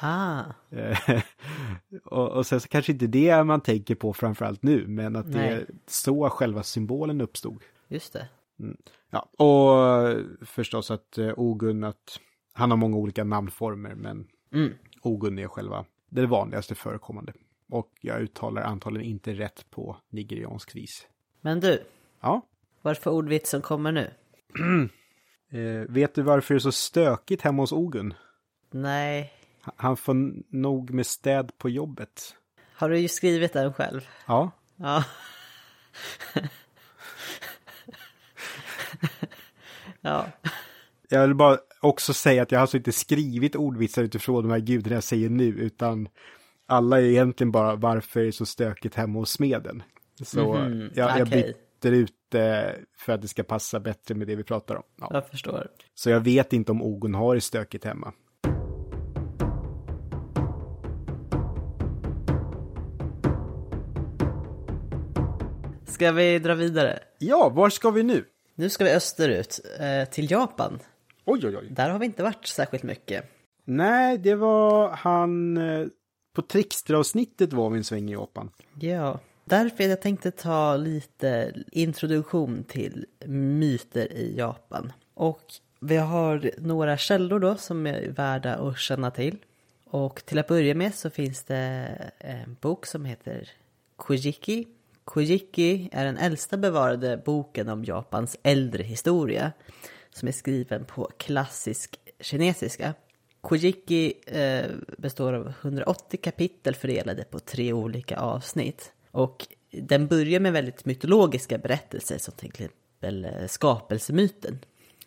[0.00, 0.42] Ah.
[2.04, 5.34] och, och sen så kanske inte det man tänker på framförallt nu, men att Nej.
[5.34, 7.62] det är så själva symbolen uppstod.
[7.88, 8.28] Just det.
[8.58, 8.76] Mm.
[9.10, 10.16] Ja, och
[10.46, 12.20] förstås att uh, Ogun, att
[12.52, 14.72] han har många olika namnformer, men mm.
[15.02, 17.32] Ogun är själva det vanligaste förekommande.
[17.68, 21.06] Och jag uttalar antagligen inte rätt på nigeriansk vis.
[21.40, 21.82] Men du.
[22.20, 22.42] Ja?
[22.82, 24.10] Varför ordvitsen kommer nu?
[25.54, 28.14] Eh, vet du varför det är så stökigt hemma hos Ogun?
[28.70, 29.32] Nej.
[29.76, 30.16] Han får
[30.56, 32.36] nog med städ på jobbet.
[32.74, 34.08] Har du ju skrivit den själv?
[34.26, 34.50] Ja.
[34.76, 35.04] Ja.
[40.00, 40.26] ja.
[41.08, 44.58] Jag vill bara också säga att jag har alltså inte skrivit ordvitsar utifrån de här
[44.58, 46.08] gudarna jag säger nu, utan
[46.66, 49.82] alla är egentligen bara varför är det så stökigt hemma hos smeden.
[50.22, 50.90] Så mm -hmm.
[50.94, 51.54] jag, jag okay.
[51.84, 54.82] Byter ut det för att det ska passa bättre med det vi pratar om.
[55.00, 55.08] Ja.
[55.12, 55.68] Jag förstår.
[55.94, 58.12] Så jag vet inte om Ogon har det stökigt hemma.
[65.86, 66.98] Ska vi dra vidare?
[67.18, 68.24] Ja, var ska vi nu?
[68.54, 70.78] Nu ska vi österut, eh, till Japan.
[71.24, 71.68] Oj, oj, oj.
[71.70, 73.24] Där har vi inte varit särskilt mycket.
[73.64, 75.56] Nej, det var han...
[75.56, 75.86] Eh,
[76.34, 78.50] på Trickster-avsnittet var vi en sväng i Japan.
[78.80, 79.20] Ja.
[79.44, 84.92] Därför jag tänkte ta lite introduktion till myter i Japan.
[85.14, 85.42] Och
[85.80, 89.38] vi har några källor då som är värda att känna till.
[89.84, 91.88] Och till att börja med så finns det
[92.18, 93.50] en bok som heter
[93.96, 94.66] Kojiki.
[95.04, 99.52] Kojiki är den äldsta bevarade boken om Japans äldre historia
[100.10, 102.94] som är skriven på klassisk kinesiska.
[103.40, 104.66] Kojiki eh,
[104.98, 108.92] består av 180 kapitel fördelade på tre olika avsnitt.
[109.14, 114.58] Och den börjar med väldigt mytologiska berättelser som till exempel eh, skapelsemyten.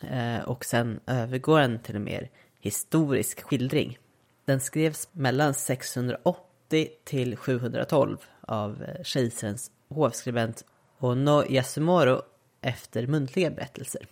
[0.01, 2.29] Eh, och sen övergår den till en mer
[2.59, 3.97] historisk skildring.
[4.45, 10.65] Den skrevs mellan 680 till 712 av eh, kejsarens hovskribent
[10.99, 12.21] Ono Yasumaro
[12.61, 14.07] efter muntliga berättelser.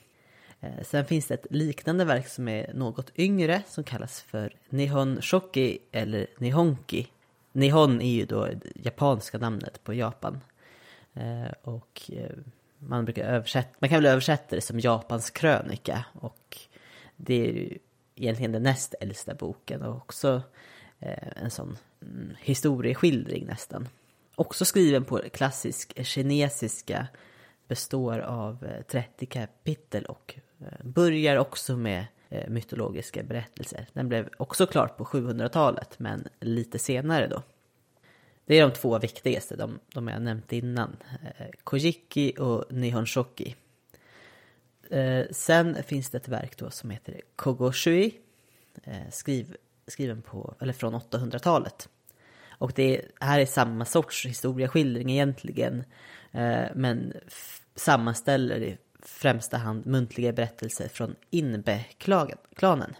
[0.84, 5.80] Sen finns det ett liknande verk som är något yngre som kallas för Nihon Shoki
[5.92, 7.08] eller Nihonki
[7.56, 10.42] Nihon är ju då det japanska namnet på Japan.
[11.14, 12.38] Eh, och eh,
[12.80, 16.06] man brukar översätta, man kan väl översätta det som Japans krönika.
[16.14, 16.58] Och
[17.16, 17.78] det är ju
[18.16, 20.42] egentligen den näst äldsta boken och också
[21.00, 23.88] eh, en sån mm, historieskildring nästan.
[24.36, 27.08] Också skriven på klassisk eh, kinesiska,
[27.68, 33.88] består av eh, 30 kapitel och eh, börjar också med Eh, mytologiska berättelser.
[33.94, 37.44] Den blev också klar på 700-talet, men lite senare då.
[38.46, 40.98] Det är de två viktigaste, de, de jag nämnt innan.
[41.24, 43.56] Eh, Kojiki och Nihon Shoki.
[44.90, 48.14] Eh, sen finns det ett verk då som heter Kogoshui.
[49.12, 49.56] Skriv,
[49.88, 51.90] skriven på, eller från 800-talet.
[52.50, 55.84] Och det här är samma sorts historieskildring egentligen.
[56.74, 57.14] Men
[57.76, 58.78] sammanställer
[59.08, 62.96] främsta hand muntliga berättelser från Inbe-klanen.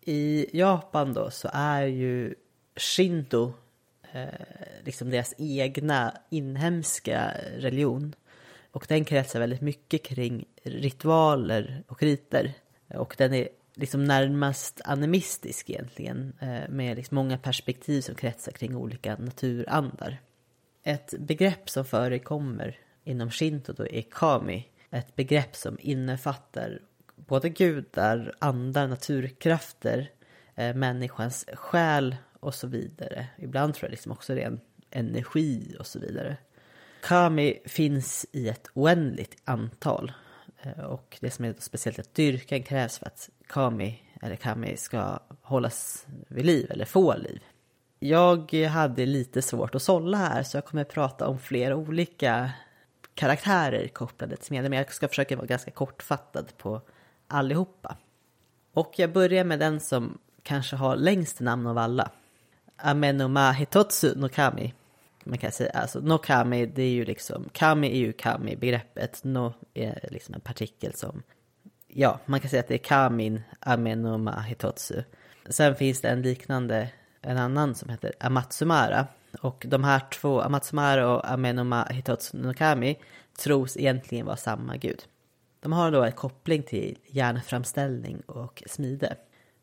[0.00, 2.34] I Japan då så är ju
[2.76, 3.52] Shinto
[4.12, 4.24] eh,
[4.84, 8.14] liksom deras egna inhemska religion.
[8.72, 12.52] Och den kretsar väldigt mycket kring ritualer och riter.
[12.94, 16.32] Och den är liksom närmast animistisk egentligen.
[16.40, 20.20] Eh, med liksom många perspektiv som kretsar kring olika naturandar.
[20.82, 24.68] Ett begrepp som förekommer inom shinto då är kami.
[24.90, 26.80] Ett begrepp som innefattar
[27.16, 30.10] både gudar, andar, naturkrafter,
[30.54, 33.26] eh, människans själ och så vidare.
[33.38, 34.60] Ibland tror jag liksom också det är en
[34.90, 36.36] energi och så vidare.
[37.02, 40.12] Kami finns i ett oändligt antal.
[40.62, 45.18] Eh, och det som är speciellt att dyrkan krävs för att Kami, eller Kami, ska
[45.42, 47.42] hållas vid liv eller få liv.
[47.98, 52.50] Jag hade lite svårt att sålla här så jag kommer att prata om flera olika
[53.20, 54.70] karaktärer kopplade till smeden.
[54.70, 56.80] Men jag ska försöka vara ganska kortfattad på
[57.28, 57.96] allihopa.
[58.74, 62.10] Och jag börjar med den som kanske har längst namn av alla.
[62.76, 64.74] Amenoma Hitotsu no Kami.
[65.24, 69.24] Man kan säga, alltså no Kami, det är ju liksom, Kami är ju Kami, begreppet
[69.24, 71.22] no är liksom en partikel som,
[71.88, 75.02] ja, man kan säga att det är Kamin Amenoma Hitotsu.
[75.48, 76.88] Sen finns det en liknande,
[77.22, 79.06] en annan som heter Amatsumara.
[79.40, 82.54] Och de här två, Amatsumaru och Amenoma Hitotsu
[83.38, 85.02] tros egentligen vara samma gud.
[85.60, 89.16] De har då en koppling till järnframställning och smide.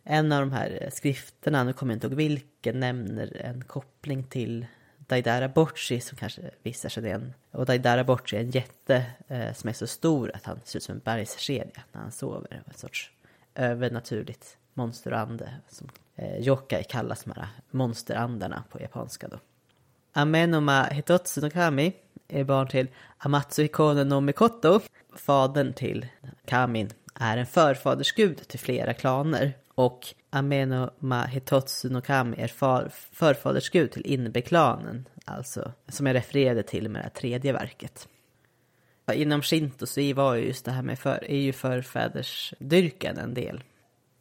[0.03, 4.65] En av de här skrifterna, nu kommer jag inte ihåg vilken, nämner en koppling till
[4.97, 7.33] Daidara Bocci som kanske vissa känner igen.
[7.51, 10.83] Och Daidara Bocci är en jätte eh, som är så stor att han ser ut
[10.83, 12.63] som en bergskedja när han sover.
[12.65, 13.11] En sorts
[13.55, 19.37] övernaturligt monsterande som eh, yokai kallas de här monsterandarna på japanska då.
[20.17, 21.93] Amenoma Hitotsu no Kami
[22.27, 22.87] är barn till
[23.17, 24.79] Amatsu Hikono no Mikoto.
[25.15, 26.05] Fadern till
[26.45, 33.91] Kamin är en förfadersgud till flera klaner och Amenoma Hitotsu no Kami är far, förfadersgud
[33.91, 38.07] till Inbe-klanen, alltså som jag refererade till med det här tredje verket.
[39.13, 43.63] Inom Shinto så var ju just det här med för, är ju förfädersdyrkan en del.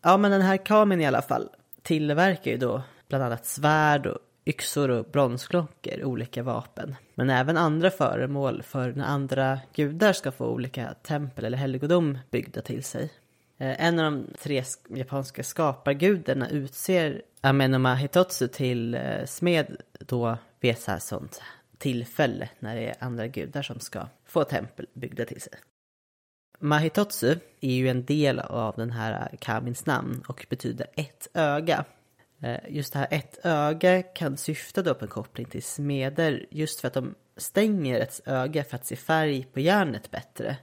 [0.03, 1.49] Ja, men den här Kamin i alla fall
[1.83, 6.97] tillverkar ju då bland annat svärd och yxor och bronsklockor, olika vapen.
[7.15, 12.63] Men även andra föremål för när andra gudar ska få olika tempel eller helgodom byggda
[12.63, 13.11] till sig.
[13.59, 20.71] Eh, en av de tre japanska skapargudarna utser Amenoma Hitotsu till eh, smed då vid
[20.71, 21.43] ett här sånt
[21.79, 25.53] tillfälle när det är andra gudar som ska få tempel byggda till sig.
[26.59, 31.85] Mahitotsu är ju en del av den här eh, Kamins namn och betyder ett öga.
[32.41, 36.81] Eh, just det här ett öga kan syfta då på en koppling till smeder just
[36.81, 40.57] för att de stänger ett öga för att se färg på järnet bättre.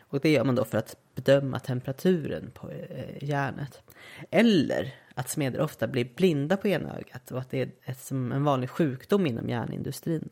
[0.00, 3.82] Och det gör man då för att bedöma temperaturen på eh, järnet.
[4.30, 8.32] Eller att smeder ofta blir blinda på ena ögat och att det är ett, som
[8.32, 10.28] en vanlig sjukdom inom järnindustrin.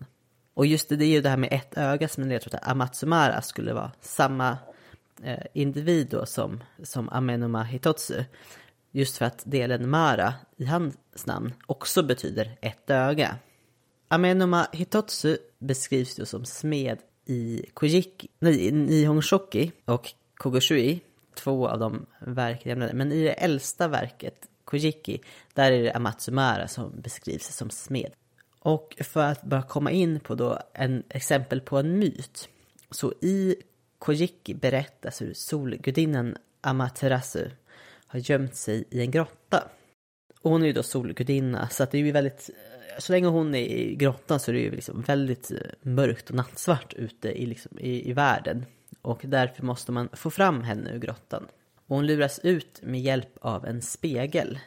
[0.55, 2.69] Och just det, det är ju det här med ett öga som en tror att
[2.69, 4.59] Amatsumara skulle vara samma
[5.23, 8.25] eh, individ då som, som Amenoma Hitotsu.
[8.93, 13.37] Just för att delen Mara i hans namn också betyder ett öga.
[14.09, 19.23] Amenoma Hitotsu beskrivs då som smed i Kojiki, nej, Nihon
[19.85, 21.01] och Kogoshui,
[21.35, 22.95] två av de verk jag nämnde.
[22.95, 25.21] Men i det äldsta verket, Kojiki,
[25.55, 28.13] där är det Amatsumara som beskrivs som smed.
[28.61, 32.49] Och för att bara komma in på då en exempel på en myt.
[32.91, 33.57] Så i
[33.99, 37.51] Kojiki berättas hur solgudinnan Amaterasu
[38.11, 39.69] har gömt sig i en grotta.
[40.41, 43.27] Och hon är ju då solgudinna, så att det är ju väldigt eh, så länge
[43.27, 47.29] hon är i grottan så är det ju liksom väldigt eh, mörkt och nattsvart ute
[47.29, 48.65] i, liksom, i, i världen.
[49.03, 51.47] Och därför måste man få fram henne ur grottan.
[51.87, 54.59] Och hon luras ut med hjälp av en spegel.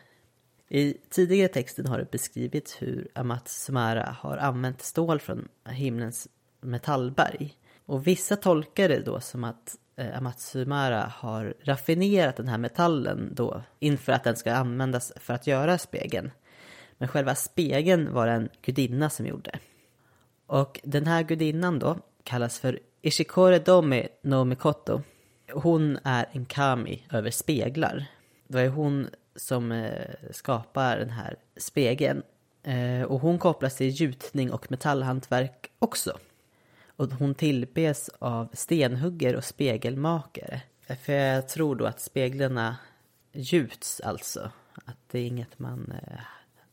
[0.70, 6.28] I tidigare texten har det beskrivits hur Amat Sumara har använt stål från himlens
[6.62, 7.54] metallberg.
[7.86, 13.62] Och vissa tolkar det då som att eh, Amatsumara har raffinerat den här metallen då
[13.80, 16.32] inför att den ska användas för att göra spegeln.
[16.98, 19.60] Men själva spegeln var en gudinna som gjorde.
[20.46, 25.02] Och den här gudinnan då kallas för Ishikore Domi no Mikoto.
[25.54, 28.06] Hon är en kami över speglar.
[28.48, 32.24] Det är hon som eh, skapar den här spegeln.
[32.64, 36.18] Eh, och hon kopplas till gjutning och metallhantverk också.
[36.96, 40.62] Och hon tillbes av stenhugger och spegelmakare.
[41.02, 42.78] För jag tror då att speglarna
[43.32, 44.52] gjuts alltså.
[44.86, 46.20] Att det är inget man eh,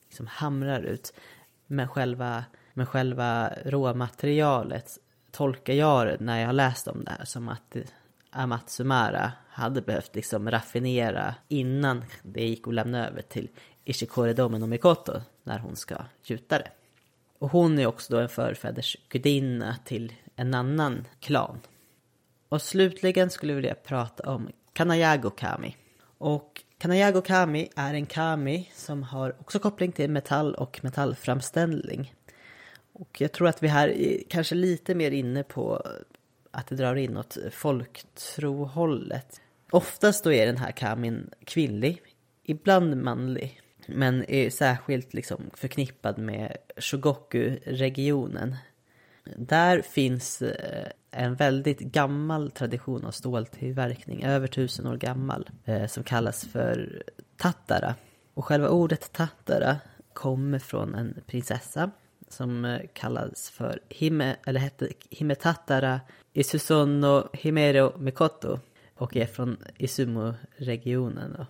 [0.06, 1.14] liksom hamrar ut.
[1.66, 2.44] Men själva,
[2.74, 4.98] men själva råmaterialet
[5.30, 7.76] tolkar jag det när jag har läst om det här som att
[8.30, 13.48] Amatsumara hade behövt liksom raffinera innan det gick att lämna över till
[13.84, 16.70] Ishikore Domino Mikoto när hon ska gjuta det.
[17.41, 21.61] Och hon är också då en förfädersgudinna till en annan klan.
[22.49, 25.77] Och slutligen skulle jag vilja prata om Kanayago Kami.
[26.19, 32.15] Och Kanayago Kami är en kami som har också koppling till metall och metallframställning.
[32.93, 35.83] Och jag tror att vi här är kanske lite mer inne på
[36.51, 39.41] att det drar in åt folktrohållet.
[39.71, 42.03] Oftast då är den här kamin kvinnlig,
[42.43, 43.60] ibland manlig.
[43.95, 48.57] Men är särskilt liksom förknippad med Shogoku-regionen.
[49.37, 56.05] Där finns eh, en väldigt gammal tradition av ståltillverkning, över tusen år gammal, eh, som
[56.05, 57.03] kallas för
[57.37, 57.95] tattara.
[58.35, 59.77] Och själva ordet tattara
[60.12, 61.91] kommer från en prinsessa
[62.29, 66.01] som eh, kallas för Hime, eller hette Himetattara
[66.33, 68.59] Isusono Himero Mikoto
[68.95, 71.45] och är från Izumo-regionen.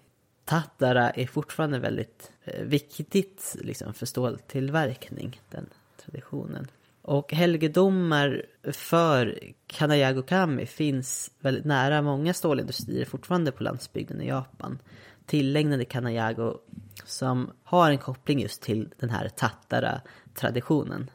[0.51, 5.67] Tattara är fortfarande väldigt eh, viktigt liksom, för ståltillverkning, den
[6.05, 6.67] traditionen.
[7.03, 14.79] Och helgedomar för Kanayagokami finns väldigt nära många stålindustrier fortfarande på landsbygden i Japan.
[15.27, 16.59] Tillägnade Kanayago
[17.05, 21.11] som har en koppling just till den här Tattara-traditionen.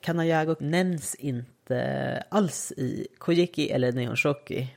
[0.00, 4.76] Kanayago nämns inte alls i Kojiki eller Neonshoki.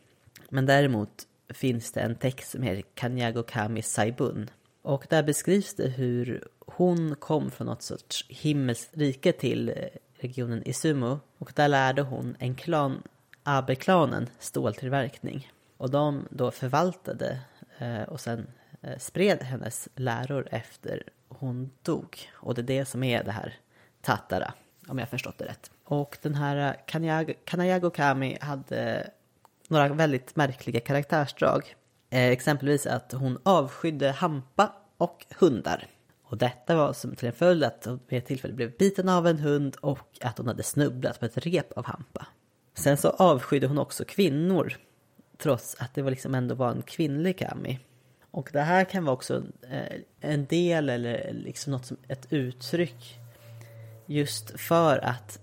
[0.49, 4.49] Men däremot finns det en text som heter Kanyago Kami Saibun.
[4.81, 9.75] Och där beskrivs det hur hon kom från något sorts himmelsrike till eh,
[10.15, 11.19] regionen Isumo.
[11.37, 13.03] Och där lärde hon en klan,
[13.43, 15.51] Abe-klanen, ståltillverkning.
[15.77, 17.39] Och de då förvaltade
[17.77, 18.47] eh, och sen
[18.81, 22.29] eh, spred hennes läror efter hon dog.
[22.33, 23.53] Och det är det som är det här
[24.01, 24.53] Tatara,
[24.87, 25.71] om jag förstått det rätt.
[25.83, 26.75] Och den här
[27.45, 29.11] Kanayago Kami hade
[29.67, 31.75] några väldigt märkliga karaktärsdrag.
[32.09, 35.87] Eh, exempelvis att hon avskydde hampa och hundar.
[36.23, 39.27] Och detta var som till en följd att hon vid ett tillfälle blev biten av
[39.27, 42.27] en hund och att hon hade snubblat på ett rep av hampa.
[42.75, 44.73] Sen så avskydde hon också kvinnor.
[45.37, 47.79] Trots att det var liksom ändå var en kvinnlig kami.
[48.31, 49.43] Och det här kan vara också
[50.21, 53.19] en eh, del eller liksom något som ett uttryck
[54.05, 55.39] just för att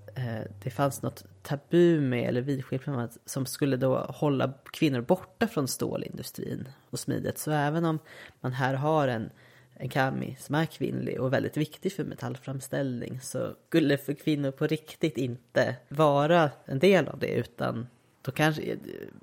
[0.62, 6.68] det fanns något tabu med eller vidskepelse som skulle då hålla kvinnor borta från stålindustrin
[6.90, 7.38] och smidet.
[7.38, 7.98] Så även om
[8.40, 9.30] man här har en,
[9.74, 14.66] en kami som är kvinnlig och väldigt viktig för metallframställning så skulle för kvinnor på
[14.66, 17.86] riktigt inte vara en del av det utan
[18.22, 18.76] då kanske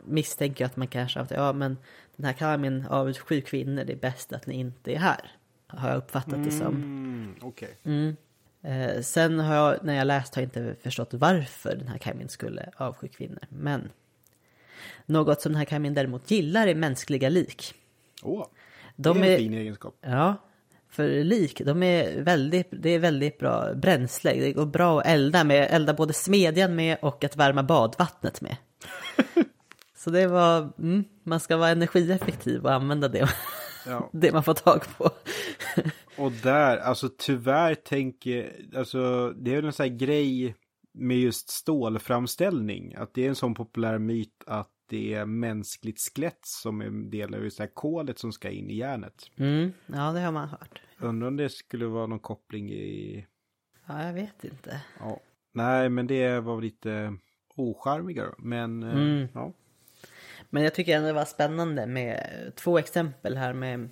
[0.05, 1.77] misstänker jag att man kanske att ja men
[2.15, 5.31] den här kamin avskyr kvinnor, det är bäst att ni inte är här.
[5.67, 6.75] Har jag uppfattat det som.
[6.75, 7.69] Mm, okay.
[7.83, 8.15] Mm.
[8.63, 12.29] Eh, sen har jag, när jag läst har jag inte förstått varför den här Kaimin
[12.29, 13.43] skulle avsky kvinnor.
[13.49, 13.89] Men
[15.05, 17.73] något som den här Kaimin däremot gillar är mänskliga lik.
[18.23, 18.47] Åh,
[18.95, 19.97] de det är en är, fin egenskap.
[20.01, 20.35] Ja,
[20.89, 24.33] för lik, de är väldigt, det är väldigt bra bränsle.
[24.33, 28.57] Det går bra att elda med, elda både smedjan med och att värma badvattnet med.
[29.95, 33.29] Så det var, mm, man ska vara energieffektiv och använda det,
[33.85, 34.09] ja.
[34.13, 35.09] det man får tag på.
[36.21, 40.55] Och där, alltså tyvärr tänker, alltså det är väl en sån här grej
[40.93, 42.95] med just stålframställning.
[42.95, 47.35] Att det är en sån populär myt att det är mänskligt skelett som är del
[47.35, 49.31] av det här kolet som ska in i järnet.
[49.37, 50.81] Mm, ja, det har man hört.
[50.99, 53.27] Undrar om det skulle vara någon koppling i...
[53.87, 54.81] Ja, jag vet inte.
[54.99, 55.19] Ja.
[55.53, 57.17] Nej, men det var lite
[57.55, 58.33] ocharmigare.
[58.37, 59.27] Men, eh, mm.
[59.33, 59.53] ja.
[60.49, 63.89] Men jag tycker ändå det var spännande med två exempel här med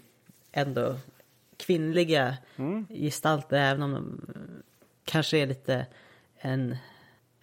[0.52, 0.96] ändå
[1.60, 2.88] kvinnliga mm.
[2.90, 4.22] gestalter, även om de
[5.06, 5.86] kanske är lite
[6.38, 6.78] en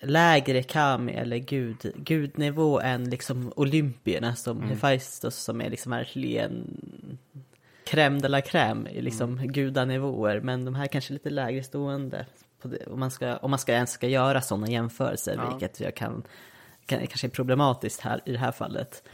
[0.00, 4.70] lägre kami eller gud, gudnivå än liksom olympierna som mm.
[4.70, 6.78] Hephaistos som är liksom verkligen
[7.86, 12.26] crème de la crème, i liksom gudanivåer, men de här kanske lite lägre stående.
[12.86, 15.50] Om, man ska, om man ska ens ska göra sådana jämförelser, Ja.
[15.50, 16.22] vilket jag kan,
[16.86, 19.08] kan, kanske är problematiskt här i det här fallet.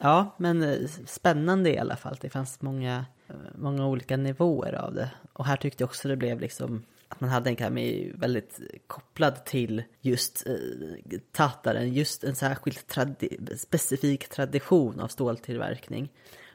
[0.00, 2.16] Ja, men eh, spännande i alla fall.
[2.20, 5.10] Det fanns många, Eh, många olika nivåer av det.
[5.32, 9.44] Och här tyckte jag också det blev liksom att man hade en kami väldigt kopplad
[9.44, 16.12] till just eh, tataren, just en särskild tradi- specifik tradition av ståltillverkning.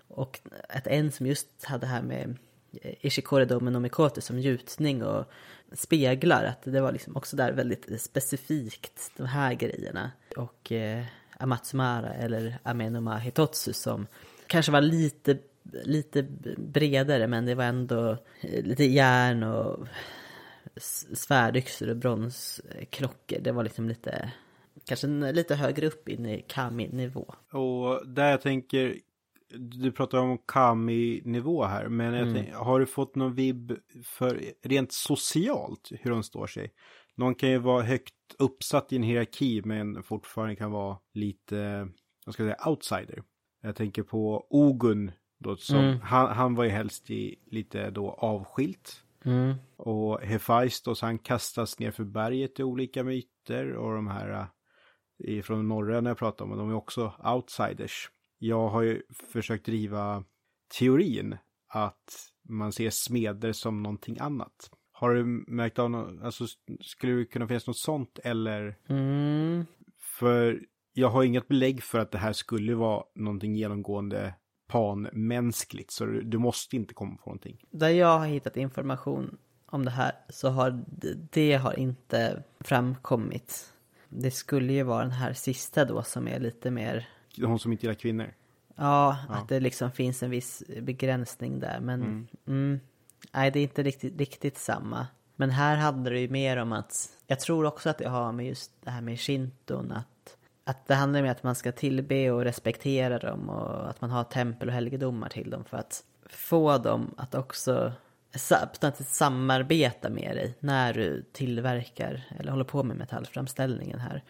[0.07, 0.39] Och
[0.69, 2.37] att en som just hade här med
[2.81, 5.25] eh, Ishikore Dome Mikoto som gjutning och
[5.73, 10.11] speglar, att det var liksom också där väldigt specifikt, de här grejerna.
[10.37, 11.05] Och eh,
[11.37, 14.07] Amatsumara eller Amenoma Hitotsu som
[14.47, 15.37] kanske var lite,
[15.83, 16.23] lite
[16.57, 19.87] bredare men det var ändå eh, lite järn och
[21.13, 23.39] svärdyxor och bronsklockor.
[23.39, 24.31] Det var liksom lite,
[24.85, 27.33] kanske lite högre upp in i kami-nivå.
[27.51, 28.97] Och där jag tänker,
[29.57, 34.91] du pratar om Kami-nivå här, men jag tänker, har du fått någon vibb för rent
[34.91, 36.73] socialt hur de står sig?
[37.15, 41.87] Någon kan ju vara högt uppsatt i en hierarki men fortfarande kan vara lite,
[42.25, 43.23] vad ska jag säga, outsider.
[43.61, 45.11] Jag tänker på Ogun
[45.41, 49.03] då, som, han, han var ju helst i lite då avskilt.
[49.25, 49.55] Mm.
[49.77, 54.47] Och Hephaistos han kastas ner för berget i olika myter och de här
[55.23, 58.09] eh, från norra när jag pratar om, de är också outsiders.
[58.37, 59.01] Jag har ju
[59.31, 60.23] försökt driva
[60.79, 61.37] teorin
[61.67, 64.71] att man ser smeder som någonting annat.
[64.91, 66.45] Har du märkt av något, alltså
[66.81, 68.77] skulle det kunna finnas något sånt eller?
[68.89, 69.65] Mm.
[70.19, 70.61] För
[70.93, 74.33] jag har inget belägg för att det här skulle vara någonting genomgående
[74.71, 77.65] panmänskligt, så du, du måste inte komma på någonting.
[77.71, 80.83] Där jag har hittat information om det här så har
[81.31, 83.73] det har inte framkommit.
[84.09, 87.85] Det skulle ju vara den här sista då som är lite mer, Hon som inte
[87.85, 88.33] gillar kvinnor.
[88.75, 91.79] ja, att det liksom finns en viss begränsning där.
[91.79, 92.79] Men mm.
[93.31, 95.07] nej, det är inte riktigt, riktigt samma.
[95.35, 98.47] Men här hade det ju mer om att, jag tror också att det har med
[98.47, 102.43] just det här med shinton, att, att det handlar om att man ska tillbe och
[102.43, 107.13] respektera dem och att man har tempel och helgedomar till dem för att få dem
[107.17, 107.91] att också
[109.05, 114.23] samarbeta med dig när du tillverkar eller håller på med metallframställningen här.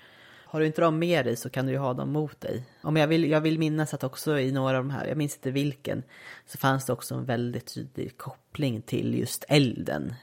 [0.51, 2.65] Har du inte dem med dig så kan du ju ha dem mot dig.
[2.81, 5.35] Om jag, vill, jag vill minnas att också i några av de här, jag minns
[5.35, 6.03] inte vilken,
[6.45, 10.13] så fanns det också en väldigt tydlig koppling till just elden.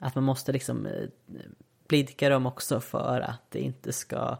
[0.00, 1.08] Att man måste liksom eh,
[1.88, 4.36] blidka dem också för att det inte ska, eh,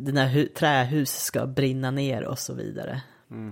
[0.00, 3.02] dina hu- trähus ska brinna ner och så vidare.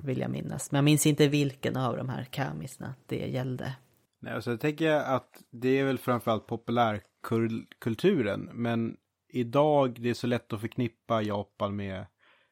[0.05, 0.73] Vill jag minnas.
[0.73, 3.75] Men jag minns inte vilken av de här kamisna det gällde.
[4.21, 8.97] Nej, alltså jag tänker att det är väl framförallt populärkulturen, men
[9.29, 12.07] idag det är så lätt att förknippa Japan med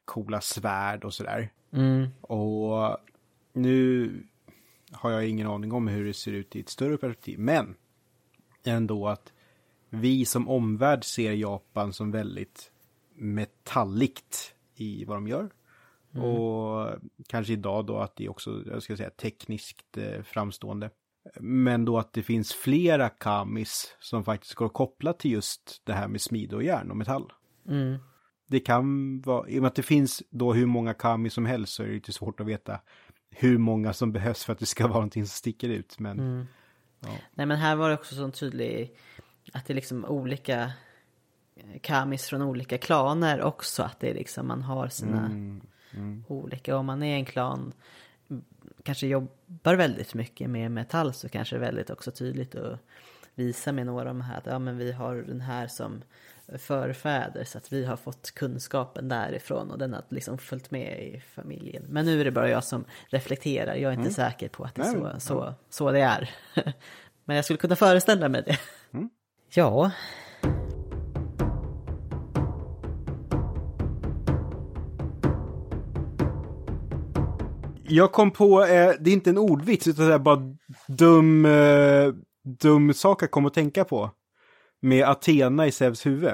[0.05, 1.52] coola svärd och sådär.
[1.72, 2.09] Mm.
[2.20, 2.97] Och
[3.52, 4.12] nu
[4.93, 7.74] har jag ingen aning om hur det ser ut i ett större perspektiv, men
[8.64, 9.32] ändå att
[9.90, 12.70] vi som omvärld ser Japan som väldigt
[13.19, 15.51] metalligt i vad de gör.
[16.19, 20.90] Och kanske idag då att det är också, jag ska säga tekniskt eh, framstående.
[21.40, 25.93] Men då att det finns flera kamis som faktiskt går att koppla till just det
[25.93, 27.32] här med smide och järn och metall.
[27.69, 27.99] Mm.
[28.47, 31.73] Det kan vara, i och med att det finns då hur många kamis som helst
[31.73, 32.81] så är det lite svårt att veta
[33.31, 35.99] hur många som behövs för att det ska vara någonting som sticker ut.
[35.99, 36.47] Men
[37.35, 38.97] Nej men här var det också så tydlig
[39.53, 40.73] att det är liksom olika
[41.80, 43.82] kamis från olika klaner också.
[43.82, 45.30] Att det är liksom man har sina
[46.28, 46.76] olika.
[46.76, 47.72] Om man är en klan
[48.30, 48.44] mm,
[48.82, 52.78] kanske jobbar väldigt mycket med metall så kanske det är väldigt också tydligt att
[53.35, 56.02] visa med några av de här att ja men vi har den här som
[56.59, 61.20] förfäder så att vi har fått kunskapen därifrån och den har liksom följt med i
[61.20, 61.85] familjen.
[61.89, 64.82] Men nu är det bara jag som reflekterar, jag är inte säker på att det
[64.82, 66.30] är så, så, så det är.
[67.24, 68.59] Men jag skulle kunna föreställa mig det.
[69.55, 69.90] Ja,
[77.89, 80.55] Jag kom på, eh, det är inte en ordvits utan det är bara
[80.89, 82.12] dum, eh,
[82.44, 84.10] dum sak jag kom att tänka på.
[84.81, 86.32] Med Athena i Zeus huvud.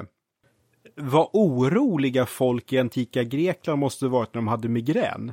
[0.97, 5.33] Vad oroliga folk i antika Grekland måste varit när de hade migrän.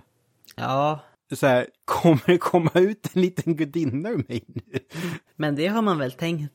[0.56, 1.00] ja,
[1.34, 4.80] Så här, kommer det komma ut en liten gudinna ur mig nu?
[5.36, 6.54] men det har man väl tänkt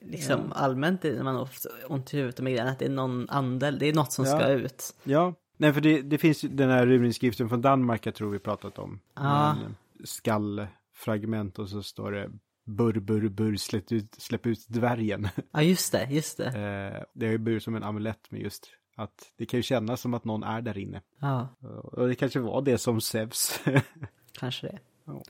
[0.00, 1.48] liksom allmänt när man har
[1.88, 4.30] ont i huvudet och migrän att det är någon andel, det är något som Ja.
[4.38, 4.94] ska ut.
[5.04, 8.78] Ja, nej för det, det finns den här runinskriften från Danmark jag tror vi pratat
[8.78, 9.00] om.
[9.14, 9.50] Ja.
[9.50, 12.30] En skallfragment och så står det
[12.64, 15.28] burr, burr, burr, släpp ut, släpp ut dvärgen.
[15.52, 16.46] Ja, just det, just det.
[16.46, 20.00] Eh, det har ju blivit som en amulett med just att det kan ju kännas
[20.00, 21.00] som att någon är där inne.
[21.20, 21.48] Ja,
[21.92, 23.60] Och det kanske var det som Zeus.
[24.38, 24.78] kanske det.
[25.04, 25.22] Ja.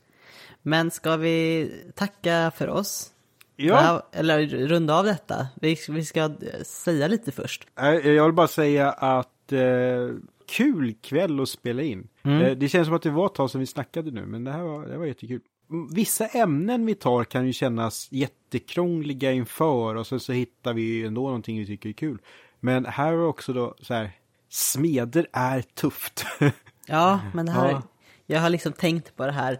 [0.61, 3.11] Men ska vi tacka för oss?
[3.55, 5.47] Ja, eller runda av detta.
[5.61, 6.31] Vi, vi ska
[6.63, 7.67] säga lite först.
[7.79, 10.09] eh, jag vill bara säga att eh,
[10.49, 12.07] kul kväll att spela in.
[12.23, 14.51] Eh, det känns som att det var ett tag sedan vi snackade nu, men det
[14.51, 15.41] här var, det här var jättekul.
[15.69, 20.81] Mm, Vissa ämnen vi tar kan ju kännas jättekrångliga inför och sen så hittar vi
[20.81, 22.17] ju ändå någonting vi tycker är kul.
[22.59, 24.11] Men här var också då så här,
[24.49, 26.25] smeder är tufft.
[26.87, 27.81] Ja, men det här, Ja.
[28.25, 29.59] jag har liksom tänkt på det här.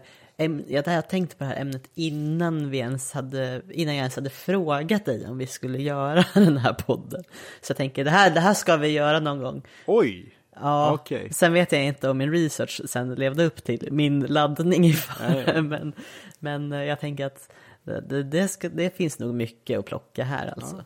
[0.66, 4.30] Jag har tänkt på det här ämnet innan, vi ens hade, innan jag ens hade
[4.30, 7.24] frågat dig om vi skulle göra den här podden.
[7.60, 9.62] Så jag tänker, det här, det här ska vi göra någon gång.
[9.86, 10.32] Oj!
[10.60, 11.32] Ja, Okej.
[11.32, 15.44] sen vet jag inte om min research sen levde upp till min laddning inför Nej,
[15.46, 15.62] ja.
[15.62, 15.92] men,
[16.38, 17.52] men eh, jag tänker att
[17.84, 20.84] det, det, ska, det finns nog mycket att plocka här alltså.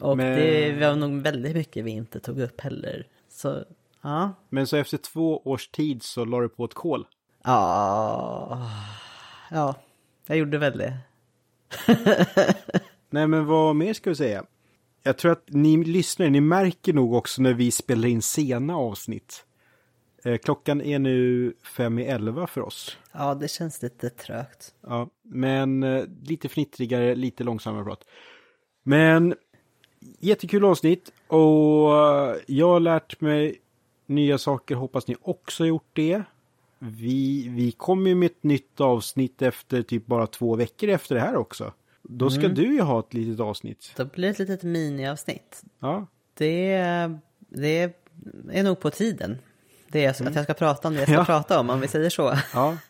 [0.00, 3.06] Och Men- det var nog väldigt mycket vi inte tog upp heller.
[3.28, 3.64] Så,
[4.02, 4.32] ja.
[4.48, 7.06] Men så efter två års tid så la du på ett kol.
[7.44, 8.70] Ja,
[9.50, 9.74] ja,
[10.26, 10.98] jag gjorde väl det.
[13.10, 14.44] Nej, men vad mer ska vi säga?
[15.02, 19.44] Jag tror att ni lyssnare, ni märker nog också när vi spelar in sena avsnitt.
[20.24, 22.98] Eh, klockan är nu fem i elva för oss.
[23.12, 24.74] Ja, det känns lite trögt.
[24.80, 28.04] Ja, men eh, lite fnittrigare, lite långsammare prat.
[28.82, 29.34] Men
[30.18, 33.60] jättekul avsnitt och eh, jag har lärt mig
[34.06, 36.22] nya saker, hoppas ni också gjort det.
[36.82, 41.20] Vi, vi kommer ju med ett nytt avsnitt efter typ bara två veckor efter det
[41.20, 41.72] här också.
[42.02, 43.92] Då ska du ju ha ett litet avsnitt.
[43.96, 45.62] Då blir det ett litet miniavsnitt.
[45.80, 46.76] Ja, Det,
[47.48, 47.92] det
[48.52, 49.38] är nog på tiden.
[49.88, 51.24] Det är så att jag ska prata om det jag ska Ja.
[51.24, 52.36] prata om, om vi säger så.
[52.54, 52.76] ja.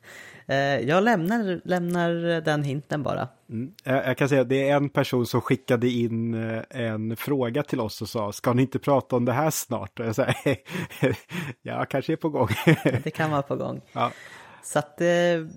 [0.46, 3.28] Eh, Jag lämnar, lämnar den hinten bara.
[3.50, 3.72] Mm.
[3.84, 7.80] Jag, kan säga att det är en person som skickade in eh, en fråga till
[7.80, 10.00] oss och sa, ska ni inte prata om det här snart?
[10.00, 10.34] Och jag säger,
[11.62, 12.48] ja, kanske är på gång.
[13.04, 13.80] Det kan vara på gång.
[13.92, 14.12] ja.
[14.62, 15.08] Så att, eh,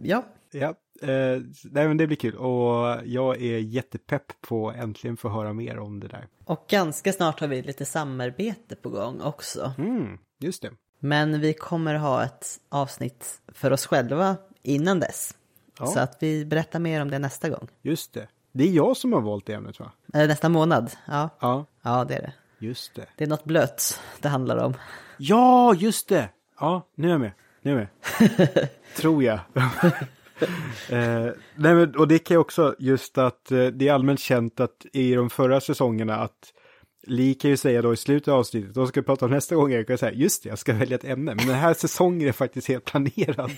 [0.03, 0.23] ja.
[0.51, 0.68] Ja,
[1.01, 5.53] eh, nej men det blir kul och jag är jättepepp på att äntligen få höra
[5.53, 6.27] mer om det där.
[6.45, 9.73] Och ganska snart har vi lite samarbete på gång också.
[9.77, 10.72] Mm, just det.
[10.99, 15.35] Men vi kommer ha ett avsnitt för oss själva innan dess.
[15.80, 15.85] Ja.
[15.85, 17.68] Så att vi berättar mer om det nästa gång.
[17.81, 18.27] Just det.
[18.52, 19.91] Det är jag som har valt det ämnet va?
[20.14, 20.91] Eller nästa månad.
[21.07, 22.34] Ja, Ja, ja det är det.
[22.60, 23.06] just det.
[23.15, 24.73] Det är något blött det handlar om.
[25.18, 26.30] Ja, just det!
[26.60, 27.31] Ja, nu är jag med.
[27.61, 28.69] Nu är jag med.
[28.98, 29.40] Tror jag.
[30.90, 34.60] eh, nej men, och det kan jag också, just att eh, det är allmänt känt
[34.60, 36.53] att i de förra säsongerna att
[37.07, 39.55] Li kan ju säga då i slutet av avsnittet, de ska vi prata om nästa
[39.55, 41.35] gång, jag kan säga just det, jag ska välja ett ämne.
[41.35, 43.51] Men den här säsongen är faktiskt helt planerad.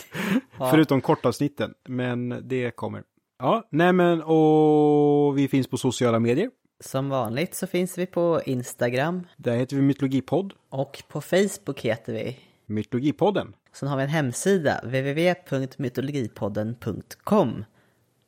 [0.57, 3.03] Förutom kortavsnitten, men det kommer.
[3.39, 6.49] Ja, nej men och vi finns på sociala medier.
[6.79, 12.13] Som vanligt så finns vi på Instagram Där heter vi Mytologipodd, och på Facebook heter
[12.13, 12.39] vi.
[12.65, 13.53] Mytologipodden.
[13.73, 17.65] Sen har vi en hemsida, www.mytologipodden.com.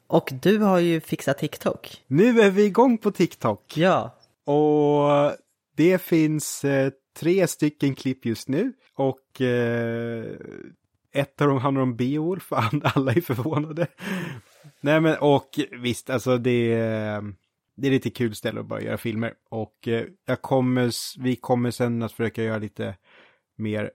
[0.07, 2.03] Och du har ju fixat TikTok.
[2.07, 3.77] Nu är vi igång på TikTok.
[3.77, 4.16] Ja,
[4.47, 5.31] och eh,
[5.75, 8.73] det finns eh, tre stycken klipp just nu.
[8.93, 10.35] Och eh,
[11.11, 13.87] ett av dem handlar om Beowulf, alla är förvånade.
[14.81, 17.21] Nej men och visst, alltså det, eh,
[17.75, 19.33] det är lite kul ställe att bara göra filmer.
[19.49, 20.91] Och eh, jag kommer,
[21.23, 22.95] vi kommer sen att försöka göra lite
[23.55, 23.91] mer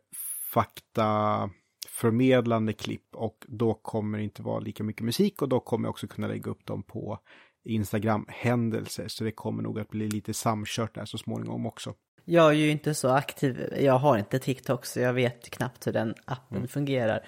[0.52, 1.50] fakta
[1.88, 5.90] förmedlande klipp och då kommer det inte vara lika mycket musik och då kommer jag
[5.90, 7.18] också kunna lägga upp dem på
[7.64, 9.08] Instagram-händelser.
[9.08, 11.94] Så det kommer nog att bli lite samkört där så småningom också.
[12.24, 13.74] jag är ju inte så aktiv.
[13.80, 17.26] Jag har inte TikTok så jag vet knappt hur den appen fungerar.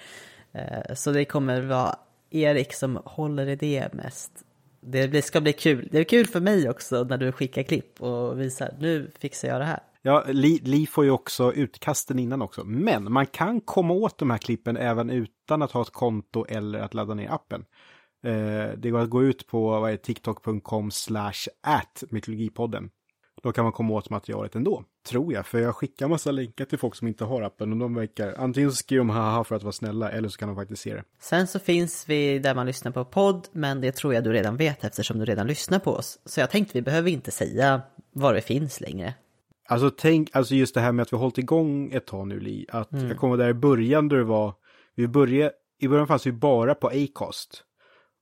[0.51, 1.95] Eh, Så det kommer vara
[2.29, 4.31] Erik som håller i det mest.
[4.81, 5.89] Det ska bli kul.
[5.91, 9.61] Det är kul för mig också när du skickar klipp och visar nu fixar jag
[9.61, 9.79] det här.
[10.01, 12.63] Ja, Li, Li får ju också utkasten innan också.
[12.63, 16.79] Men man kan komma åt de här klippen även utan att ha ett konto eller
[16.79, 17.65] att ladda ner appen.
[18.25, 22.89] Eh, det går att gå ut på tiktok.com slash at mytologipodden.
[23.43, 25.45] Då kan man komma åt materialet ändå, tror jag.
[25.45, 28.69] För jag skickar massa länkar till folk som inte har appen och de verkar, antingen
[28.71, 31.03] så skriver de haha för att vara snälla eller så kan de faktiskt se det.
[31.19, 34.57] Sen så finns vi där man lyssnar på podd, men det tror jag du redan
[34.57, 36.19] vet eftersom du redan lyssnar på oss.
[36.25, 37.81] Så jag tänkte vi behöver inte säga
[38.11, 39.13] var det finns längre.
[39.67, 42.39] Alltså tänk, alltså just det här med att vi har hållit igång ett tag nu
[42.39, 44.53] Li, att jag kommer där i början då det var,
[44.95, 47.63] vi började, i början fanns vi bara på Acast.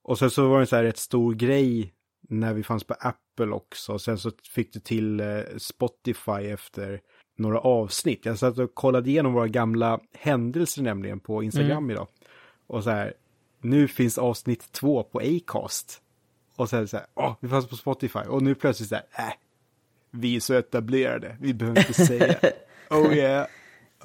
[0.03, 1.93] Och sen så var det en så här rätt stor grej
[2.29, 3.99] när vi fanns på Apple också.
[3.99, 7.01] Sen så fick du till eh, Spotify efter
[7.37, 8.25] några avsnitt.
[8.25, 12.07] Jag satt och kollade igenom våra gamla händelser nämligen på Instagram idag.
[12.67, 13.13] Och så här,
[13.61, 16.01] nu finns avsnitt två på Acast.
[16.55, 18.19] Och sen så här, åh, vi fanns på Spotify.
[18.19, 19.33] Och nu plötsligt så här, äh,
[20.11, 22.35] vi är så etablerade, vi behöver inte säga.
[22.89, 23.47] Oh yeah.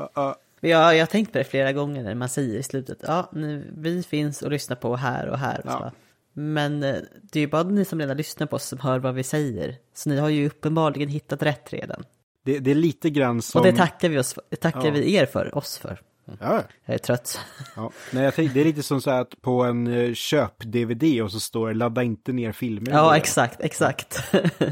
[0.00, 0.34] Uh, uh.
[0.60, 3.74] Ja, jag har tänkt på det flera gånger när man säger i slutet, ja, nu,
[3.76, 5.59] vi finns och lyssnar på här och här.
[5.64, 5.70] Och.
[5.72, 5.93] Ja.
[6.32, 9.14] Men eh, det är ju bara ni som redan lyssnar på oss som hör vad
[9.14, 9.76] vi säger.
[9.94, 12.05] Så ni har ju uppenbarligen hittat rätt redan.
[12.44, 13.60] Det, det är lite grann som...
[13.60, 14.90] Och det tackar vi, oss, tackar Ja.
[14.90, 16.01] vi er för, oss för.
[16.40, 17.40] Ja, Jag är trött.
[17.76, 17.90] ja.
[18.12, 21.40] Nej, jag tänkte, det är lite som så att på en eh, köp-DVD och så
[21.40, 22.90] står det ladda inte ner filmer.
[22.90, 24.22] Ja, början." exakt, exakt.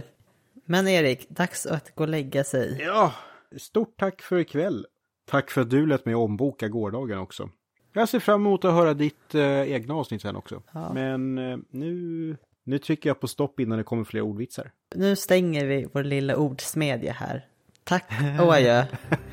[0.67, 2.83] Men Erik, dags att gå och lägga sig.
[2.85, 3.13] Ja,
[3.57, 4.87] stort tack för ikväll.
[5.27, 7.51] Tack för att du lät mig omboka gårdagen också.
[7.93, 10.63] Jag ser fram emot att höra ditt eh, egna avsnitt sen också.
[10.73, 10.93] Ja.
[10.93, 14.73] Men eh, nu, nu trycker jag på stopp innan det kommer fler ordvitsar.
[14.95, 17.47] Nu stänger vi vår lilla ordsmedja här.
[17.85, 18.05] Tack
[18.41, 18.85] och adjö.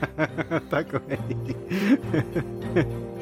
[0.70, 1.56] tack och hej.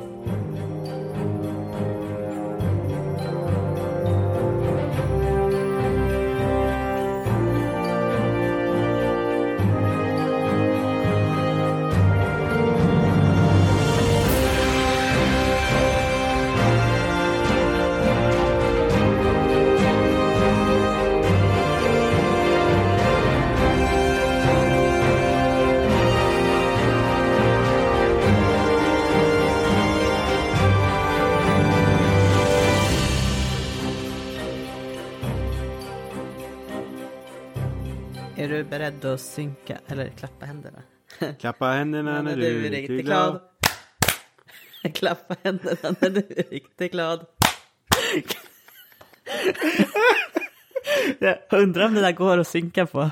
[38.64, 40.82] du beredd att synka eller klappa händerna?
[41.40, 43.42] Klappa händerna när du är riktigt glad.
[44.94, 47.26] Klappa händerna när du är riktigt glad.
[51.20, 53.12] Jag undrar om det där går att synka på.